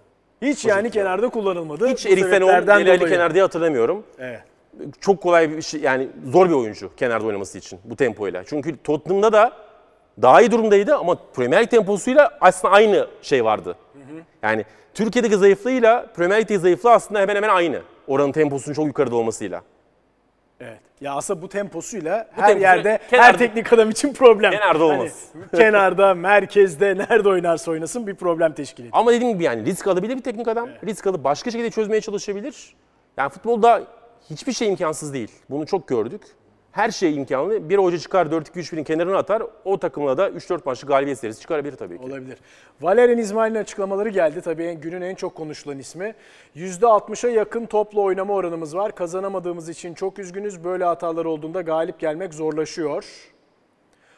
Hiç 0.42 0.64
yani 0.64 0.90
kenarda 0.90 1.28
kullanılmadı. 1.28 1.86
Hiç 1.86 2.06
Bu 2.06 2.08
Eriksen 2.10 2.40
onu 2.40 2.50
sebeplerden 2.50 2.80
Dele 2.80 2.90
Alli 2.90 3.00
dolayı. 3.00 3.14
kenar 3.14 3.34
diye 3.34 3.42
hatırlamıyorum. 3.42 4.04
Evet. 4.18 4.40
Çok 5.00 5.22
kolay 5.22 5.50
bir 5.56 5.62
şey 5.62 5.80
yani 5.80 6.08
zor 6.32 6.48
bir 6.48 6.54
oyuncu 6.54 6.90
kenarda 6.96 7.26
oynaması 7.26 7.58
için 7.58 7.78
bu 7.84 7.96
tempoyla. 7.96 8.42
Çünkü 8.46 8.76
Tottenham'da 8.82 9.32
da 9.32 9.52
daha 10.22 10.40
iyi 10.40 10.50
durumdaydı 10.50 10.96
ama 10.96 11.16
Premier 11.34 11.62
Lig 11.62 11.70
temposuyla 11.70 12.38
aslında 12.40 12.74
aynı 12.74 13.06
şey 13.22 13.44
vardı. 13.44 13.76
Yani 14.42 14.64
Türkiye'deki 14.94 15.36
zayıflığıyla 15.36 16.06
Premier 16.16 16.40
Lig'deki 16.40 16.60
zayıflığı 16.60 16.90
aslında 16.90 17.20
hemen 17.20 17.36
hemen 17.36 17.48
aynı. 17.48 17.80
Oranın 18.06 18.32
temposunun 18.32 18.74
çok 18.74 18.86
yukarıda 18.86 19.16
olmasıyla. 19.16 19.62
Evet. 21.00 21.06
Ya 21.06 21.14
aslında 21.14 21.42
bu 21.42 21.48
temposuyla 21.48 22.28
her 22.30 22.46
temposu 22.46 22.62
yerde 22.62 22.98
her 23.10 23.10
kenarda- 23.10 23.36
teknik 23.38 23.72
adam 23.72 23.90
için 23.90 24.12
problem. 24.12 24.52
Kenarda 24.52 24.84
olmaz. 24.84 25.24
Hani 25.32 25.44
kenarda, 25.62 26.14
merkezde, 26.14 26.96
nerede 26.98 27.28
oynarsa 27.28 27.70
oynasın 27.70 28.06
bir 28.06 28.14
problem 28.14 28.52
teşkil 28.52 28.82
ediyor. 28.82 28.92
Ama 28.96 29.12
dediğim 29.12 29.32
gibi 29.34 29.44
yani 29.44 29.64
risk 29.66 29.86
alabilir 29.86 30.16
bir 30.16 30.22
teknik 30.22 30.48
adam. 30.48 30.68
Risk 30.84 31.06
alıp 31.06 31.24
başka 31.24 31.50
şekilde 31.50 31.70
çözmeye 31.70 32.00
çalışabilir. 32.00 32.74
Yani 33.16 33.30
futbolda 33.30 33.82
hiçbir 34.30 34.52
şey 34.52 34.68
imkansız 34.68 35.14
değil. 35.14 35.30
Bunu 35.50 35.66
çok 35.66 35.88
gördük. 35.88 36.22
Her 36.72 36.90
şey 36.90 37.16
imkanlı. 37.16 37.68
Bir 37.68 37.78
hoca 37.78 37.98
çıkar 37.98 38.26
4-2-3-1'in 38.26 38.84
kenarına 38.84 39.18
atar. 39.18 39.42
O 39.64 39.78
takımla 39.78 40.18
da 40.18 40.28
3-4 40.28 40.60
maçlık 40.64 40.88
galibiyet 40.88 41.18
serisi 41.18 41.40
çıkarabilir 41.40 41.76
tabii 41.76 41.98
ki. 41.98 42.04
Olabilir. 42.04 42.38
Valerian 42.80 43.18
İsmail'in 43.18 43.54
açıklamaları 43.54 44.08
geldi. 44.08 44.40
Tabii 44.40 44.72
günün 44.72 45.00
en 45.00 45.14
çok 45.14 45.34
konuşulan 45.34 45.78
ismi. 45.78 46.14
%60'a 46.56 47.30
yakın 47.30 47.66
topla 47.66 48.00
oynama 48.00 48.34
oranımız 48.34 48.76
var. 48.76 48.94
Kazanamadığımız 48.94 49.68
için 49.68 49.94
çok 49.94 50.18
üzgünüz. 50.18 50.64
Böyle 50.64 50.84
hatalar 50.84 51.24
olduğunda 51.24 51.60
galip 51.60 51.98
gelmek 51.98 52.34
zorlaşıyor. 52.34 53.04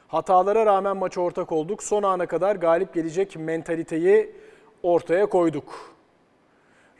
Hatalara 0.08 0.66
rağmen 0.66 0.96
maça 0.96 1.20
ortak 1.20 1.52
olduk. 1.52 1.82
Son 1.82 2.02
ana 2.02 2.26
kadar 2.26 2.56
galip 2.56 2.94
gelecek 2.94 3.36
mentaliteyi 3.36 4.32
ortaya 4.82 5.26
koyduk. 5.26 5.94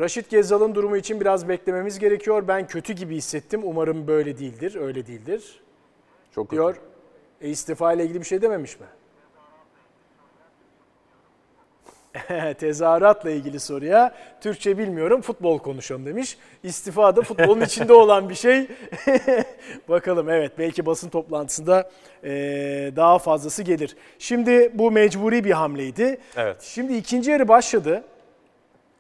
Raşit 0.01 0.31
Gezzal'ın 0.31 0.75
durumu 0.75 0.97
için 0.97 1.21
biraz 1.21 1.49
beklememiz 1.49 1.99
gerekiyor. 1.99 2.49
Ben 2.49 2.67
kötü 2.67 2.93
gibi 2.93 3.17
hissettim. 3.17 3.61
Umarım 3.65 4.07
böyle 4.07 4.39
değildir, 4.39 4.75
öyle 4.81 5.07
değildir. 5.07 5.61
Çok 6.35 6.51
kötü. 6.51 6.57
Diyor. 6.57 6.77
E, 7.41 7.49
istifa 7.49 7.93
ile 7.93 8.05
ilgili 8.05 8.21
bir 8.21 8.25
şey 8.27 8.43
dememiş 8.43 8.77
mi? 8.81 8.87
Tezahüratla 12.59 13.31
ilgili 13.31 13.61
soruya 13.61 14.15
Türkçe 14.41 14.79
bilmiyorum 14.79 15.21
futbol 15.21 15.59
konuşalım 15.59 16.07
demiş. 16.07 16.39
İstifa 16.63 17.17
da 17.17 17.23
futbolun 17.23 17.61
içinde 17.65 17.93
olan 17.93 18.29
bir 18.29 18.35
şey. 18.35 18.67
Bakalım 19.89 20.31
evet 20.31 20.53
belki 20.59 20.87
basın 20.87 21.09
toplantısında 21.09 21.91
eee, 22.25 22.97
daha 22.97 23.19
fazlası 23.19 23.63
gelir. 23.63 23.97
Şimdi 24.19 24.71
bu 24.75 24.91
mecburi 24.91 25.45
bir 25.45 25.51
hamleydi. 25.51 26.19
Evet. 26.37 26.63
Şimdi 26.63 26.97
ikinci 26.97 27.31
yarı 27.31 27.49
başladı. 27.49 28.05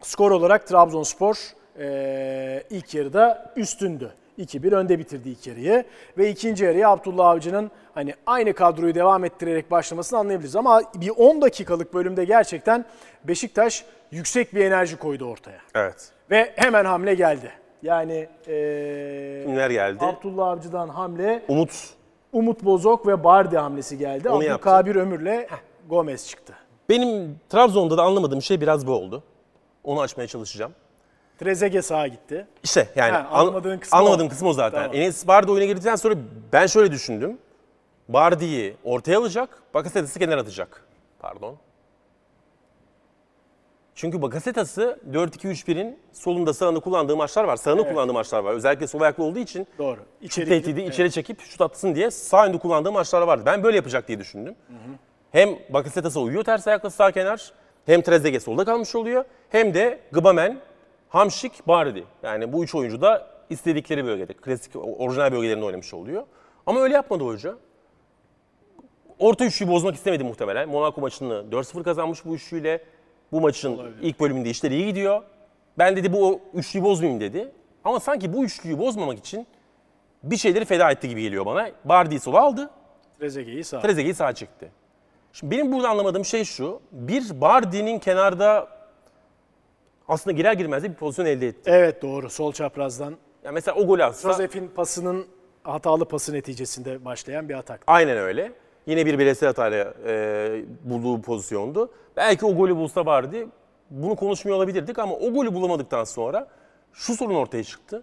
Skor 0.02 0.30
olarak 0.30 0.66
Trabzonspor 0.66 1.36
eee, 1.78 2.64
ilk 2.70 2.94
yarıda 2.94 3.52
üstündü. 3.56 4.12
2-1 4.38 4.74
önde 4.76 4.98
bitirdi 4.98 5.28
ilk 5.28 5.46
yarıyı. 5.46 5.84
Ve 6.18 6.30
ikinci 6.30 6.64
yarıya 6.64 6.90
Abdullah 6.90 7.26
Avcı'nın 7.28 7.70
hani 7.94 8.14
aynı 8.26 8.52
kadroyu 8.52 8.94
devam 8.94 9.24
ettirerek 9.24 9.70
başlamasını 9.70 10.18
anlayabiliriz. 10.18 10.56
Ama 10.56 10.82
bir 10.94 11.10
10 11.16 11.42
dakikalık 11.42 11.94
bölümde 11.94 12.24
gerçekten 12.24 12.84
Beşiktaş 13.24 13.84
yüksek 14.10 14.54
bir 14.54 14.64
enerji 14.64 14.96
koydu 14.96 15.24
ortaya. 15.24 15.58
Evet. 15.74 16.10
Ve 16.30 16.52
hemen 16.56 16.84
hamle 16.84 17.14
geldi. 17.14 17.50
Yani 17.82 18.28
eee 18.48 19.42
Kimler 19.44 19.70
geldi? 19.70 19.98
Abdullah 20.04 20.46
Avcı'dan 20.48 20.88
hamle, 20.88 21.42
Umut. 21.48 21.70
Umut 22.32 22.64
Bozok 22.64 23.06
ve 23.06 23.24
Bardi 23.24 23.58
hamlesi 23.58 23.98
geldi. 23.98 24.28
Onu 24.30 24.36
Abdülkabir 24.44 24.96
Ömür'le 24.96 25.46
Gomez 25.88 26.28
çıktı. 26.28 26.54
Benim 26.88 27.40
Trabzon'da 27.48 27.96
da 27.98 28.02
anlamadığım 28.02 28.42
şey 28.42 28.60
biraz 28.60 28.86
bu 28.86 28.92
oldu. 28.92 29.22
Onu 29.84 30.00
açmaya 30.00 30.26
çalışacağım. 30.26 30.72
Trezeguet 31.38 31.84
sağa 31.84 32.06
gitti. 32.06 32.46
İşte 32.64 32.88
yani 32.96 33.12
Ha, 33.12 33.28
an- 33.32 33.40
anlamadığın 33.40 33.78
kısmı 33.78 33.98
anlamadığım 33.98 34.26
o. 34.26 34.30
kısmı 34.30 34.48
o 34.48 34.52
zaten. 34.52 34.82
Tamam. 34.82 34.96
Enes 34.96 35.26
Bardi 35.26 35.50
oyuna 35.52 35.64
girdikten 35.64 35.96
sonra 35.96 36.14
ben 36.52 36.66
şöyle 36.66 36.92
düşündüm. 36.92 37.38
Bardi'yi 38.08 38.76
ortaya 38.84 39.18
alacak, 39.18 39.62
Bakasetas'ı 39.74 40.18
kenara 40.18 40.40
atacak. 40.40 40.84
Pardon. 41.18 41.56
Çünkü 43.94 44.22
Bakasetas'ı 44.22 44.98
4-2-3-1'in 45.12 45.98
solunda 46.12 46.54
sağını 46.54 46.80
kullandığı 46.80 47.16
maçlar 47.16 47.44
var. 47.44 47.56
Sağını 47.56 47.88
kullandığı 47.88 48.12
maçlar 48.12 48.38
var. 48.40 48.52
Özellikle 48.54 48.86
sol 48.86 49.00
ayaklı 49.00 49.24
olduğu 49.24 49.38
için 49.38 49.66
Doğru. 49.78 49.96
şut 49.96 50.06
İçeri 50.22 50.48
tehdidi 50.48 50.70
gidip- 50.80 50.92
içeri 50.92 51.10
çekip 51.12 51.40
şut 51.40 51.60
atsın 51.60 51.94
diye 51.94 52.10
sağ 52.10 52.46
önde 52.46 52.58
kullandığı 52.58 52.92
maçlar 52.92 53.22
vardı. 53.22 53.42
Ben 53.46 53.62
böyle 53.62 53.76
yapacak 53.76 54.08
diye 54.08 54.18
düşündüm. 54.18 54.54
Hem 55.32 55.48
Bakasetas'a 55.70 56.20
uyuyor 56.20 56.44
ters 56.44 56.66
ayaklı 56.68 56.90
sağ 56.90 57.12
kenar. 57.12 57.52
Hem 57.86 58.02
Trezeguet 58.02 58.42
solda 58.42 58.64
kalmış 58.64 58.94
oluyor. 58.94 59.24
Hem 59.50 59.74
de 59.74 60.00
Gbamen, 60.12 60.58
Hamşik, 61.08 61.68
Bardi. 61.68 62.04
Yani 62.22 62.52
bu 62.52 62.64
üç 62.64 62.74
oyuncu 62.74 63.00
da 63.00 63.26
istedikleri 63.50 64.04
bölgede, 64.04 64.32
klasik 64.32 64.76
orijinal 64.76 65.32
bölgelerinde 65.32 65.64
oynamış 65.64 65.94
oluyor. 65.94 66.22
Ama 66.66 66.80
öyle 66.80 66.94
yapmadı 66.94 67.24
hoca. 67.24 67.54
Orta 69.18 69.44
üçlüyü 69.44 69.70
bozmak 69.70 69.94
istemedi 69.94 70.24
muhtemelen. 70.24 70.68
Monaco 70.68 71.00
maçını 71.00 71.44
4-0 71.50 71.82
kazanmış 71.82 72.24
bu 72.24 72.34
üçlüyle. 72.34 72.84
Bu 73.32 73.40
maçın 73.40 73.80
ilk 74.02 74.20
bölümünde 74.20 74.50
işleri 74.50 74.74
iyi 74.74 74.86
gidiyor. 74.86 75.22
Ben 75.78 75.96
dedi 75.96 76.12
bu 76.12 76.40
üçlüyü 76.54 76.84
bozmayayım 76.84 77.20
dedi. 77.20 77.52
Ama 77.84 78.00
sanki 78.00 78.32
bu 78.32 78.44
üçlüyü 78.44 78.78
bozmamak 78.78 79.18
için 79.18 79.46
bir 80.22 80.36
şeyleri 80.36 80.64
feda 80.64 80.90
etti 80.90 81.08
gibi 81.08 81.22
geliyor 81.22 81.46
bana. 81.46 81.70
Bardi'yi 81.84 82.20
sola 82.20 82.40
aldı. 82.40 82.70
Trezeguet'i 83.18 83.64
sağa. 83.64 83.80
Trezeguet'i 83.80 84.16
sağa 84.16 84.32
çekti. 84.32 84.70
Şimdi 85.32 85.56
benim 85.56 85.72
burada 85.72 85.88
anlamadığım 85.88 86.24
şey 86.24 86.44
şu. 86.44 86.80
Bir 86.92 87.40
Bardi'nin 87.40 87.98
kenarda 87.98 88.68
aslında 90.08 90.36
girer 90.36 90.52
girmez 90.52 90.82
de 90.82 90.90
bir 90.90 90.94
pozisyon 90.94 91.26
elde 91.26 91.46
etti. 91.46 91.70
Evet 91.70 92.02
doğru. 92.02 92.30
Sol 92.30 92.52
çaprazdan. 92.52 93.16
Yani 93.44 93.54
mesela 93.54 93.76
o 93.76 93.86
golü 93.86 94.04
atsa 94.04 94.28
Josef'in 94.28 94.68
pasının 94.68 95.26
hatalı 95.62 96.04
pası 96.04 96.32
neticesinde 96.32 97.04
başlayan 97.04 97.48
bir 97.48 97.54
atak. 97.54 97.80
aynen 97.86 98.16
öyle. 98.18 98.52
Yine 98.86 99.06
bir 99.06 99.18
bireysel 99.18 99.46
hatayla 99.46 99.94
e, 100.06 100.64
bulduğu 100.84 101.22
pozisyondu. 101.22 101.90
Belki 102.16 102.46
o 102.46 102.54
golü 102.56 102.76
bulsa 102.76 103.06
Bardi 103.06 103.46
bunu 103.90 104.16
konuşmuyor 104.16 104.58
olabilirdik 104.58 104.98
ama 104.98 105.14
o 105.14 105.32
golü 105.32 105.54
bulamadıktan 105.54 106.04
sonra 106.04 106.48
şu 106.92 107.14
sorun 107.16 107.34
ortaya 107.34 107.64
çıktı. 107.64 108.02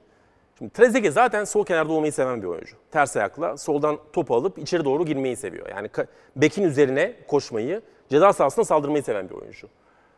Şimdi 0.60 0.74
Trezeguet 0.74 1.14
zaten 1.14 1.44
sol 1.44 1.66
kenarda 1.66 1.94
olmayı 1.94 2.14
seven 2.14 2.42
bir 2.42 2.48
oyuncu. 2.48 2.76
Ters 2.92 3.18
ayakla 3.18 3.58
soldan 3.58 4.00
topu 4.14 4.36
alıp 4.36 4.58
içeri 4.58 4.86
doğru 4.86 5.06
girmeyi 5.06 5.36
seviyor. 5.36 5.70
Yani 5.70 5.90
bekin 6.36 6.64
üzerine 6.64 7.16
koşmayı, 7.28 7.82
ceza 8.10 8.34
sahasına 8.34 8.66
saldırmayı 8.66 9.04
seven 9.04 9.30
bir 9.30 9.36
oyuncu. 9.36 9.68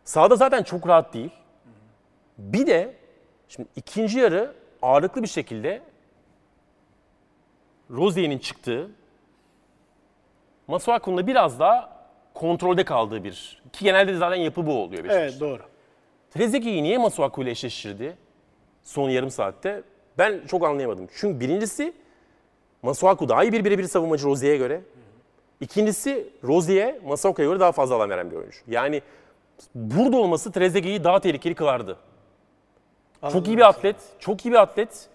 Sağda 0.03 0.35
zaten 0.35 0.63
çok 0.63 0.87
rahat 0.87 1.13
değil. 1.13 1.31
Bir 2.37 2.67
de 2.67 2.95
şimdi 3.47 3.69
ikinci 3.75 4.19
yarı 4.19 4.53
ağırlıklı 4.81 5.23
bir 5.23 5.27
şekilde 5.27 5.81
Rozier'in 7.91 8.37
çıktığı, 8.37 8.89
Masuaku'nun 10.67 11.17
da 11.17 11.27
biraz 11.27 11.59
daha 11.59 12.05
kontrolde 12.33 12.85
kaldığı 12.85 13.23
bir. 13.23 13.63
Ki 13.73 13.83
genelde 13.83 14.13
de 14.13 14.17
zaten 14.17 14.35
yapı 14.35 14.65
bu 14.65 14.71
oluyor 14.71 15.03
Beşiktaş'ta. 15.03 15.21
Evet 15.21 15.39
doğru. 15.39 15.61
Trezeguet'i 16.31 16.83
niye 16.83 16.97
Masuaku 16.97 17.43
ile 17.43 17.51
eşleştirdi 17.51 18.17
son 18.83 19.09
yarım 19.09 19.29
saatte? 19.29 19.83
Ben 20.17 20.41
çok 20.47 20.65
anlayamadım. 20.65 21.07
Çünkü 21.15 21.39
birincisi 21.39 21.93
Masuaku 22.81 23.29
daha 23.29 23.43
iyi 23.43 23.51
bir 23.51 23.65
birebir 23.65 23.83
savunmacı 23.83 24.25
Rozier'e 24.25 24.57
göre. 24.57 24.81
İkincisi 25.61 26.29
Rozier 26.43 26.95
Masuaku'ya 27.05 27.47
göre 27.47 27.59
daha 27.59 27.71
fazla 27.71 27.95
alan 27.95 28.09
veren 28.09 28.31
bir 28.31 28.35
oyuncu. 28.35 28.57
Yani 28.67 29.01
burada 29.75 30.17
olması 30.17 30.51
Trezeguet'i 30.51 31.03
daha 31.03 31.19
tehlikeli 31.19 31.55
kılardı. 31.55 31.97
Çok 33.31 33.47
iyi 33.47 33.57
bir 33.57 33.67
atlet, 33.67 33.95
çok 34.19 34.45
iyi 34.45 34.51
bir 34.51 34.61
atlet. 34.61 35.09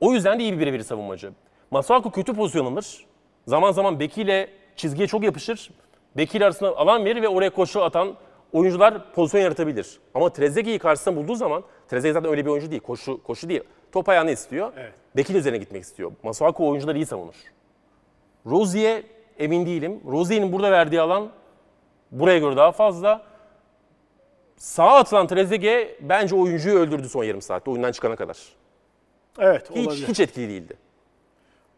O 0.00 0.12
yüzden 0.12 0.38
de 0.38 0.42
iyi 0.42 0.52
bir 0.52 0.60
birebir 0.60 0.82
savunmacı. 0.82 1.32
Masuaku 1.70 2.10
kötü 2.10 2.34
pozisyon 2.34 2.72
alır. 2.72 3.06
Zaman 3.46 3.72
zaman 3.72 4.00
bekiyle 4.00 4.50
çizgiye 4.76 5.08
çok 5.08 5.22
yapışır. 5.24 5.70
Bekiyle 6.16 6.44
arasında 6.44 6.76
alan 6.76 7.04
verir 7.04 7.22
ve 7.22 7.28
oraya 7.28 7.50
koşu 7.50 7.82
atan 7.82 8.14
oyuncular 8.52 9.12
pozisyon 9.12 9.40
yaratabilir. 9.40 10.00
Ama 10.14 10.32
Trezeguet'i 10.32 10.78
karşısına 10.78 11.16
bulduğu 11.16 11.34
zaman, 11.34 11.64
Trezeguet 11.88 12.14
zaten 12.14 12.30
öyle 12.30 12.44
bir 12.44 12.50
oyuncu 12.50 12.70
değil, 12.70 12.82
koşu, 12.82 13.22
koşu 13.22 13.48
değil. 13.48 13.62
Top 13.92 14.08
ayağını 14.08 14.30
istiyor, 14.30 14.72
Evet. 14.76 14.92
bekin 15.16 15.34
üzerine 15.34 15.58
gitmek 15.58 15.82
istiyor. 15.82 16.12
Masuaku 16.22 16.68
oyuncuları 16.68 16.98
iyi 16.98 17.06
savunur. 17.06 17.34
Rozier 18.46 19.02
emin 19.38 19.66
değilim. 19.66 20.00
Rozier'in 20.10 20.52
burada 20.52 20.70
verdiği 20.72 21.00
alan 21.00 21.28
buraya 22.10 22.38
göre 22.38 22.56
daha 22.56 22.72
fazla. 22.72 23.22
Sağa 24.56 24.94
atılan 24.96 25.26
Trezeguet 25.26 25.98
bence 26.00 26.34
oyuncuyu 26.36 26.78
öldürdü 26.78 27.08
son 27.08 27.24
yarım 27.24 27.42
saatte 27.42 27.70
oyundan 27.70 27.92
çıkana 27.92 28.16
kadar. 28.16 28.38
Evet 29.38 29.70
Hiç, 29.70 29.86
olabilir. 29.86 30.08
hiç 30.08 30.20
etkili 30.20 30.48
değildi. 30.48 30.74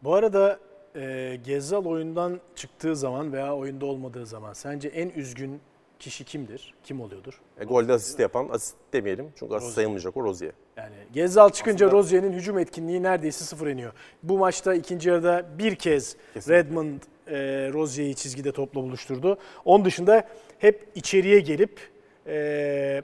Bu 0.03 0.13
arada 0.15 0.59
e, 0.95 1.35
Gezzal 1.45 1.85
oyundan 1.85 2.39
çıktığı 2.55 2.95
zaman 2.95 3.33
veya 3.33 3.55
oyunda 3.55 3.85
olmadığı 3.85 4.25
zaman 4.25 4.53
sence 4.53 4.87
en 4.87 5.09
üzgün 5.09 5.61
kişi 5.99 6.23
kimdir? 6.23 6.73
Kim 6.83 7.01
oluyordur? 7.01 7.41
E, 7.59 7.63
golde 7.63 7.93
asist 7.93 8.19
yapan, 8.19 8.49
asist 8.51 8.75
demeyelim 8.93 9.33
çünkü 9.39 9.55
asist 9.55 9.73
sayılmayacak 9.73 10.17
o 10.17 10.23
Rozier. 10.23 10.51
Yani 10.77 10.95
Gezzal 11.13 11.49
çıkınca 11.49 11.91
Rozier'in 11.91 12.33
hücum 12.33 12.59
etkinliği 12.59 13.03
neredeyse 13.03 13.45
sıfır 13.45 13.67
iniyor. 13.67 13.93
Bu 14.23 14.37
maçta 14.37 14.73
ikinci 14.73 15.09
yarıda 15.09 15.45
bir 15.57 15.75
kez 15.75 16.15
Kesinlikle. 16.33 16.53
Redmond 16.57 17.01
e, 17.27 17.35
Rozier'i 17.73 18.15
çizgide 18.15 18.51
topla 18.51 18.81
buluşturdu. 18.81 19.37
Onun 19.65 19.85
dışında 19.85 20.27
hep 20.59 20.87
içeriye 20.95 21.39
gelip 21.39 21.79
e, 22.27 23.01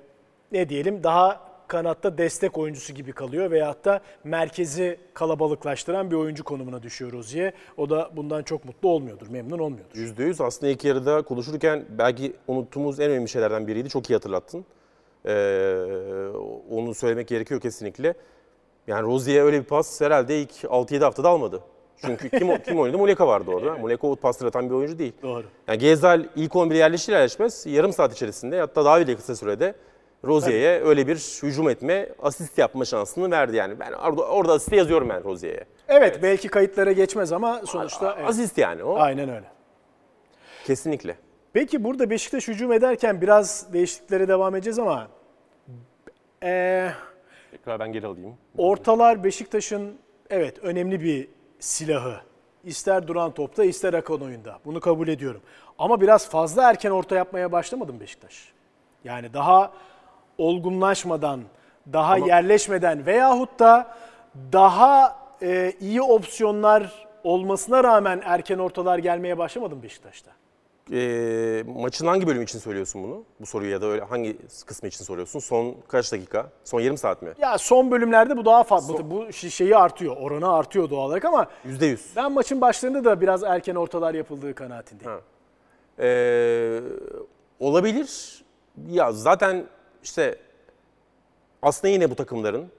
ne 0.52 0.70
diyelim 0.70 1.04
daha 1.04 1.51
kanatta 1.72 2.18
destek 2.18 2.58
oyuncusu 2.58 2.94
gibi 2.94 3.12
kalıyor 3.12 3.52
veyahut 3.52 3.86
da 3.86 4.02
merkezi 4.24 4.98
kalabalıklaştıran 5.14 6.12
bir 6.12 6.16
oyuncu 6.16 6.44
konumuna 6.44 6.84
düşüyor 6.84 7.12
Rozier. 7.12 7.54
O 7.78 7.90
da 7.90 8.12
bundan 8.16 8.44
çok 8.44 8.66
mutlu 8.66 8.90
olmuyordur, 8.90 9.28
memnun 9.28 9.60
olmuyordur. 9.60 9.96
%100 9.96 10.44
aslında 10.44 10.72
ilk 10.72 10.86
yarıda 10.86 11.22
konuşurken 11.22 11.86
belki 11.90 12.34
unuttuğumuz 12.48 13.00
en 13.00 13.12
önemli 13.12 13.30
şeylerden 13.30 13.68
biriydi. 13.68 13.90
Çok 13.90 14.10
iyi 14.10 14.14
hatırlattın. 14.14 14.66
Ee, 15.26 15.32
onu 16.72 16.94
söylemek 16.96 17.28
gerekiyor 17.28 17.62
kesinlikle. 17.62 18.14
Yani 18.88 19.08
Rozier'e 19.08 19.42
öyle 19.42 19.60
bir 19.60 19.66
pas 19.66 20.02
herhalde 20.02 20.42
ilk 20.42 20.52
6-7 20.52 21.04
haftada 21.04 21.30
almadı. 21.30 21.62
Çünkü 21.98 22.30
kim, 22.30 22.58
kim 22.58 22.80
oynadı? 22.80 22.98
Muleka 22.98 23.28
vardı 23.28 23.52
orada. 23.52 23.78
Muleka 23.82 24.08
o 24.08 24.16
pasları 24.16 24.48
atan 24.48 24.70
bir 24.70 24.76
oyuncu 24.76 25.00
değil. 25.00 25.14
Doğru. 25.24 25.44
Yani 25.68 25.78
Gezal 25.80 26.26
ilk 26.36 26.52
11'e 26.52 26.78
yerleşir 26.78 27.14
yerleşmez 27.14 27.66
yarım 27.66 27.94
saat 27.94 28.14
içerisinde 28.14 28.60
hatta 28.60 28.86
daha 28.86 29.00
bile 29.00 29.16
kısa 29.16 29.36
sürede 29.36 29.76
Rozier'e 30.26 30.84
öyle 30.84 31.08
bir 31.08 31.16
hücum 31.44 31.70
etme, 31.70 32.10
asist 32.22 32.58
yapma 32.58 32.86
şansını 32.86 33.32
verdi 33.32 33.56
yani. 33.56 33.80
Ben 33.80 33.92
orada, 33.92 34.22
orada 34.22 34.54
asist 34.54 34.74
yazıyorum 34.74 35.10
ben 35.10 35.24
Rozier'e. 35.24 35.66
Evet, 35.88 36.20
belki 36.24 36.48
kayıtlara 36.48 36.92
geçmez 36.92 37.32
ama 37.32 37.62
sonuçta 37.66 38.16
evet. 38.20 38.30
Asist 38.30 38.58
yani 38.58 38.84
o. 38.84 39.00
aynen 39.00 39.30
öyle. 39.30 39.46
Kesinlikle. 40.66 41.18
Peki 41.54 41.84
burada 41.84 42.10
Beşiktaş 42.10 42.48
hücum 42.48 42.72
ederken 42.72 43.22
biraz 43.22 43.74
değişikliklere 43.74 44.28
devam 44.28 44.56
edeceğiz 44.56 44.80
ama 44.80 45.08
eee, 46.44 46.92
Tekrar 47.52 47.80
ben 47.80 47.92
geri 47.94 48.08
alayım. 48.08 48.38
ortalar 48.58 49.24
Beşiktaş'ın 49.24 49.98
evet 50.30 50.60
önemli 50.60 51.02
bir 51.02 51.28
silahı. 51.60 52.16
İster 52.64 53.08
duran 53.08 53.34
topta 53.34 53.64
ister 53.64 53.94
akan 53.94 54.22
oyunda. 54.22 54.60
Bunu 54.66 54.80
kabul 54.80 55.08
ediyorum. 55.08 55.42
Ama 55.78 56.02
biraz 56.02 56.30
fazla 56.30 56.70
erken 56.70 56.92
orta 56.92 57.16
yapmaya 57.16 57.52
başlamadı 57.52 57.94
mı 57.94 58.00
Beşiktaş? 58.00 58.52
Yani 59.04 59.34
daha 59.34 59.72
olgunlaşmadan, 60.46 61.42
daha 61.94 62.18
yerleşmeden 62.18 63.06
veyahut 63.06 63.60
da 63.60 63.96
daha 64.54 65.16
e, 65.42 65.74
iyi 65.80 66.02
opsiyonlar 66.02 67.08
olmasına 67.24 67.84
rağmen 67.84 68.22
erken 68.26 68.58
ortalar 68.58 68.98
gelmeye 68.98 69.38
başlamadı 69.38 69.76
mı 69.76 69.84
Beşiktaş'ta? 69.84 70.32
Ee, 70.94 71.64
maçın 71.76 72.08
hangi 72.08 72.28
bölümü 72.28 72.44
için 72.44 72.60
söylüyorsun 72.60 73.04
bunu? 73.04 73.24
Bu 73.42 73.46
soruyu 73.46 73.72
ya 73.72 73.82
da 73.82 73.86
öyle 73.86 74.04
hangi 74.04 74.38
kısmı 74.66 74.90
için 74.90 75.04
soruyorsun? 75.06 75.40
Son 75.40 75.76
kaç 75.88 76.12
dakika? 76.12 76.50
Son 76.64 76.80
yarım 76.80 76.98
saat 76.98 77.22
mi? 77.22 77.30
Ya 77.40 77.58
son 77.58 77.92
bölümlerde 77.92 78.38
bu 78.38 78.46
daha 78.46 78.64
fazla. 78.64 79.12
Bu 79.12 79.24
şi- 79.24 79.50
şeyi 79.50 79.78
artıyor, 79.78 80.18
oranı 80.18 80.54
artıyor 80.54 80.90
doğal 80.90 81.06
olarak 81.06 81.26
ama 81.26 81.48
Yüzde 81.66 81.86
yüz. 81.86 82.06
ben 82.16 82.32
maçın 82.32 82.62
başlarında 82.62 83.04
da 83.06 83.22
biraz 83.22 83.44
erken 83.44 83.76
ortalar 83.76 84.14
yapıldığı 84.14 84.56
kanaatindeyim. 84.56 85.12
Ha. 85.12 85.20
Ee, 86.00 86.80
olabilir. 87.60 88.44
Ya 88.90 89.12
zaten 89.12 89.66
işte 90.04 90.38
aslında 91.62 91.94
yine 91.94 92.10
bu 92.10 92.16
takımların 92.16 92.72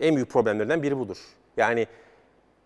en 0.00 0.14
büyük 0.14 0.30
problemlerinden 0.30 0.82
biri 0.82 0.98
budur. 0.98 1.18
Yani 1.56 1.86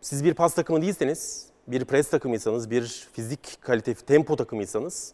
siz 0.00 0.24
bir 0.24 0.34
pas 0.34 0.54
takımı 0.54 0.82
değilseniz, 0.82 1.46
bir 1.66 1.84
pres 1.84 2.10
takımıysanız, 2.10 2.70
bir 2.70 3.08
fizik 3.12 3.58
kalite, 3.60 3.94
tempo 3.94 4.36
takımıysanız 4.36 5.12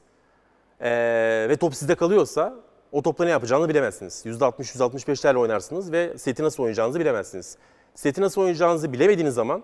ee, 0.81 1.47
ve 1.49 1.57
top 1.57 1.75
sizde 1.75 1.95
kalıyorsa 1.95 2.55
o 2.93 3.03
topla 3.03 3.25
ne 3.25 3.31
yapacağını 3.31 3.69
bilemezsiniz. 3.69 4.27
%60-%65'lerle 4.27 5.37
oynarsınız 5.37 5.93
ve 5.93 6.19
seti 6.19 6.43
nasıl 6.43 6.63
oynayacağınızı 6.63 7.01
bilemezsiniz. 7.01 7.57
Seti 7.95 8.21
nasıl 8.21 8.41
oynayacağınızı 8.41 8.93
bilemediğiniz 8.93 9.35
zaman 9.35 9.63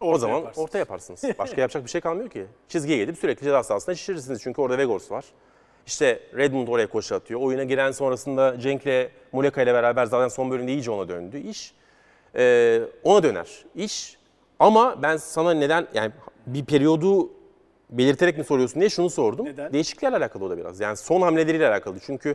o 0.00 0.18
zaman 0.18 0.36
yaparsınız. 0.36 0.64
orta 0.64 0.78
yaparsınız. 0.78 1.22
Başka 1.38 1.60
yapacak 1.60 1.84
bir 1.84 1.90
şey 1.90 2.00
kalmıyor 2.00 2.30
ki. 2.30 2.46
Çizgiye 2.68 2.98
gidip 2.98 3.18
sürekli 3.18 3.44
ceza 3.44 3.62
sahasında 3.62 3.94
şişirirsiniz. 3.94 4.42
Çünkü 4.42 4.60
orada 4.60 4.78
Vegors 4.78 5.10
var. 5.10 5.24
İşte 5.86 6.20
Redmond 6.36 6.68
oraya 6.68 6.86
koşu 6.86 7.14
atıyor. 7.14 7.40
Oyuna 7.40 7.64
giren 7.64 7.90
sonrasında 7.90 8.60
Cenk'le 8.60 9.10
Muleka 9.32 9.62
ile 9.62 9.74
beraber 9.74 10.06
zaten 10.06 10.28
son 10.28 10.50
bölümde 10.50 10.72
iyice 10.72 10.90
ona 10.90 11.08
döndü. 11.08 11.38
İş 11.38 11.74
ee, 12.36 12.80
ona 13.04 13.22
döner. 13.22 13.64
İş 13.74 14.16
ama 14.58 15.02
ben 15.02 15.16
sana 15.16 15.54
neden 15.54 15.86
yani 15.94 16.12
bir 16.46 16.64
periyodu 16.64 17.30
belirterek 17.90 18.38
mi 18.38 18.44
soruyorsun 18.44 18.80
diye 18.80 18.90
şunu 18.90 19.10
sordum. 19.10 19.46
Neden? 19.46 19.72
Değişikliklerle 19.72 20.16
alakalı 20.16 20.44
o 20.44 20.50
da 20.50 20.58
biraz. 20.58 20.80
Yani 20.80 20.96
son 20.96 21.20
hamleleriyle 21.22 21.68
alakalı. 21.68 21.96
Çünkü 22.06 22.34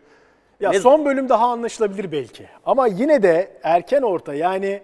Ya 0.59 0.71
Ne- 0.71 0.79
son 0.79 1.05
bölüm 1.05 1.29
daha 1.29 1.47
anlaşılabilir 1.47 2.11
belki. 2.11 2.45
Ama 2.65 2.87
yine 2.87 3.23
de 3.23 3.51
erken 3.63 4.01
orta 4.01 4.33
yani 4.33 4.81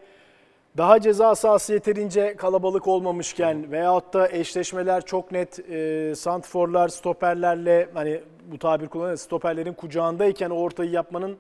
daha 0.78 1.02
ceza 1.02 1.36
sahası 1.36 1.74
yeterince 1.74 2.36
kalabalık 2.36 2.88
olmamışken 2.88 3.72
veyahut 3.72 4.14
da 4.14 4.32
eşleşmeler 4.32 5.06
çok 5.06 5.32
net 5.32 5.60
e, 5.70 6.14
santforlar, 6.16 6.90
stoperlerle 6.90 7.90
hani 7.94 8.22
bu 8.52 8.58
tabir 8.58 8.88
kullanıyoruz 8.88 9.22
stoperlerin 9.22 9.74
kucağındayken 9.74 10.50
o 10.50 10.56
ortayı 10.56 10.92
yapmanın 10.92 11.38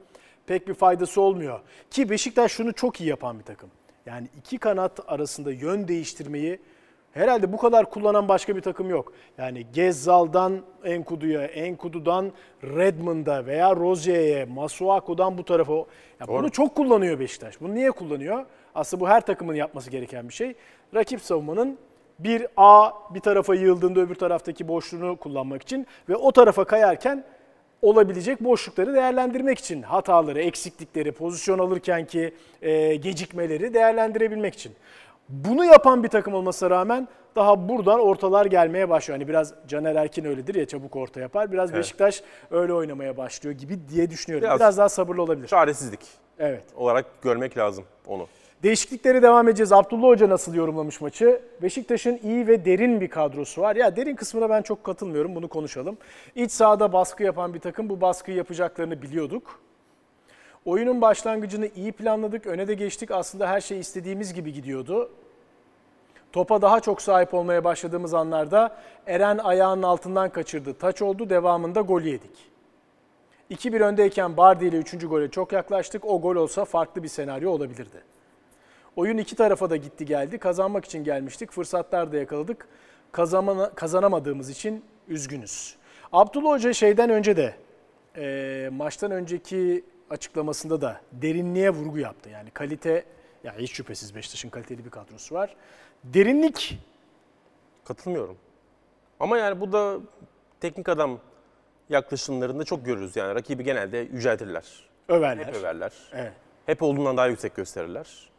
pek 0.48 0.68
bir 0.68 0.74
faydası 0.74 1.22
olmuyor. 1.22 1.60
Ki 1.92 2.10
Beşiktaş 2.10 2.52
şunu 2.52 2.74
çok 2.74 3.02
iyi 3.02 3.10
yapan 3.10 3.40
bir 3.40 3.44
takım. 3.44 3.70
Yani 4.06 4.28
iki 4.38 4.58
kanat 4.58 5.00
arasında 5.08 5.52
yön 5.52 5.88
değiştirmeyi 5.88 6.60
Herhalde 7.18 7.54
bu 7.54 7.58
kadar 7.58 7.90
kullanan 7.90 8.28
başka 8.28 8.56
bir 8.56 8.62
takım 8.62 8.90
yok. 8.90 9.14
Yani 9.38 9.66
Gezzal'dan 9.74 10.62
Enkudu'ya, 10.84 11.46
Enkudu'dan 11.46 12.32
Redmond'a 12.64 13.46
veya 13.46 13.76
Rozier'e, 13.76 14.46
Masuaku'dan 14.46 15.38
bu 15.38 15.46
tarafa. 15.46 15.74
Ya 16.20 16.28
bunu 16.28 16.52
çok 16.52 16.76
kullanıyor 16.76 17.20
Beşiktaş. 17.20 17.62
Bunu 17.62 17.76
niye 17.76 17.92
kullanıyor? 17.92 18.46
Aslında 18.78 19.02
bu 19.02 19.08
her 19.10 19.22
takımın 19.26 19.56
yapması 19.56 19.90
gereken 19.90 20.30
bir 20.30 20.34
şey. 20.34 20.56
Rakip 20.96 21.22
savunmanın 21.22 21.78
bir 22.20 22.48
A 22.58 22.92
bir 23.14 23.20
tarafa 23.20 23.56
yığıldığında 23.56 24.00
öbür 24.00 24.16
taraftaki 24.16 24.68
boşluğunu 24.68 25.16
kullanmak 25.16 25.62
için 25.62 25.88
ve 26.10 26.16
o 26.16 26.32
tarafa 26.32 26.66
kayarken 26.66 27.24
olabilecek 27.82 28.44
boşlukları 28.44 28.94
değerlendirmek 28.94 29.60
için 29.60 29.82
hataları, 29.82 30.42
eksiklikleri, 30.42 31.12
pozisyon 31.12 31.60
alırken 31.60 32.06
ki 32.06 32.34
e, 32.62 32.96
gecikmeleri 32.96 33.74
değerlendirebilmek 33.74 34.54
için. 34.54 34.72
Bunu 35.30 35.66
yapan 35.66 36.04
bir 36.04 36.08
takım 36.10 36.34
olmasına 36.34 36.70
rağmen 36.70 37.08
daha 37.36 37.70
buradan 37.70 38.00
ortalar 38.00 38.46
gelmeye 38.46 38.90
başlıyor. 38.90 39.20
Hani 39.20 39.28
biraz 39.28 39.54
Caner 39.68 39.96
Erkin 39.96 40.26
öyledir 40.26 40.56
ya 40.56 40.66
çabuk 40.68 40.96
orta 40.96 41.20
yapar. 41.20 41.52
Biraz 41.52 41.74
Beşiktaş 41.74 42.24
öyle 42.52 42.74
oynamaya 42.74 43.18
başlıyor 43.18 43.56
gibi 43.56 43.90
diye 43.90 44.10
düşünüyorum. 44.10 44.48
Biraz, 44.48 44.60
Biraz- 44.60 44.78
daha 44.78 44.90
sabırlı 44.90 45.22
olabilir. 45.22 45.48
çaresizlik 45.48 46.00
Evet. 46.40 46.64
olarak 46.76 47.06
görmek 47.22 47.58
lazım 47.58 47.84
onu. 48.08 48.28
Değişikliklere 48.64 49.22
devam 49.22 49.48
edeceğiz. 49.48 49.72
Abdullah 49.72 50.08
Hoca 50.08 50.30
nasıl 50.30 50.56
yorumlamış 50.56 51.02
maçı? 51.02 51.42
Beşiktaş'ın 51.62 52.20
iyi 52.24 52.48
ve 52.48 52.66
derin 52.66 53.02
bir 53.02 53.08
kadrosu 53.08 53.62
var. 53.62 53.76
Ya 53.76 53.96
derin 53.96 54.16
kısmına 54.16 54.50
ben 54.50 54.62
çok 54.62 54.84
katılmıyorum. 54.84 55.36
Bunu 55.36 55.48
konuşalım. 55.48 55.98
İç 56.36 56.52
sahada 56.52 56.94
baskı 56.94 57.24
yapan 57.24 57.54
bir 57.54 57.60
takım 57.60 57.90
bu 57.90 58.02
baskıyı 58.02 58.38
yapacaklarını 58.38 59.02
biliyorduk. 59.02 59.60
Oyunun 60.66 61.02
başlangıcını 61.02 61.68
iyi 61.76 61.92
planladık. 61.92 62.48
Öne 62.48 62.68
de 62.68 62.74
geçtik. 62.74 63.12
Aslında 63.12 63.50
her 63.50 63.62
şey 63.62 63.80
istediğimiz 63.80 64.34
gibi 64.34 64.54
gidiyordu. 64.54 65.12
Topa 66.32 66.62
daha 66.62 66.80
çok 66.80 67.02
sahip 67.02 67.34
olmaya 67.34 67.64
başladığımız 67.64 68.14
anlarda 68.14 68.78
Eren 69.08 69.38
ayağının 69.38 69.84
altından 69.84 70.30
kaçırdı. 70.30 70.74
Taç 70.74 71.02
oldu. 71.02 71.30
Devamında 71.30 71.82
gol 71.82 72.02
yedik. 72.02 72.52
2-1 73.52 73.84
öndeyken 73.84 74.38
Bardi 74.38 74.66
ile 74.66 74.78
3. 74.78 75.08
gole 75.08 75.32
çok 75.32 75.52
yaklaştık. 75.52 76.06
O 76.06 76.22
gol 76.22 76.36
olsa 76.36 76.66
farklı 76.66 77.04
bir 77.04 77.08
senaryo 77.08 77.52
olabilirdi. 77.52 78.17
Oyun 78.98 79.18
iki 79.18 79.36
tarafa 79.36 79.70
da 79.70 79.76
gitti 79.76 80.06
geldi. 80.06 80.38
Kazanmak 80.38 80.86
için 80.86 81.04
gelmiştik. 81.04 81.52
Fırsatlar 81.52 82.12
da 82.12 82.18
yakaladık. 82.18 82.68
Kazamana, 83.12 83.70
kazanamadığımız 83.70 84.50
için 84.50 84.86
üzgünüz. 85.08 85.76
Abdullah 86.12 86.52
Hoca 86.52 86.74
şeyden 86.74 87.10
önce 87.10 87.38
de 87.38 87.56
e, 88.18 88.70
maçtan 88.72 89.12
önceki 89.12 89.86
açıklamasında 90.10 90.82
da 90.82 91.02
derinliğe 91.12 91.70
vurgu 91.70 92.00
yaptı. 92.00 92.30
Yani 92.30 92.52
kalite, 92.52 93.06
ya 93.44 93.58
hiç 93.58 93.72
şüphesiz 93.72 94.16
Beşiktaş'ın 94.16 94.50
kaliteli 94.50 94.86
bir 94.86 94.90
kadrosu 94.90 95.36
var. 95.36 95.56
Derinlik 96.04 96.80
Katılmıyorum. 97.86 98.38
Ama 99.20 99.38
yani 99.38 99.60
bu 99.60 99.72
da 99.72 99.98
teknik 100.60 100.90
adam 100.90 101.20
yaklaşımlarında 101.90 102.64
çok 102.64 102.86
görürüz 102.86 103.16
yani. 103.16 103.36
Rakibi 103.36 103.64
genelde 103.64 103.98
yüceltirler. 103.98 104.90
överler. 105.08 105.46
Hep 105.46 105.56
överler. 105.56 105.94
Evet. 106.14 106.34
Hep 106.66 106.84
olduğundan 106.84 107.18
daha 107.18 107.28
yüksek 107.28 107.56
gösterirler. 107.56 108.30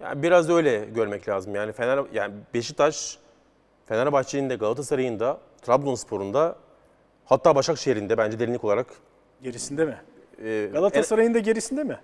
Yani 0.00 0.22
biraz 0.22 0.50
öyle 0.50 0.84
görmek 0.84 1.28
lazım. 1.28 1.54
Yani 1.54 1.72
Fener 1.72 2.00
yani 2.12 2.34
Beşiktaş 2.54 3.18
Fenerbahçe'nin 3.86 4.50
de 4.50 4.54
Galatasaray'ın 4.56 5.20
da 5.20 5.38
Trabzonspor'un 5.62 6.34
da 6.34 6.56
hatta 7.24 7.54
Başakşehir'in 7.54 8.08
de 8.08 8.18
bence 8.18 8.38
derinlik 8.38 8.64
olarak 8.64 8.86
Gerisinde 9.42 9.84
mi? 9.84 9.96
e, 10.44 10.68
Galatasaray'ın 10.72 11.34
da 11.34 11.38
gerisinde 11.38 11.84
mi? 11.84 11.98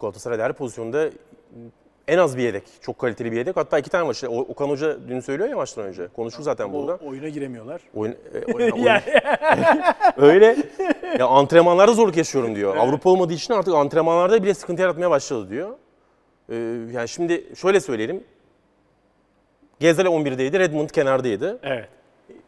Galatasaray'da 0.00 0.44
her 0.44 0.52
pozisyonda 0.52 1.10
en 2.08 2.18
az 2.18 2.36
bir 2.36 2.42
yedek. 2.42 2.62
Çok 2.80 2.98
kaliteli 2.98 3.32
bir 3.32 3.36
yedek. 3.36 3.56
Hatta 3.56 3.78
iki 3.78 3.90
tane 3.90 4.12
O- 4.28 4.38
Okan 4.40 4.68
Hoca 4.68 4.96
dün 5.08 5.20
söylüyor 5.20 5.48
ya 5.50 5.56
maçtan 5.56 5.84
önce. 5.84 6.08
Konuşur 6.16 6.42
zaten 6.42 6.68
O, 6.68 6.72
burada. 6.72 6.96
oyuna 7.04 7.28
giremiyorlar. 7.28 7.80
Oyun, 7.94 8.12
e, 8.48 8.52
oyun- 8.54 8.86
Öyle. 10.16 10.56
Ya 11.18 11.26
antrenmanlarda 11.26 11.92
zorluk 11.92 12.16
yaşıyorum 12.16 12.54
diyor. 12.56 12.76
Avrupa 12.76 13.10
olmadığı 13.10 13.32
için 13.32 13.54
artık 13.54 13.74
antrenmanlarda 13.74 14.42
bile 14.42 14.54
sıkıntı 14.54 14.82
yaratmaya 14.82 15.10
başladı 15.10 15.50
diyor. 15.50 15.70
Ee, 16.48 16.54
yani 16.92 17.08
şimdi 17.08 17.56
şöyle 17.56 17.80
söyleyelim. 17.80 18.24
Gezel 19.80 20.06
11'deydi, 20.06 20.58
Redmond 20.58 20.90
kenardaydı. 20.90 21.58
evet. 21.62 21.88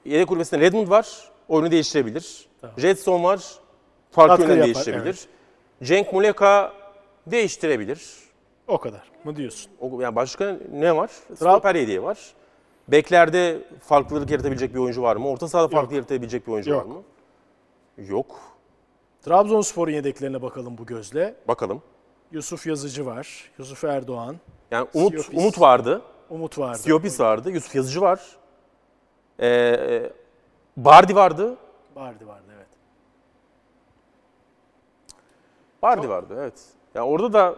Yedek 0.05 0.28
kulübesinde 0.28 0.61
Redmond 0.61 0.88
var, 0.88 1.30
oyunu 1.48 1.70
değiştirebilir. 1.70 2.48
Jetson 2.76 3.24
var, 3.24 3.44
farklı 4.11 4.42
yapar, 4.42 4.64
değiştirebilir. 4.64 5.20
Cenk 5.82 6.12
Muleka 6.12 6.72
değiştirebilir. 7.26 8.14
O 8.68 8.78
kadar 8.78 9.11
mı 9.24 9.36
diyorsun? 9.36 9.72
O, 9.80 10.01
yani 10.01 10.16
başka 10.16 10.57
ne 10.72 10.96
var? 10.96 11.11
Stoper 11.34 11.74
yediği 11.74 12.03
var. 12.03 12.18
Beklerde 12.88 13.59
farklılık 13.80 14.30
yaratabilecek 14.30 14.74
bir 14.74 14.78
oyuncu 14.78 15.03
var 15.03 15.16
mı? 15.16 15.28
Orta 15.28 15.48
sahada 15.48 15.68
farklı 15.68 15.94
yaratabilecek 15.94 16.46
bir 16.46 16.53
oyuncu 16.53 16.70
Yok. 16.70 16.80
var 16.80 16.86
mı? 16.94 17.03
Yok. 18.09 18.40
Trabzonspor'un 19.22 19.92
yedeklerine 19.92 20.42
bakalım 20.42 20.78
bu 20.78 20.86
gözle. 20.86 21.34
Bakalım. 21.48 21.82
Yusuf 22.33 22.66
Yazıcı 22.66 23.07
var. 23.07 23.51
Yusuf 23.59 23.85
Erdoğan. 23.85 24.37
Yani 24.70 24.89
Umut, 24.95 25.11
Siopis. 25.12 25.39
Umut 25.39 25.61
vardı. 25.61 26.03
Umut 26.31 26.59
vardı. 26.59 26.78
Siopis 26.78 27.20
vardı. 27.20 27.51
Yusuf 27.51 27.74
Yazıcı 27.74 28.01
var. 28.01 28.20
Ee, 29.39 29.49
e, 29.49 30.12
Bardi 30.76 31.14
vardı. 31.14 31.57
Vardı 31.97 32.26
vardı 32.26 32.47
evet. 32.57 32.68
Bardi 35.83 36.09
vardı 36.09 36.35
evet. 36.39 36.64
Ya 36.95 37.07
orada 37.07 37.33
da 37.33 37.57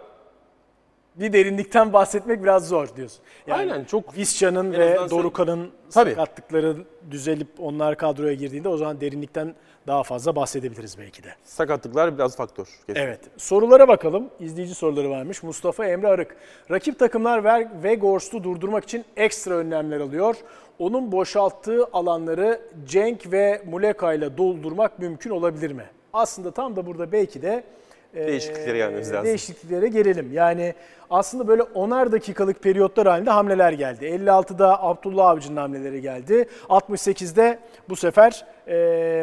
Bir 1.17 1.33
derinlikten 1.33 1.93
bahsetmek 1.93 2.43
biraz 2.43 2.69
zor 2.69 2.97
diyorsun. 2.97 3.21
Yani 3.47 3.59
aynen 3.61 3.85
çok 3.85 4.17
Visca'nın 4.17 4.73
ve 4.73 4.97
Tabii. 5.95 6.11
sakatlıkları 6.11 6.77
düzelip 7.11 7.49
onlar 7.59 7.97
kadroya 7.97 8.35
girdiğinde 8.35 8.69
o 8.69 8.77
zaman 8.77 9.01
derinlikten 9.01 9.55
daha 9.87 10.03
fazla 10.03 10.37
bahsedebiliriz 10.37 10.99
belki 10.99 11.23
de. 11.25 11.29
sakatlıklar 11.45 12.15
biraz 12.19 12.37
faktör. 12.37 12.69
kesin. 12.87 13.01
Evet. 13.01 13.21
Sorulara 13.37 13.89
bakalım. 13.89 14.31
İzleyici 14.41 14.75
soruları 14.75 15.11
varmış. 15.11 15.43
Mustafa 15.43 15.87
Emre 15.87 16.07
Arık. 16.09 16.37
Rakip 16.71 16.99
takımlar 16.99 17.45
Ver- 17.45 17.69
Weghorst'u 17.73 18.45
durdurmak 18.45 18.85
için 18.85 19.05
ekstra 19.17 19.55
önlemler 19.55 20.01
alıyor. 20.01 20.37
Onun 20.79 21.13
boşalttığı 21.13 21.85
alanları 21.93 22.61
Cenk 22.87 23.33
ve 23.33 23.63
Muleka 23.67 24.13
ile 24.15 24.37
doldurmak 24.39 24.99
mümkün 24.99 25.31
olabilir 25.31 25.73
mi? 25.73 25.85
Aslında 26.13 26.51
tam 26.51 26.77
da 26.77 26.87
burada 26.87 27.13
belki 27.13 27.43
de 27.43 27.65
Değişikliklere 28.15 28.79
gelmemiz 28.79 29.13
lazım. 29.13 29.27
Değişikliklere 29.27 29.89
gelelim. 29.89 30.33
Yani 30.33 30.75
aslında 31.11 31.49
böyle 31.49 31.63
onar 31.63 32.13
dakikalık 32.13 32.63
periyotlar 32.63 33.07
halinde 33.07 33.31
hamleler 33.31 33.73
geldi. 33.73 34.05
56'da 34.05 34.83
Abdullah 34.83 35.29
Avcı'nın 35.29 35.57
hamleleri 35.57 36.01
geldi. 36.01 36.49
68'de 36.69 37.59
bu 37.89 37.97
sefer 37.97 38.47
e, 38.67 38.75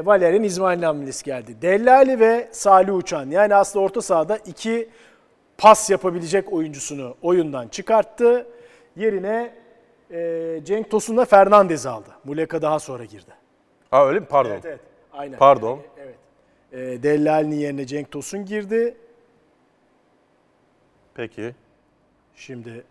Valerian 0.06 0.44
İsmail'in 0.44 0.84
hamlesi 0.84 1.26
geldi. 1.26 1.62
Dellali 1.62 2.20
ve 2.20 2.48
Salih 2.52 2.96
Uçan 2.96 3.30
yani 3.30 3.56
aslında 3.56 3.86
orta 3.86 4.02
sahada 4.02 4.38
iki 4.38 4.90
pas 5.58 5.90
yapabilecek 5.90 6.54
oyuncusunu 6.54 7.16
oyundan 7.22 7.68
çıkarttı. 7.68 8.48
Yerine 8.96 9.54
e, 10.12 10.60
Cenk 10.64 10.92
Tosun'la 10.92 11.26
Fernandez 11.26 11.86
aldı. 11.86 12.10
Muleka 12.24 12.62
daha 12.62 12.80
sonra 12.80 13.06
girdi. 13.06 13.32
Aa 13.92 14.08
öyle 14.08 14.20
mi? 14.20 14.26
Pardon. 14.26 14.52
Evet 14.52 14.66
evet. 14.66 14.80
Aynen. 15.14 15.38
Pardon. 15.38 15.80
E, 16.72 16.78
Dellali'nin 17.04 17.56
yerine 17.56 17.86
Cenk 17.86 18.12
Tosun 18.12 18.46
girdi. 18.46 18.98
Peki. 21.14 21.56
Şimdi 22.36 22.84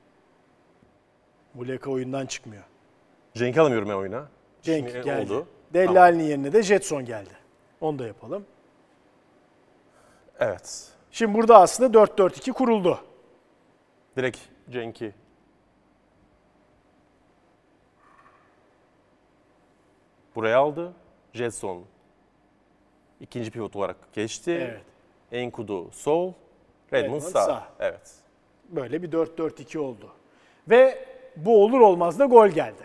Muleka 1.54 1.90
oyundan 1.90 2.26
çıkmıyor. 2.26 2.64
Cenk'i 3.34 3.60
alamıyorum 3.60 3.88
ben 3.88 3.94
oyuna. 3.94 4.28
Cenk 4.62 4.90
Şimdi 4.90 5.04
geldi. 5.04 5.32
Oldu. 5.32 5.46
Dellali'nin 5.74 6.24
yerine 6.24 6.52
de 6.52 6.62
Jetson 6.62 7.04
geldi. 7.04 7.30
Onu 7.80 7.98
da 7.98 8.06
yapalım. 8.06 8.46
Evet. 10.38 10.88
Şimdi 11.10 11.34
burada 11.34 11.60
aslında 11.60 11.98
4-4-2 11.98 12.52
kuruldu. 12.52 13.00
Direkt 14.16 14.38
Cenk'i. 14.70 15.14
Buraya 20.34 20.58
aldı. 20.58 20.92
Jetson 21.32 21.84
ikinci 23.20 23.50
pivot 23.50 23.76
olarak 23.76 23.96
geçti. 24.12 24.50
Evet. 24.70 24.82
Enkudu 25.32 25.90
sol. 25.90 26.32
Redmond 26.92 27.04
Redmond 27.04 27.32
sağ. 27.32 27.44
sağ. 27.44 27.68
Evet. 27.80 28.10
Böyle 28.68 29.02
bir 29.02 29.10
4-4-2 29.12 29.78
oldu. 29.78 30.08
Ve 30.70 31.04
bu 31.36 31.64
olur 31.64 31.80
olmaz 31.80 32.18
da 32.18 32.24
gol 32.24 32.48
geldi. 32.48 32.82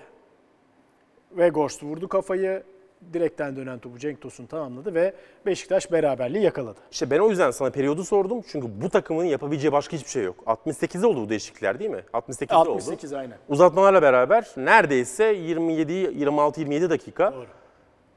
Ve 1.31 1.49
Gorst 1.49 1.83
vurdu 1.83 2.07
kafayı. 2.07 2.63
Direkten 3.13 3.55
dönen 3.55 3.79
topu 3.79 3.99
Cenk 3.99 4.21
Tosun 4.21 4.45
tamamladı 4.45 4.93
ve 4.93 5.13
Beşiktaş 5.45 5.91
beraberliği 5.91 6.43
yakaladı. 6.43 6.79
İşte 6.91 7.11
ben 7.11 7.19
o 7.19 7.29
yüzden 7.29 7.51
sana 7.51 7.69
periyodu 7.69 8.03
sordum. 8.03 8.41
Çünkü 8.51 8.81
bu 8.81 8.89
takımın 8.89 9.23
yapabileceği 9.23 9.71
başka 9.71 9.97
hiçbir 9.97 10.09
şey 10.09 10.23
yok. 10.23 10.43
68'de 10.45 11.07
oldu 11.07 11.21
bu 11.21 11.29
değişiklikler 11.29 11.79
değil 11.79 11.89
mi? 11.89 12.03
68'de 12.13 12.55
oldu. 12.55 12.71
68 12.71 13.13
aynen. 13.13 13.37
Uzatmalarla 13.49 14.01
beraber 14.01 14.47
neredeyse 14.57 15.25
27 15.25 15.93
26 15.93 16.59
27 16.59 16.89
dakika. 16.89 17.33
Doğru. 17.33 17.47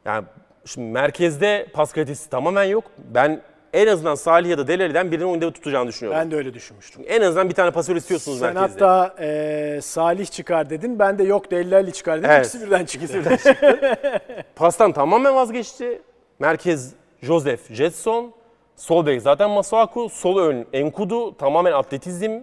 Yani 0.04 0.24
şimdi 0.66 0.90
merkezde 0.90 1.66
pas 1.72 1.92
kalitesi 1.92 2.30
tamamen 2.30 2.64
yok. 2.64 2.84
Ben 3.14 3.42
en 3.72 3.86
azından 3.86 4.14
Salih 4.14 4.50
ya 4.50 4.58
da 4.58 4.68
Delali'den 4.68 5.10
birinin 5.10 5.26
oyunda 5.26 5.50
tutacağını 5.52 5.88
düşünüyorum. 5.88 6.20
Ben 6.20 6.30
de 6.30 6.36
öyle 6.36 6.54
düşünmüştüm. 6.54 7.04
En 7.08 7.22
azından 7.22 7.48
bir 7.48 7.54
tane 7.54 7.70
pasör 7.70 7.96
istiyorsunuz 7.96 8.38
Sen 8.38 8.54
merkezde. 8.54 8.84
hatta 8.84 9.22
e, 9.24 9.80
Salih 9.82 10.26
çıkar 10.26 10.70
dedin. 10.70 10.98
Ben 10.98 11.18
de 11.18 11.22
yok 11.24 11.50
Dellali 11.50 11.92
çıkar 11.92 12.18
dedim. 12.18 12.30
Evet. 12.30 12.46
İkisi 12.46 12.66
birden 12.66 12.84
çıktı. 12.84 13.22
Pastan 14.56 14.92
tamamen 14.92 15.34
vazgeçti. 15.34 16.02
Merkez 16.38 16.92
Joseph 17.22 17.72
Jetson. 17.74 18.32
Sol 18.76 19.06
bek 19.06 19.22
zaten 19.22 19.50
Masuaku. 19.50 20.08
Sol 20.08 20.38
ön 20.38 20.66
Enkudu. 20.72 21.36
Tamamen 21.36 21.72
atletizm. 21.72 22.40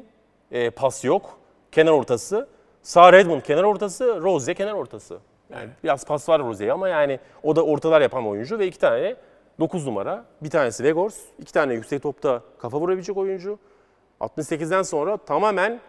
e, 0.51 0.69
pas 0.69 1.03
yok. 1.03 1.37
Kenar 1.71 1.91
ortası. 1.91 2.47
Sağ 2.81 3.13
Redmond 3.13 3.41
kenar 3.41 3.63
ortası. 3.63 4.21
Rose 4.21 4.53
kenar 4.53 4.73
ortası. 4.73 5.17
Yani 5.55 5.69
biraz 5.83 6.05
pas 6.05 6.29
var 6.29 6.41
Rose'ye 6.41 6.71
ama 6.71 6.89
yani 6.89 7.19
o 7.43 7.55
da 7.55 7.65
ortalar 7.65 8.01
yapan 8.01 8.27
oyuncu 8.27 8.59
ve 8.59 8.67
iki 8.67 8.79
tane 8.79 9.15
9 9.59 9.87
numara. 9.87 10.25
Bir 10.41 10.49
tanesi 10.49 10.83
Vegors. 10.83 11.17
iki 11.39 11.53
tane 11.53 11.73
yüksek 11.73 12.03
topta 12.03 12.41
kafa 12.59 12.79
vurabilecek 12.79 13.17
oyuncu. 13.17 13.59
68'den 14.21 14.81
sonra 14.81 15.17
tamamen 15.17 15.79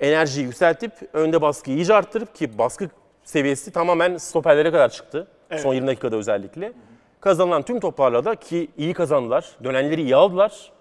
enerjiyi 0.00 0.46
yükseltip 0.46 0.92
önde 1.12 1.42
baskıyı 1.42 1.76
iyice 1.76 1.94
arttırıp 1.94 2.34
ki 2.34 2.58
baskı 2.58 2.88
seviyesi 3.24 3.70
tamamen 3.72 4.16
stoperlere 4.16 4.70
kadar 4.70 4.88
çıktı. 4.88 5.26
Son 5.56 5.74
20 5.74 5.86
dakikada 5.86 6.16
özellikle. 6.16 6.72
Kazanılan 7.20 7.62
tüm 7.62 7.80
toplarla 7.80 8.24
da 8.24 8.34
ki 8.36 8.68
iyi 8.78 8.94
kazandılar. 8.94 9.46
Dönenleri 9.64 10.02
iyi 10.02 10.16
aldılar. 10.16 10.72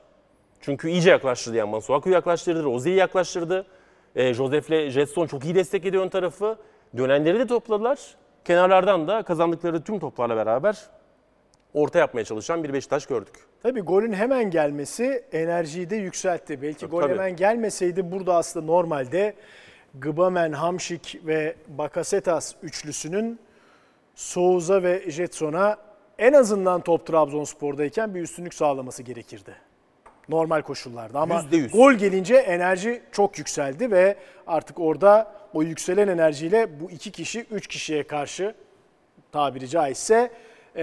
Çünkü 0.61 0.89
iyice 0.89 1.09
yaklaştırdı 1.09 1.57
yani 1.57 1.69
Masuaku'yu 1.69 2.15
yaklaştırdı, 2.15 2.63
Rozi'yi 2.63 2.95
yaklaştırdı. 2.95 3.65
E, 4.15 4.33
Josef'le 4.33 4.89
Jetson 4.89 5.27
çok 5.27 5.45
iyi 5.45 5.55
destekledi 5.55 5.99
ön 5.99 6.09
tarafı. 6.09 6.57
Dönenleri 6.97 7.39
de 7.39 7.47
topladılar. 7.47 8.15
Kenarlardan 8.45 9.07
da 9.07 9.23
kazandıkları 9.23 9.83
tüm 9.83 9.99
toplarla 9.99 10.35
beraber 10.35 10.89
orta 11.73 11.99
yapmaya 11.99 12.23
çalışan 12.25 12.63
bir 12.63 12.73
Beşiktaş 12.73 13.05
gördük. 13.05 13.35
Tabii 13.63 13.81
golün 13.81 14.13
hemen 14.13 14.51
gelmesi 14.51 15.23
enerjiyi 15.31 15.89
de 15.89 15.95
yükseltti. 15.95 16.61
Belki 16.61 16.85
gol 16.85 17.01
tabii. 17.01 17.13
hemen 17.13 17.35
gelmeseydi 17.35 18.11
burada 18.11 18.35
aslında 18.35 18.65
normalde 18.65 19.33
Gbamen, 19.95 20.51
Hamşik 20.51 21.21
ve 21.25 21.55
Bakasetas 21.67 22.55
üçlüsünün 22.63 23.39
Souza 24.15 24.83
ve 24.83 25.11
Jetson'a 25.11 25.77
en 26.19 26.33
azından 26.33 26.81
top 26.81 27.07
Trabzonspor'dayken 27.07 28.15
bir 28.15 28.21
üstünlük 28.21 28.53
sağlaması 28.53 29.03
gerekirdi. 29.03 29.55
Normal 30.29 30.61
koşullarda 30.61 31.19
ama 31.19 31.35
Yüzde 31.35 31.57
yüz. 31.57 31.71
gol 31.71 31.93
gelince 31.93 32.35
enerji 32.35 33.01
çok 33.11 33.37
yükseldi 33.37 33.91
ve 33.91 34.15
artık 34.47 34.79
orada 34.79 35.40
o 35.53 35.63
yükselen 35.63 36.07
enerjiyle 36.07 36.79
bu 36.79 36.91
iki 36.91 37.11
kişi 37.11 37.45
üç 37.51 37.67
kişiye 37.67 38.03
karşı 38.03 38.55
tabiri 39.31 39.69
caizse 39.69 40.31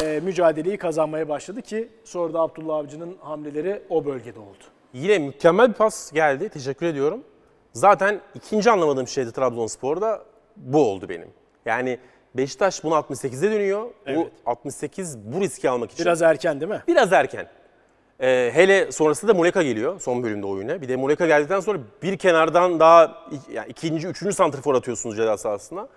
e, 0.03 0.21
mücadeleyi 0.21 0.77
kazanmaya 0.79 1.29
başladı 1.29 1.63
ki 1.63 1.89
sonra 2.05 2.35
da 2.35 2.41
Abdullah 2.41 2.77
Avcı'nın 2.77 3.17
hamleleri 3.21 3.83
o 3.91 4.05
bölgede 4.05 4.39
oldu. 4.41 4.65
Yine 4.93 5.19
mükemmel 5.19 5.69
bir 5.69 5.75
pas 5.75 6.13
geldi. 6.13 6.49
Teşekkür 6.49 6.87
ediyorum. 6.87 7.25
Zaten 7.73 8.21
ikinci 8.35 8.71
anlamadığım 8.71 9.09
şey 9.09 9.27
de 9.27 9.33
Trabzonspor'da 9.33 10.23
bu 10.57 10.91
oldu 10.91 11.09
benim. 11.09 11.29
Yani 11.67 11.99
Beşiktaş 12.35 12.85
bunu 12.85 12.95
68'de 12.95 13.51
dönüyor. 13.51 13.91
Evet. 14.07 14.19
Bu 14.47 14.51
68 14.51 15.19
bu 15.19 15.41
riski 15.41 15.71
almak 15.71 15.91
için 15.93 16.05
Biraz 16.05 16.23
erken 16.23 16.61
değil 16.61 16.73
mi? 16.73 16.83
biraz 16.89 17.13
erken. 17.13 17.49
Ee, 18.21 18.51
hele 18.55 18.93
sonrasında 18.93 19.33
da 19.33 19.37
Muleka 19.37 19.63
geliyor 19.63 20.01
son 20.01 20.23
bölümde 20.23 20.47
oyuna. 20.47 20.81
Bir 20.83 20.89
de 20.89 20.97
Muleka 20.97 21.27
geldikten 21.27 21.61
sonra 21.61 21.79
bir 22.03 22.17
kenardan 22.19 22.81
daha 22.81 23.25
yani 23.53 23.69
ikinci, 23.69 24.09
üçüncü 24.09 24.35
santrfor 24.35 24.75
atıyorsunuz 24.75 25.17
ceza 25.17 25.39
sahasına. 25.39 25.89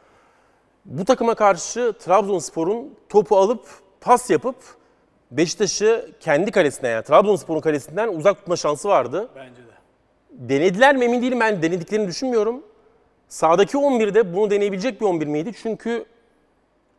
Bu 0.86 1.06
takıma 1.06 1.36
karşı 1.36 1.94
Trabzonspor'un 2.00 2.96
topu 3.10 3.38
alıp 3.38 3.66
pas 4.02 4.30
yapıp 4.30 4.56
Beşiktaş'ı 5.32 6.10
kendi 6.20 6.52
kalesine 6.52 6.90
yani 6.90 7.04
Trabzonspor'un 7.04 7.62
kalesinden 7.62 8.08
uzak 8.08 8.38
tutma 8.38 8.56
şansı 8.56 8.90
vardı. 8.90 9.30
Bence 9.36 9.62
de. 9.62 9.72
Denediler 10.32 10.96
mi 10.96 11.06
emin 11.06 11.22
değilim 11.22 11.40
ben 11.40 11.62
denediklerini 11.62 12.08
düşünmüyorum. 12.08 12.64
Sağdaki 13.28 13.78
11'de 13.78 14.34
bunu 14.34 14.50
deneyebilecek 14.50 15.02
bir 15.02 15.06
11 15.06 15.28
miydi? 15.28 15.52
Çünkü 15.64 16.06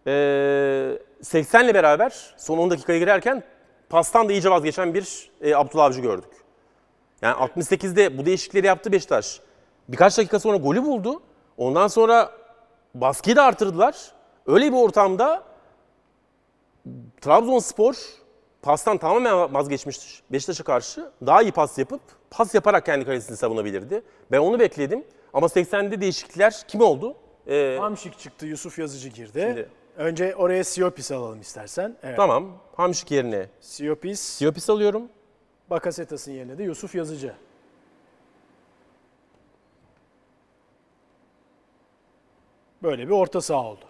eee 0.06 0.98
80 1.22 1.64
ile 1.64 1.74
beraber 1.74 2.34
son 2.36 2.58
10 2.58 2.70
dakikaya 2.70 2.98
girerken 2.98 3.42
pastan 3.92 4.28
da 4.28 4.32
iyice 4.32 4.50
vazgeçen 4.50 4.94
bir 4.94 5.30
e, 5.40 5.54
Abdullah 5.54 5.84
Avcı 5.84 6.00
gördük. 6.00 6.30
Yani 7.22 7.36
68'de 7.36 8.18
bu 8.18 8.26
değişiklikleri 8.26 8.66
yaptı 8.66 8.92
Beşiktaş. 8.92 9.40
Birkaç 9.88 10.18
dakika 10.18 10.40
sonra 10.40 10.56
golü 10.56 10.84
buldu. 10.84 11.22
Ondan 11.56 11.88
sonra 11.88 12.32
baskıyı 12.94 13.36
da 13.36 13.44
artırdılar. 13.44 14.12
Öyle 14.46 14.72
bir 14.72 14.76
ortamda 14.76 15.42
Trabzonspor 17.20 17.94
pastan 18.62 18.98
tamamen 18.98 19.54
vazgeçmiş 19.54 20.22
Beşiktaş'a 20.32 20.64
karşı 20.64 21.10
daha 21.26 21.42
iyi 21.42 21.52
pas 21.52 21.78
yapıp 21.78 22.00
pas 22.30 22.54
yaparak 22.54 22.86
kendi 22.86 23.04
kalesini 23.04 23.36
savunabilirdi. 23.36 24.02
Ben 24.30 24.38
onu 24.38 24.60
bekledim. 24.60 25.04
Ama 25.32 25.46
80'de 25.46 26.00
değişiklikler 26.00 26.62
kim 26.68 26.80
oldu? 26.80 27.14
Ee, 27.46 27.76
Hamşik 27.80 28.18
çıktı, 28.18 28.46
Yusuf 28.46 28.78
Yazıcı 28.78 29.08
girdi. 29.08 29.40
Şimdi- 29.40 29.68
Önce 29.96 30.36
oraya 30.36 30.64
Siopis'i 30.64 31.14
alalım 31.14 31.40
istersen. 31.40 31.96
Evet. 32.02 32.16
tamam. 32.16 32.58
Hamşik 32.76 33.10
yerine 33.10 33.46
Siopis, 33.60 34.20
Siopis 34.20 34.70
alıyorum. 34.70 35.08
Bakasetas'ın 35.70 36.32
yerine 36.32 36.58
de 36.58 36.62
Yusuf 36.62 36.94
Yazıcı. 36.94 37.34
Böyle 42.82 43.06
bir 43.06 43.12
orta 43.12 43.40
saha 43.40 43.64
oldu. 43.64 43.84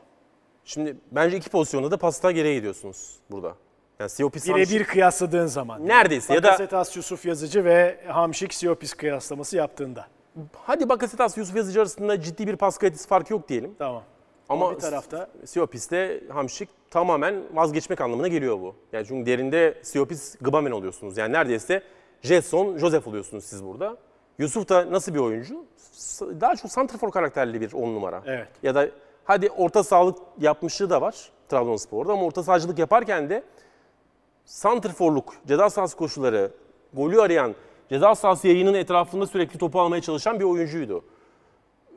Şimdi 0.64 0.96
bence 1.12 1.36
iki 1.36 1.50
pozisyonda 1.50 1.90
da 1.90 1.96
pasta 1.96 2.30
geriye 2.32 2.54
gidiyorsunuz 2.54 3.16
burada. 3.30 3.54
Yani 4.00 4.10
Siopis 4.10 4.48
Birebir 4.48 4.84
kıyasladığın 4.84 5.46
zaman. 5.46 5.88
Neredeyse 5.88 6.34
ya 6.34 6.42
da- 6.42 6.46
Bakasetas, 6.46 6.96
Yusuf 6.96 7.26
Yazıcı 7.26 7.64
ve 7.64 8.00
Hamşik 8.08 8.54
Siopis 8.54 8.94
kıyaslaması 8.94 9.56
yaptığında. 9.56 10.06
Hadi 10.54 10.88
Bakasetas 10.88 11.38
Yusuf 11.38 11.56
Yazıcı 11.56 11.80
arasında 11.80 12.20
ciddi 12.20 12.46
bir 12.46 12.56
pas 12.56 12.78
kalitesi 12.78 13.08
farkı 13.08 13.32
yok 13.32 13.48
diyelim. 13.48 13.74
Tamam. 13.78 14.02
Ama 14.48 14.70
bir 14.70 14.80
tarafta- 14.80 15.28
Siopis'te 15.44 16.20
Hamşik 16.32 16.68
tamamen 16.90 17.34
vazgeçmek 17.52 18.00
anlamına 18.00 18.28
geliyor 18.28 18.60
bu. 18.60 18.74
Yani 18.92 19.06
çünkü 19.06 19.26
derinde 19.30 19.78
Siopis 19.82 20.36
Gbamen 20.40 20.70
oluyorsunuz. 20.70 21.16
Yani 21.16 21.32
neredeyse 21.32 21.82
Jetson, 22.22 22.78
Joseph 22.78 23.08
oluyorsunuz 23.08 23.44
siz 23.44 23.64
burada. 23.64 23.96
Yusuf 24.38 24.68
da 24.68 24.92
nasıl 24.92 25.14
bir 25.14 25.18
oyuncu? 25.18 25.64
Daha 26.20 26.56
çok 26.56 26.70
santrafor 26.72 27.10
karakterli 27.10 27.60
bir 27.60 27.72
on 27.72 27.94
numara. 27.94 28.22
Evet. 28.26 28.48
Ya 28.62 28.74
da 28.74 28.88
hadi 29.24 29.50
orta 29.50 29.82
sahalık 29.82 30.18
yapmışlığı 30.40 30.90
da 30.90 31.00
var 31.00 31.30
Trabzonspor'da 31.48 32.12
ama 32.12 32.22
orta 32.24 32.42
sahacılık 32.42 32.78
yaparken 32.78 33.30
de 33.30 33.42
santrforluk, 34.44 35.34
ceza 35.48 35.70
sahası 35.70 35.96
koşuları, 35.96 36.50
golü 36.94 37.20
arayan, 37.20 37.54
ceza 37.88 38.14
sahası 38.14 38.48
yayının 38.48 38.74
etrafında 38.74 39.26
sürekli 39.26 39.58
topu 39.58 39.80
almaya 39.80 40.02
çalışan 40.02 40.40
bir 40.40 40.44
oyuncuydu. 40.44 41.04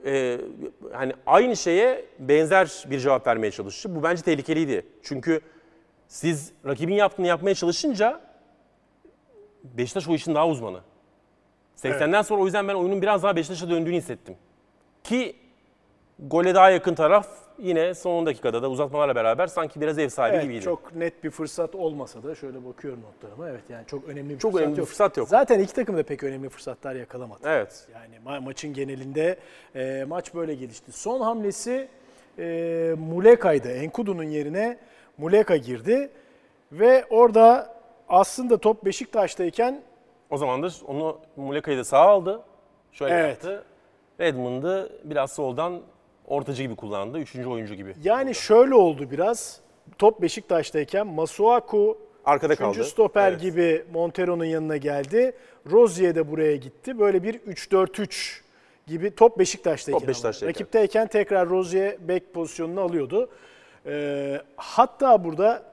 Ee, 0.05 0.41
hani 0.93 1.13
aynı 1.25 1.55
şeye 1.55 2.05
benzer 2.19 2.83
bir 2.89 2.99
cevap 2.99 3.27
vermeye 3.27 3.51
çalıştı. 3.51 3.95
Bu 3.95 4.03
bence 4.03 4.21
tehlikeliydi. 4.21 4.85
Çünkü 5.03 5.41
siz 6.07 6.51
rakibin 6.65 6.93
yaptığını 6.93 7.27
yapmaya 7.27 7.55
çalışınca 7.55 8.21
Beşiktaş 9.63 10.07
o 10.07 10.13
işin 10.13 10.35
daha 10.35 10.47
uzmanı. 10.47 10.79
80'den 11.77 12.21
sonra 12.21 12.41
o 12.41 12.45
yüzden 12.45 12.67
ben 12.67 12.73
oyunun 12.73 13.01
biraz 13.01 13.23
daha 13.23 13.35
Beşiktaş'a 13.35 13.69
döndüğünü 13.69 13.95
hissettim. 13.95 14.35
Ki 15.03 15.35
gole 16.19 16.55
daha 16.55 16.69
yakın 16.69 16.95
taraf 16.95 17.27
yine 17.59 17.93
son 17.93 18.25
dakikada 18.25 18.61
da 18.61 18.69
uzatmalarla 18.69 19.15
beraber 19.15 19.47
sanki 19.47 19.81
biraz 19.81 19.99
ev 19.99 20.09
sahibi 20.09 20.35
Evet, 20.35 20.43
gibiydi. 20.43 20.61
çok 20.63 20.95
net 20.95 21.23
bir 21.23 21.29
fırsat 21.31 21.75
olmasa 21.75 22.23
da 22.23 22.35
şöyle 22.35 22.65
bakıyorum 22.65 22.99
notlarıma. 23.01 23.49
Evet 23.49 23.61
yani 23.69 23.85
çok 23.87 24.07
önemli 24.09 24.29
bir 24.33 24.39
Çok 24.39 24.51
fırsat 24.51 24.65
önemli 24.67 24.79
yok. 24.79 24.87
fırsat 24.87 25.17
yok. 25.17 25.27
Zaten 25.29 25.59
iki 25.59 25.73
takım 25.73 25.97
da 25.97 26.03
pek 26.03 26.23
önemli 26.23 26.49
fırsatlar 26.49 26.95
yakalamadı. 26.95 27.39
Evet. 27.45 27.87
Yani 27.93 28.15
ma- 28.25 28.43
maçın 28.43 28.73
genelinde 28.73 29.37
e, 29.75 30.05
maç 30.07 30.33
böyle 30.33 30.55
gelişti. 30.55 30.91
Son 30.91 31.21
hamlesi 31.21 31.87
e, 32.39 32.95
Muleka'ydı. 32.97 33.71
Enkudu'nun 33.71 34.23
yerine 34.23 34.77
Muleka 35.17 35.55
girdi. 35.55 36.09
Ve 36.71 37.05
orada 37.09 37.75
aslında 38.09 38.57
top 38.57 38.85
Beşiktaş'tayken 38.85 39.81
O 40.29 40.37
zamandır 40.37 40.81
onu 40.87 41.17
Muleka'yı 41.35 41.77
da 41.77 41.83
sağa 41.83 41.99
aldı. 41.99 42.41
Şöyle 42.91 43.13
Evet. 43.13 43.29
yaptı. 43.29 43.63
Redmond'ı 44.19 44.89
biraz 45.03 45.31
soldan 45.31 45.81
ortacı 46.27 46.63
gibi 46.63 46.75
kullandı. 46.75 47.19
Üçüncü 47.19 47.49
oyuncu 47.49 47.75
gibi. 47.75 47.93
yani 48.03 48.35
şöyle 48.35 48.75
oldu 48.75 49.11
biraz. 49.11 49.59
Top 49.97 50.21
Beşiktaş'tayken 50.21 51.07
Masuaku 51.07 51.97
Arkada 52.25 52.53
Üçüncü 52.53 52.73
kaldı. 52.79 52.83
stoper 52.83 53.31
Evet. 53.31 53.41
gibi 53.41 53.85
Montero'nun 53.93 54.45
yanına 54.45 54.77
geldi. 54.77 55.31
Rozier 55.71 56.15
de 56.15 56.31
buraya 56.31 56.55
gitti. 56.55 56.99
Böyle 56.99 57.23
bir 57.23 57.33
3-4-3 57.39 58.41
gibi 58.87 59.15
top 59.15 59.39
Beşiktaş'tayken. 59.39 59.99
Top 59.99 60.07
Beşiktaş'tayken. 60.07 60.49
Rakipteyken 60.55 61.07
tekrar 61.07 61.49
Rozier 61.49 61.95
bek 62.07 62.33
pozisyonunu 62.33 62.81
alıyordu. 62.81 63.29
Ee, 63.85 64.41
hatta 64.55 65.23
burada 65.23 65.63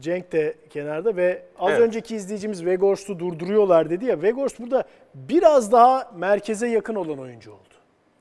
Cenk 0.00 0.32
de 0.32 0.54
kenarda 0.70 1.16
ve 1.16 1.42
az 1.58 1.70
Evet. 1.70 1.80
önceki 1.80 2.16
izleyicimiz 2.16 2.58
Weghorst'u 2.58 3.18
durduruyorlar 3.18 3.90
dedi 3.90 4.04
ya. 4.04 4.14
Weghorst 4.14 4.60
burada 4.60 4.84
biraz 5.14 5.72
daha 5.72 6.12
merkeze 6.16 6.66
yakın 6.68 6.94
olan 6.94 7.18
oyuncu 7.18 7.52
oldu. 7.52 7.74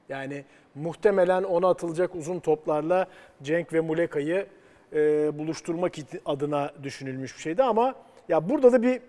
Yani 0.09 0.43
muhtemelen 0.75 1.43
ona 1.43 1.69
atılacak 1.69 2.15
uzun 2.15 2.39
toplarla 2.39 3.07
Cenk 3.43 3.73
ve 3.73 3.79
Muleka'yı 3.79 4.45
e, 4.93 4.97
buluşturmak 5.39 5.93
adına 6.25 6.71
düşünülmüş 6.83 7.37
bir 7.37 7.41
şeydi 7.41 7.63
ama 7.63 7.95
ya 8.29 8.49
burada 8.49 8.71
da 8.71 8.81
bir 8.81 9.01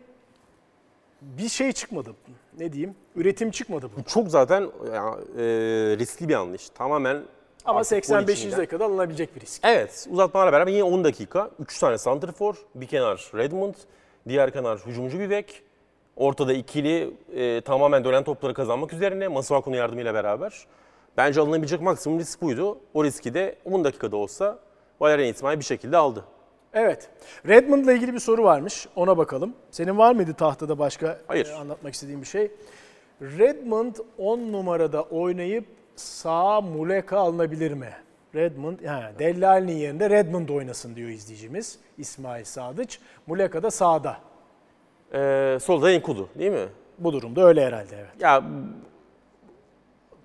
bir 1.21 1.49
şey 1.49 1.73
çıkmadı. 1.73 2.11
Ne 2.59 2.73
diyeyim? 2.73 2.95
Üretim 3.17 3.51
çıkmadı 3.51 3.91
bu. 3.97 4.05
Çok 4.05 4.29
zaten 4.29 4.61
ya, 4.95 5.17
e, 5.39 5.45
riskli 5.99 6.29
bir 6.29 6.35
anlayış. 6.35 6.69
Tamamen 6.69 7.23
Ama 7.65 7.79
artık 7.79 7.91
gol 7.91 7.97
85. 7.97 8.39
içinden. 8.39 8.59
dakikada 8.59 8.85
alınabilecek 8.85 9.37
bir 9.37 9.41
risk. 9.41 9.65
Evet 9.65 10.07
uzatmalarla 10.11 10.53
beraber 10.53 10.73
yine 10.73 10.85
10 10.85 11.05
dakika. 11.05 11.51
3 11.59 11.79
tane 11.79 11.99
santrfor, 11.99 12.55
bir 12.75 12.87
kenar 12.87 13.31
Redmond, 13.35 13.75
diğer 14.29 14.53
kenar 14.53 14.79
hücumcu 14.79 15.19
bir 15.19 15.31
bek. 15.31 15.63
Ortada 16.17 16.53
ikili 16.53 17.11
e, 17.35 17.61
tamamen 17.61 18.05
dönen 18.05 18.25
topları 18.25 18.55
kazanmak 18.55 18.93
üzerine 18.93 19.29
Masuaku'nun 19.29 19.77
yardımıyla 19.77 20.15
beraber. 20.15 20.67
Bence 21.17 21.41
alınabilecek 21.41 21.81
maksimum 21.81 22.19
risk 22.19 22.43
buydu. 22.43 22.79
O 22.95 23.05
riski 23.05 23.35
de 23.35 23.57
10 23.65 23.85
dakikada 23.85 24.17
olsa 24.17 24.59
Valerian 25.01 25.29
İsmail 25.29 25.59
bir 25.59 25.65
şekilde 25.65 25.97
aldı. 25.97 26.25
Evet. 26.75 27.11
Redmond'la 27.49 27.93
ilgili 27.93 28.15
bir 28.15 28.19
soru 28.19 28.45
varmış. 28.45 28.87
Ona 28.97 29.19
bakalım. 29.19 29.55
Senin 29.71 29.99
var 29.99 30.15
mıydı 30.15 30.35
tahtada 30.35 30.79
başka 30.79 31.19
Hayır. 31.27 31.47
e, 31.47 31.55
anlatmak 31.55 31.95
istediğin 31.95 32.21
bir 32.21 32.27
şey? 32.27 32.51
Redmond 33.23 33.95
10 34.19 34.39
numarada 34.53 35.03
oynayıp 35.03 35.65
sağ 35.97 36.61
Muleka 36.61 37.19
alınabilir 37.19 37.73
mi? 37.73 37.93
Redmond, 38.35 38.85
ha, 38.87 39.13
Dellali'nin 39.19 39.73
yerinde 39.77 40.11
Redmond 40.11 40.49
oynasın 40.49 40.97
diyor 40.97 41.09
izleyicimiz. 41.09 41.79
İsmail 41.99 42.45
Sadıç. 42.45 43.01
Muleka 43.27 43.63
da 43.63 43.71
sağda. 43.71 44.17
E, 45.15 45.59
solda 45.63 45.91
Enkudu 45.91 46.29
değil 46.39 46.53
mi? 46.53 46.69
Bu 46.99 47.13
durumda 47.13 47.45
öyle 47.45 47.67
herhalde 47.67 47.97
evet. 47.97 48.11
Ya 48.21 48.43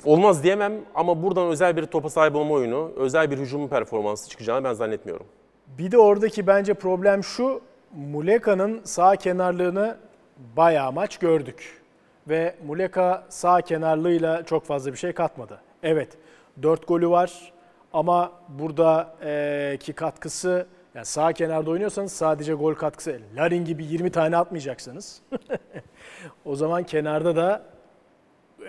olmaz 0.05 0.43
diyemem 0.43 0.73
ama 0.95 1.23
buradan 1.23 1.47
özel 1.47 1.77
bir 1.77 1.85
topa 1.85 2.09
sahip 2.09 2.35
olma 2.35 2.53
oyunu, 2.53 2.91
özel 2.95 3.31
bir 3.31 3.37
hücum 3.37 3.67
performansı 3.67 4.29
çıkacağını 4.29 4.63
ben 4.63 4.73
zannetmiyorum. 4.73 5.25
Bir 5.67 5.91
de 5.91 5.97
oradaki 5.97 6.47
bence 6.47 6.73
problem 6.73 7.23
şu. 7.23 7.61
Muleka'nın 7.95 8.81
sağ 8.83 9.15
kenarlığını 9.15 9.97
bayağı 10.57 10.91
maç 10.91 11.17
gördük. 11.17 11.81
Ve 12.29 12.55
Muleka 12.67 13.25
sağ 13.29 13.61
kenarlığıyla 13.61 14.43
çok 14.43 14.65
fazla 14.65 14.91
bir 14.91 14.97
şey 14.97 15.11
katmadı. 15.11 15.61
Evet 15.83 16.09
4 16.61 16.87
golü 16.87 17.09
var 17.09 17.53
ama 17.93 18.31
buradaki 18.49 19.93
katkısı 19.93 20.67
yani 20.95 21.05
sağ 21.05 21.33
kenarda 21.33 21.71
oynuyorsanız 21.71 22.11
sadece 22.11 22.53
gol 22.53 22.73
katkısı 22.73 23.19
Larin 23.35 23.65
gibi 23.65 23.85
20 23.85 24.11
tane 24.11 24.37
atmayacaksanız 24.37 25.21
o 26.45 26.55
zaman 26.55 26.83
kenarda 26.83 27.35
da 27.35 27.61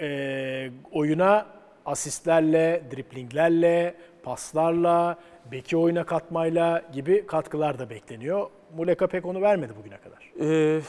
e, 0.01 0.71
oyuna 0.93 1.47
asistlerle, 1.87 2.83
driplinglerle, 2.91 3.95
paslarla, 4.23 5.19
beki 5.53 5.77
oyuna 5.77 6.05
katmayla 6.05 6.83
gibi 6.93 7.27
katkılar 7.27 7.79
da 7.79 7.91
bekleniyor. 7.91 8.47
Muleka 8.77 9.07
pek 9.07 9.27
onu 9.27 9.41
vermedi 9.41 9.73
bugüne 9.79 9.97
kadar. 9.97 10.33
Ee, 10.41 10.81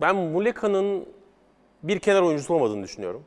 ben 0.00 0.16
Muleka'nın 0.16 1.06
bir 1.82 1.98
kenar 1.98 2.22
oyuncusu 2.22 2.54
olmadığını 2.54 2.82
düşünüyorum. 2.82 3.22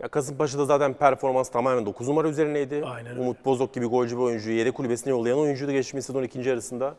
Ya 0.00 0.08
Kasımpaşa'da 0.08 0.64
zaten 0.64 0.94
performans 0.94 1.48
tamamen 1.48 1.86
9 1.86 2.08
numara 2.08 2.28
üzerineydi. 2.28 2.82
Aynen 2.86 3.10
öyle. 3.10 3.20
Umut 3.20 3.44
Bozok 3.44 3.74
gibi 3.74 3.86
golcü 3.86 4.16
bir 4.16 4.22
oyuncuyu 4.22 4.56
yedek 4.56 4.74
kulübesine 4.74 5.10
yollayan 5.10 5.38
oyuncuydu 5.38 5.72
geçtiğimiz 5.72 6.06
sezon 6.06 6.22
ikinci 6.22 6.48
yarısında. 6.48 6.94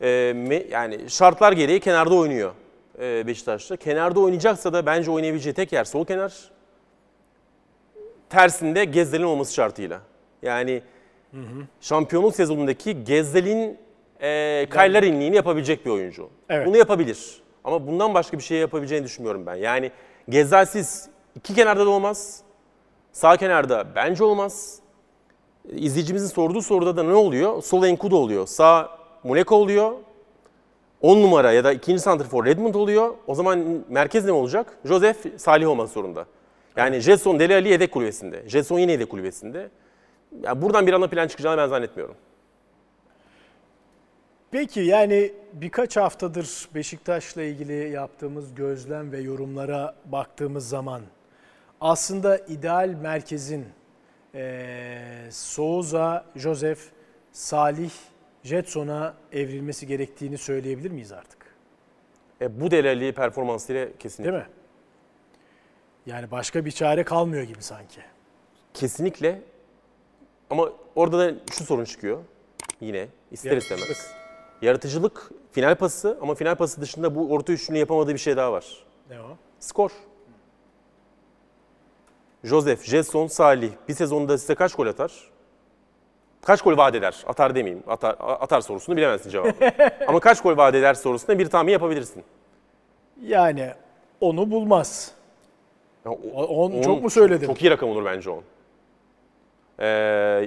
Ee, 0.00 0.08
yani 0.70 1.10
şartlar 1.10 1.52
gereği 1.52 1.80
kenarda 1.80 2.14
oynuyor 2.14 2.52
Beşiktaş'ta. 2.98 3.76
Kenarda 3.76 4.20
oynayacaksa 4.20 4.72
da 4.72 4.86
bence 4.86 5.10
oynayabileceği 5.10 5.54
tek 5.54 5.72
yer 5.72 5.84
sol 5.84 6.04
kenar. 6.04 6.50
Tersinde 8.30 8.84
Gezdel'in 8.84 9.24
olması 9.24 9.54
şartıyla. 9.54 10.00
Yani 10.42 10.82
şampiyonluk 11.80 12.34
sezonundaki 12.34 13.04
Gezdel'in 13.04 13.78
e, 14.20 14.66
Kaylarinliğini 14.70 15.36
yapabilecek 15.36 15.86
bir 15.86 15.90
oyuncu. 15.90 16.28
Evet. 16.48 16.66
Bunu 16.66 16.76
yapabilir. 16.76 17.42
Ama 17.64 17.86
bundan 17.86 18.14
başka 18.14 18.38
bir 18.38 18.42
şey 18.42 18.58
yapabileceğini 18.58 19.04
düşünmüyorum 19.04 19.46
ben. 19.46 19.54
Yani 19.54 19.90
Gezdel'siz 20.28 21.08
iki 21.34 21.54
kenarda 21.54 21.86
da 21.86 21.90
olmaz. 21.90 22.40
Sağ 23.12 23.36
kenarda 23.36 23.86
bence 23.94 24.24
olmaz. 24.24 24.78
İzleyicimizin 25.68 26.28
sorduğu 26.28 26.62
soruda 26.62 26.96
da 26.96 27.02
ne 27.02 27.14
oluyor? 27.14 27.62
Sol 27.62 27.84
Enkudu 27.84 28.16
oluyor. 28.16 28.46
Sağ 28.46 28.98
Muleka 29.24 29.54
oluyor. 29.54 29.92
10 31.06 31.22
numara 31.22 31.52
ya 31.52 31.64
da 31.64 31.72
ikinci 31.72 32.02
santrfor 32.02 32.44
Redmond 32.46 32.74
oluyor. 32.74 33.14
O 33.26 33.34
zaman 33.34 33.84
merkez 33.88 34.24
ne 34.24 34.32
olacak? 34.32 34.78
Joseph 34.84 35.16
Salih 35.36 35.68
olması 35.68 35.92
zorunda. 35.94 36.26
Yani 36.76 37.00
Jetson 37.00 37.38
Deli 37.40 37.54
Ali 37.54 37.68
yedek 37.68 37.92
kulübesinde. 37.92 38.48
Jetson 38.48 38.78
yine 38.78 38.92
yedek 38.92 39.10
kulübesinde. 39.10 39.68
Ya 40.42 40.62
buradan 40.62 40.86
bir 40.86 40.92
ana 40.92 41.06
plan 41.08 41.28
çıkacağını 41.28 41.56
ben 41.58 41.66
zannetmiyorum. 41.66 42.14
Peki 44.50 44.80
yani 44.80 45.32
birkaç 45.52 45.96
haftadır 45.96 46.68
Beşiktaş'la 46.74 47.42
ilgili 47.42 47.90
yaptığımız 47.90 48.54
gözlem 48.54 49.12
ve 49.12 49.20
yorumlara 49.20 49.94
baktığımız 50.04 50.68
zaman 50.68 51.02
aslında 51.80 52.38
ideal 52.38 52.88
merkezin 53.02 53.64
eee 54.34 55.28
Souza, 55.30 56.24
Josef, 56.36 56.78
Salih, 57.32 57.90
Jetson'a 58.46 59.14
evrilmesi 59.32 59.86
gerektiğini 59.86 60.38
söyleyebilir 60.38 60.90
miyiz 60.90 61.12
artık? 61.12 61.54
E, 62.40 62.60
bu 62.60 62.70
Delali 62.70 63.12
performansıyla 63.12 63.88
kesinlikle. 63.98 64.32
Değil 64.32 64.44
mi? 64.44 64.50
Yani 66.06 66.30
başka 66.30 66.64
bir 66.64 66.70
çare 66.70 67.04
kalmıyor 67.04 67.42
gibi 67.42 67.62
sanki. 67.62 68.00
Kesinlikle. 68.74 69.42
Ama 70.50 70.72
orada 70.94 71.18
da 71.18 71.34
şu 71.50 71.64
sorun 71.64 71.84
çıkıyor. 71.84 72.18
Yine 72.80 73.08
ister 73.30 73.50
Yaratıcılık. 73.50 73.80
istemez. 73.82 74.10
Yaratıcılık 74.62 75.30
final 75.52 75.74
pası 75.74 76.18
ama 76.22 76.34
final 76.34 76.54
pası 76.54 76.80
dışında 76.80 77.14
bu 77.14 77.32
orta 77.32 77.52
üçlünün 77.52 77.78
yapamadığı 77.78 78.12
bir 78.14 78.18
şey 78.18 78.36
daha 78.36 78.52
var. 78.52 78.84
Ne 79.10 79.20
o? 79.20 79.36
Skor. 79.60 79.90
Joseph, 82.44 82.82
Jetson, 82.82 83.26
Salih 83.26 83.72
bir 83.88 83.94
sezonda 83.94 84.38
size 84.38 84.54
kaç 84.54 84.74
gol 84.74 84.86
atar? 84.86 85.30
Kaç 86.42 86.62
gol 86.62 86.76
vaat 86.76 86.94
eder? 86.94 87.24
Atar 87.26 87.54
demeyeyim. 87.54 87.84
Atar, 87.86 88.16
atar 88.20 88.60
sorusunu 88.60 88.96
bilemezsin 88.96 89.30
cevabı. 89.30 89.52
ama 90.08 90.20
kaç 90.20 90.42
gol 90.42 90.56
vaat 90.56 90.74
eder 90.74 90.94
sorusunda 90.94 91.38
bir 91.38 91.46
tahmin 91.46 91.72
yapabilirsin. 91.72 92.22
Yani 93.22 93.70
onu 94.20 94.50
bulmaz. 94.50 95.12
Ya 96.04 96.12
o- 96.12 96.44
on 96.44 96.72
on 96.72 96.82
çok 96.82 97.02
mu 97.02 97.10
söyledim? 97.10 97.46
Çok 97.46 97.62
iyi 97.62 97.70
rakam 97.70 97.88
olur 97.90 98.04
bence 98.04 98.30
10. 98.30 98.42
Ee, 99.78 99.86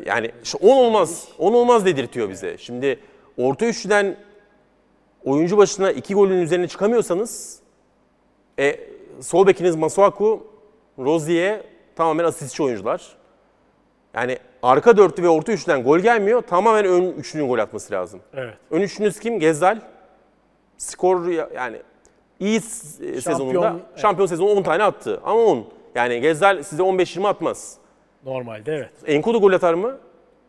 yani 0.05 0.31
10 0.61 0.67
olmaz. 0.77 1.27
10 1.37 1.53
olmaz 1.53 1.85
dedirtiyor 1.85 2.29
bize. 2.29 2.57
Şimdi 2.57 2.99
orta 3.37 3.65
üçlüden 3.65 4.15
oyuncu 5.25 5.57
başına 5.57 5.91
2 5.91 6.13
golün 6.13 6.41
üzerine 6.41 6.67
çıkamıyorsanız 6.67 7.59
e, 8.59 8.79
sol 9.21 9.47
bekiniz 9.47 9.75
Masuaku, 9.75 10.47
Rozier 10.99 11.61
tamamen 11.95 12.23
asistçi 12.23 12.63
oyuncular. 12.63 13.17
Yani 14.13 14.37
arka 14.63 14.97
dörtlü 14.97 15.23
ve 15.23 15.29
orta 15.29 15.51
üçlüden 15.51 15.83
gol 15.83 15.99
gelmiyor. 15.99 16.41
Tamamen 16.41 16.85
ön 16.85 17.11
üçlünün 17.11 17.47
gol 17.47 17.59
atması 17.59 17.93
lazım. 17.93 18.19
Evet. 18.33 18.53
Ön 18.71 18.81
üçlünüz 18.81 19.19
kim? 19.19 19.39
Gezzal. 19.39 19.79
Skor 20.77 21.27
ya- 21.27 21.49
yani 21.55 21.77
iyi 22.39 22.57
e, 22.57 22.61
sezonunda 23.21 23.75
evet. 23.75 23.99
şampiyon 24.01 24.27
sezonu 24.27 24.49
10 24.49 24.63
tane 24.63 24.83
attı. 24.83 25.21
Ama 25.23 25.39
10. 25.41 25.65
Yani 25.95 26.21
Gezzal 26.21 26.63
size 26.63 26.83
15-20 26.83 27.27
atmaz. 27.27 27.77
Normalde 28.25 28.75
evet. 28.75 28.91
Enkudu 29.05 29.41
gol 29.41 29.53
atar 29.53 29.73
mı? 29.73 29.97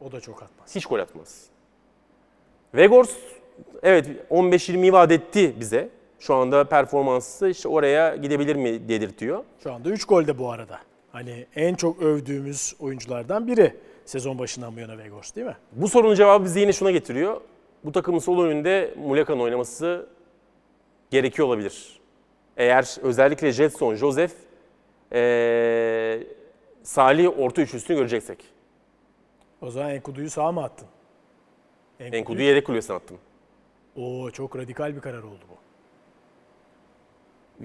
O 0.00 0.12
da 0.12 0.20
çok 0.20 0.42
atmaz. 0.42 0.74
Hiç 0.76 0.86
gol 0.86 0.98
atmaz. 0.98 1.44
Vegors 2.74 3.10
evet 3.82 4.06
15-20'yi 4.30 4.92
vaat 4.92 5.12
etti 5.12 5.54
bize. 5.60 5.88
Şu 6.18 6.34
anda 6.34 6.64
performansı 6.64 7.48
işte 7.48 7.68
oraya 7.68 8.16
gidebilir 8.16 8.56
mi 8.56 8.88
dedirtiyor. 8.88 9.44
Şu 9.62 9.72
anda 9.72 9.88
3 9.88 10.04
gol 10.04 10.26
de 10.26 10.38
bu 10.38 10.50
arada. 10.50 10.78
Hani 11.12 11.46
en 11.56 11.74
çok 11.74 12.02
övdüğümüz 12.02 12.74
oyunculardan 12.80 13.46
biri 13.46 13.76
sezon 14.10 14.38
başından 14.38 14.76
bu 14.76 14.80
yana 14.80 14.98
Vegors 14.98 15.36
değil 15.36 15.46
mi? 15.46 15.56
Bu 15.72 15.88
sorunun 15.88 16.14
cevabı 16.14 16.44
bizi 16.44 16.60
yine 16.60 16.72
şuna 16.72 16.90
getiriyor. 16.90 17.40
Bu 17.84 17.92
takımın 17.92 18.18
sol 18.18 18.44
önünde 18.44 18.94
Muleka'nın 18.98 19.40
oynaması 19.40 20.06
gerekiyor 21.10 21.48
olabilir. 21.48 22.00
Eğer 22.56 22.96
özellikle 23.02 23.52
Jetson, 23.52 23.94
Joseph, 23.94 24.32
ee, 25.12 26.26
Salih 26.82 27.38
orta 27.38 27.62
üçlüsünü 27.62 27.96
göreceksek. 27.96 28.44
O 29.62 29.70
zaman 29.70 29.90
Enkudu'yu 29.90 30.30
sağa 30.30 30.52
mı 30.52 30.62
attın? 30.62 30.88
Enkudu'yu 32.00 32.46
yedek 32.46 32.66
kulübesine 32.66 32.96
attım. 32.96 33.18
Oo 33.96 34.30
çok 34.30 34.56
radikal 34.56 34.96
bir 34.96 35.00
karar 35.00 35.22
oldu 35.22 35.44
bu. 35.50 35.56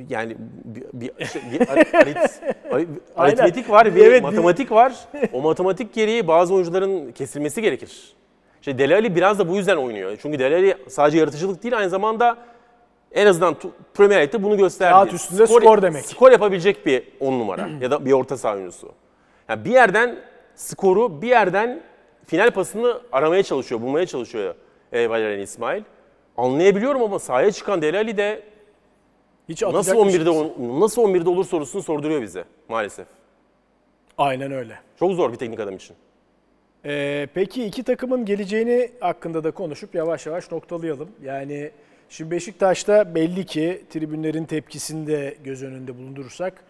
Yani 0.10 0.36
bir, 0.66 0.84
bir, 0.94 1.12
bir 1.52 1.62
ar- 1.62 1.78
arit- 1.78 2.42
ar- 2.72 2.86
aritmetik 3.16 3.70
var, 3.70 3.96
bir 3.96 4.02
Evet, 4.06 4.18
bir- 4.20 4.28
matematik 4.28 4.72
var. 4.72 4.94
O 5.34 5.42
matematik 5.42 5.94
gereği 5.94 6.28
bazı 6.28 6.54
oyuncuların 6.54 7.12
kesilmesi 7.12 7.62
gerekir. 7.62 8.16
İşte 8.62 8.78
Dele 8.78 8.96
Alli 8.96 9.16
biraz 9.16 9.40
da 9.40 9.50
bu 9.50 9.56
yüzden 9.56 9.76
oynuyor. 9.78 10.18
Çünkü 10.22 10.40
Dele 10.40 10.56
Alli 10.56 10.76
sadece 10.90 11.18
yaratıcılık 11.18 11.64
değil 11.64 11.78
aynı 11.78 11.90
zamanda 11.90 12.38
en 13.12 13.26
azından 13.28 13.56
Premier 13.94 14.22
Lig'de 14.22 14.44
bunu 14.44 14.58
gösterdi. 14.58 14.92
Kağıt 14.94 15.14
üstünde 15.14 15.48
skor 15.48 15.82
demek. 15.82 16.06
Skor 16.06 16.32
yapabilecek 16.32 16.86
bir 16.86 17.04
10 17.20 17.40
numara 17.40 17.70
ya 17.82 17.92
da 17.92 18.06
bir 18.06 18.12
orta 18.12 18.38
saha 18.38 18.56
oyuncusu. 18.56 18.92
Yani 19.50 19.66
bir 19.66 19.72
yerden 19.72 20.16
skoru, 20.56 21.22
bir 21.22 21.28
yerden 21.28 21.82
final 22.26 22.52
pasını 22.52 23.02
aramaya 23.12 23.44
çalışıyor, 23.44 23.82
bulmaya 23.82 24.06
çalışıyor 24.06 24.56
e, 24.94 25.10
Valerian 25.10 25.40
İsmail. 25.42 25.84
Anlayabiliyorum 26.38 27.02
ama 27.04 27.20
sahaya 27.20 27.52
çıkan 27.52 27.82
Dele 27.82 27.98
Alli 27.98 28.18
de 28.18 28.42
Hiç 29.50 29.62
Nasıl 29.62 29.78
atacakmış 29.78 30.14
11'de 30.16 30.30
mısın? 30.30 30.54
ol- 30.60 30.80
nasıl 30.80 31.02
11'de 31.02 31.30
olur 31.30 31.46
sorusunu 31.46 31.84
sorduruyor 31.84 32.22
bize 32.22 32.44
maalesef. 32.70 33.08
Aynen 34.18 34.52
öyle. 34.52 34.80
Çok 35.00 35.12
zor 35.14 35.32
bir 35.34 35.38
teknik 35.38 35.60
adam 35.60 35.76
için. 35.76 35.96
Ee, 36.86 37.28
peki 37.34 37.66
iki 37.66 37.84
takımın 37.84 38.26
geleceğini 38.26 38.92
hakkında 39.00 39.44
da 39.44 39.52
konuşup 39.52 39.96
yavaş 39.96 40.26
yavaş 40.26 40.52
noktalayalım. 40.52 41.10
Yani 41.24 41.72
şimdi 42.10 42.32
Beşiktaş'ta 42.32 43.16
belli 43.16 43.46
ki 43.46 43.84
tribünlerin 43.90 44.46
tepkisini 44.46 45.08
de 45.08 45.38
göz 45.44 45.64
önünde 45.64 45.98
bulundurursak 45.98 46.64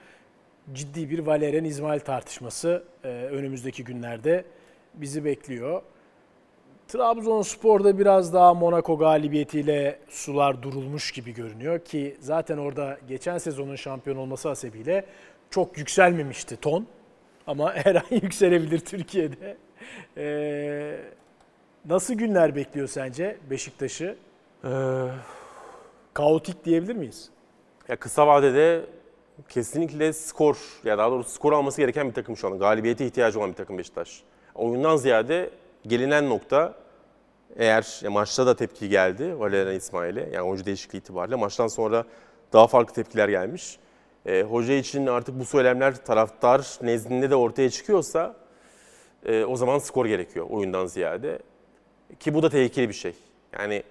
ciddi 0.74 1.10
bir 1.10 1.20
Valerian 1.20 1.66
İsmail 1.66 2.00
tartışması 2.00 2.84
e, 3.04 3.08
önümüzdeki 3.08 3.84
günlerde 3.84 4.46
bizi 4.94 5.26
bekliyor. 5.26 5.82
Trabzonspor'da 6.88 8.00
biraz 8.00 8.34
daha 8.34 8.54
Monaco 8.54 8.98
galibiyetiyle 8.98 10.00
sular 10.10 10.64
durulmuş 10.64 11.12
gibi 11.12 11.34
görünüyor 11.34 11.80
ki 11.80 12.18
zaten 12.20 12.58
orada 12.58 12.98
geçen 13.08 13.38
sezonun 13.38 13.76
şampiyon 13.76 14.18
olması 14.18 14.48
hasebiyle 14.48 15.06
çok 15.50 15.78
yükselmemişti 15.78 16.58
ton. 16.58 16.88
Ama 17.48 17.74
her 17.76 17.96
an 17.96 18.04
yükselebilir 18.12 18.80
Türkiye'de. 18.80 19.58
Ee, 20.18 20.98
nasıl 21.86 22.14
günler 22.14 22.56
bekliyor 22.56 22.88
sence 22.88 23.38
Beşiktaş'ı? 23.50 24.18
Kaotik 26.14 26.66
diyebilir 26.66 26.96
miyiz? 26.96 27.30
Ya 27.88 27.96
kısa 27.96 28.28
vadede 28.28 28.82
kesinlikle 29.50 30.14
skor 30.14 30.58
ya 30.84 30.98
daha 30.98 31.12
doğrusu 31.12 31.30
skor 31.30 31.54
alması 31.54 31.82
gereken 31.82 32.10
bir 32.10 32.14
takım 32.14 32.38
şu 32.38 32.48
an. 32.48 32.60
Galibiyete 32.60 33.06
ihtiyacı 33.06 33.40
olan 33.40 33.50
bir 33.52 33.56
takım 33.56 33.78
Beşiktaş. 33.78 34.24
Oyundan 34.56 34.96
ziyade 34.98 35.50
gelinen 35.88 36.30
nokta 36.30 36.74
eğer 37.56 38.02
maçta 38.10 38.46
da 38.46 38.56
tepki 38.56 38.90
geldi 38.90 39.40
Valerian 39.40 39.76
İsmail'e 39.76 40.30
yani 40.34 40.42
oyuncu 40.42 40.66
değişikliği 40.66 40.98
itibariyle 40.98 41.36
maçtan 41.36 41.68
sonra 41.68 42.06
daha 42.54 42.68
farklı 42.68 42.94
tepkiler 42.94 43.30
gelmiş. 43.30 43.78
E, 44.26 44.42
hoca 44.42 44.74
için 44.74 45.08
artık 45.08 45.40
bu 45.40 45.46
söylemler 45.46 46.06
taraftar 46.06 46.68
nezdinde 46.82 47.30
de 47.30 47.36
ortaya 47.36 47.70
çıkıyorsa 47.70 48.36
e, 49.26 49.46
o 49.46 49.56
zaman 49.56 49.80
skor 49.80 50.06
gerekiyor 50.06 50.46
oyundan 50.50 50.86
ziyade. 50.86 51.40
Ki 52.20 52.34
bu 52.34 52.44
da 52.44 52.50
tehlikeli 52.50 52.90
bir 52.90 52.94
şey. 52.94 53.14
Yani 53.60 53.84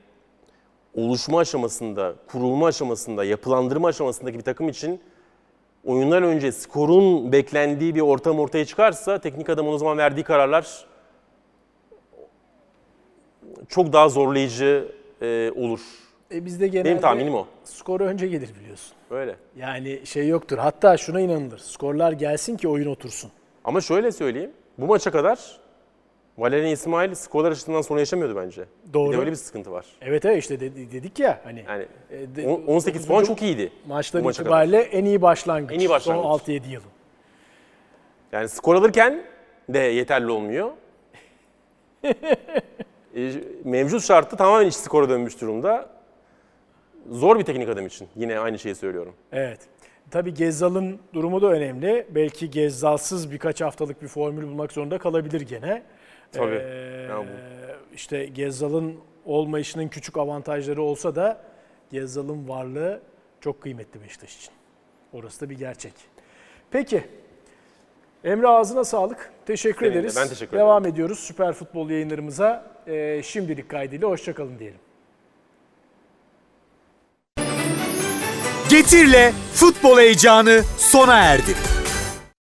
oluşma 0.94 1.38
aşamasında, 1.38 2.14
kurulma 2.26 2.66
aşamasında, 2.66 3.24
yapılandırma 3.24 3.88
aşamasındaki 3.88 4.38
bir 4.38 4.44
takım 4.44 4.68
için 4.68 5.00
oyundan 5.84 6.22
önce 6.22 6.52
skorun 6.52 7.32
beklendiği 7.32 7.94
bir 7.94 8.00
ortam 8.00 8.38
ortaya 8.38 8.64
çıkarsa 8.64 9.18
teknik 9.18 9.48
adamın 9.48 9.72
o 9.72 9.78
zaman 9.78 9.98
verdiği 9.98 10.22
kararlar 10.22 10.86
çok 13.68 13.92
daha 13.92 14.08
zorlayıcı 14.08 14.88
e, 15.22 15.50
olur. 15.56 15.80
E 16.34 16.44
bizde 16.44 16.68
genelde 16.68 16.88
Benim 16.90 17.00
tahminim 17.00 17.34
o. 17.34 17.46
skor 17.64 18.00
önce 18.00 18.26
gelir 18.28 18.50
biliyorsun. 18.60 18.92
Öyle. 19.10 19.36
Yani 19.56 20.06
şey 20.06 20.28
yoktur. 20.28 20.58
Hatta 20.58 20.96
şuna 20.96 21.20
inanılır. 21.20 21.58
Skorlar 21.58 22.12
gelsin 22.12 22.56
ki 22.56 22.68
oyun 22.68 22.86
otursun. 22.86 23.30
Ama 23.64 23.80
şöyle 23.80 24.12
söyleyeyim. 24.12 24.50
Bu 24.78 24.86
maça 24.86 25.10
kadar 25.10 25.58
Valerian 26.38 26.70
İsmail 26.70 27.14
skorlar 27.14 27.52
açısından 27.52 27.82
sorun 27.82 27.98
yaşamıyordu 27.98 28.36
bence. 28.36 28.64
Bir 28.88 28.92
Doğru. 28.92 29.12
de 29.12 29.18
öyle 29.18 29.30
bir 29.30 29.36
sıkıntı 29.36 29.72
var. 29.72 29.86
Evet 30.00 30.24
evet 30.24 30.38
işte 30.42 30.60
dedi- 30.60 30.92
dedik 30.92 31.18
ya 31.18 31.40
hani 31.44 31.64
Yani 31.68 31.86
e, 32.10 32.36
de- 32.36 32.48
on- 32.48 32.62
18 32.66 33.06
puan 33.06 33.24
çok 33.24 33.42
iyiydi. 33.42 33.72
maçlar 33.86 34.22
bu 34.22 34.24
maça 34.24 34.42
itibariyle 34.42 34.78
en 34.80 35.04
iyi 35.04 35.22
başlangıç. 35.22 35.74
En 35.76 35.78
iyi 35.78 35.88
başlangıç. 35.88 36.24
Son 36.24 36.52
6-7 36.54 36.68
yılın. 36.70 36.88
Yani 38.32 38.48
skor 38.48 38.74
alırken 38.74 39.22
de 39.68 39.78
yeterli 39.78 40.30
olmuyor. 40.30 40.70
E, 43.16 43.32
Mevcut 43.64 44.02
şartı 44.04 44.36
tamamen 44.36 44.66
iç 44.66 44.74
skora 44.74 45.08
dönmüş 45.08 45.40
durumda. 45.40 45.90
Zor 47.10 47.38
bir 47.38 47.44
teknik 47.44 47.68
adam 47.68 47.86
için. 47.86 48.08
Yine 48.16 48.38
aynı 48.38 48.58
şeyi 48.58 48.74
söylüyorum. 48.74 49.14
Evet. 49.32 49.58
Tabii 50.10 50.34
Gezzal'ın 50.34 50.98
durumu 51.14 51.42
da 51.42 51.46
önemli. 51.46 52.06
Belki 52.10 52.50
Gezzal'sız 52.50 53.30
birkaç 53.30 53.60
haftalık 53.60 54.02
bir 54.02 54.08
formül 54.08 54.42
bulmak 54.46 54.72
zorunda 54.72 54.98
kalabilir 54.98 55.40
gene. 55.40 55.82
Tabii. 56.32 56.54
Ee, 56.54 57.06
Ya 57.10 57.24
işte 57.94 58.24
Gezzal'ın 58.26 58.94
olmayışının 59.24 59.88
küçük 59.88 60.16
avantajları 60.18 60.82
olsa 60.82 61.14
da 61.14 61.40
Gezzal'ın 61.90 62.48
varlığı 62.48 63.00
çok 63.40 63.60
kıymetli 63.60 64.02
Beşiktaş 64.02 64.36
için. 64.36 64.52
Orası 65.12 65.40
da 65.40 65.50
bir 65.50 65.58
gerçek. 65.58 65.92
Peki. 66.70 67.04
Emre 68.24 68.48
ağzına 68.48 68.84
sağlık. 68.84 69.30
Teşekkür 69.46 69.80
Seninle. 69.86 69.98
ederiz. 69.98 70.16
Ben 70.16 70.28
teşekkür 70.28 70.48
ederim. 70.56 70.66
Devam 70.66 70.86
ediyoruz 70.86 71.18
süper 71.18 71.52
futbol 71.52 71.90
yayınlarımıza. 71.90 72.64
Ee, 72.86 73.22
şimdilik 73.24 73.68
kaydıyla 73.68 74.08
hoşçakalın 74.08 74.58
diyelim. 74.58 74.78
Getir'le 78.70 79.32
futbol 79.54 79.98
heyecanı 79.98 80.62
sona 80.78 81.16
erdi. 81.16 81.54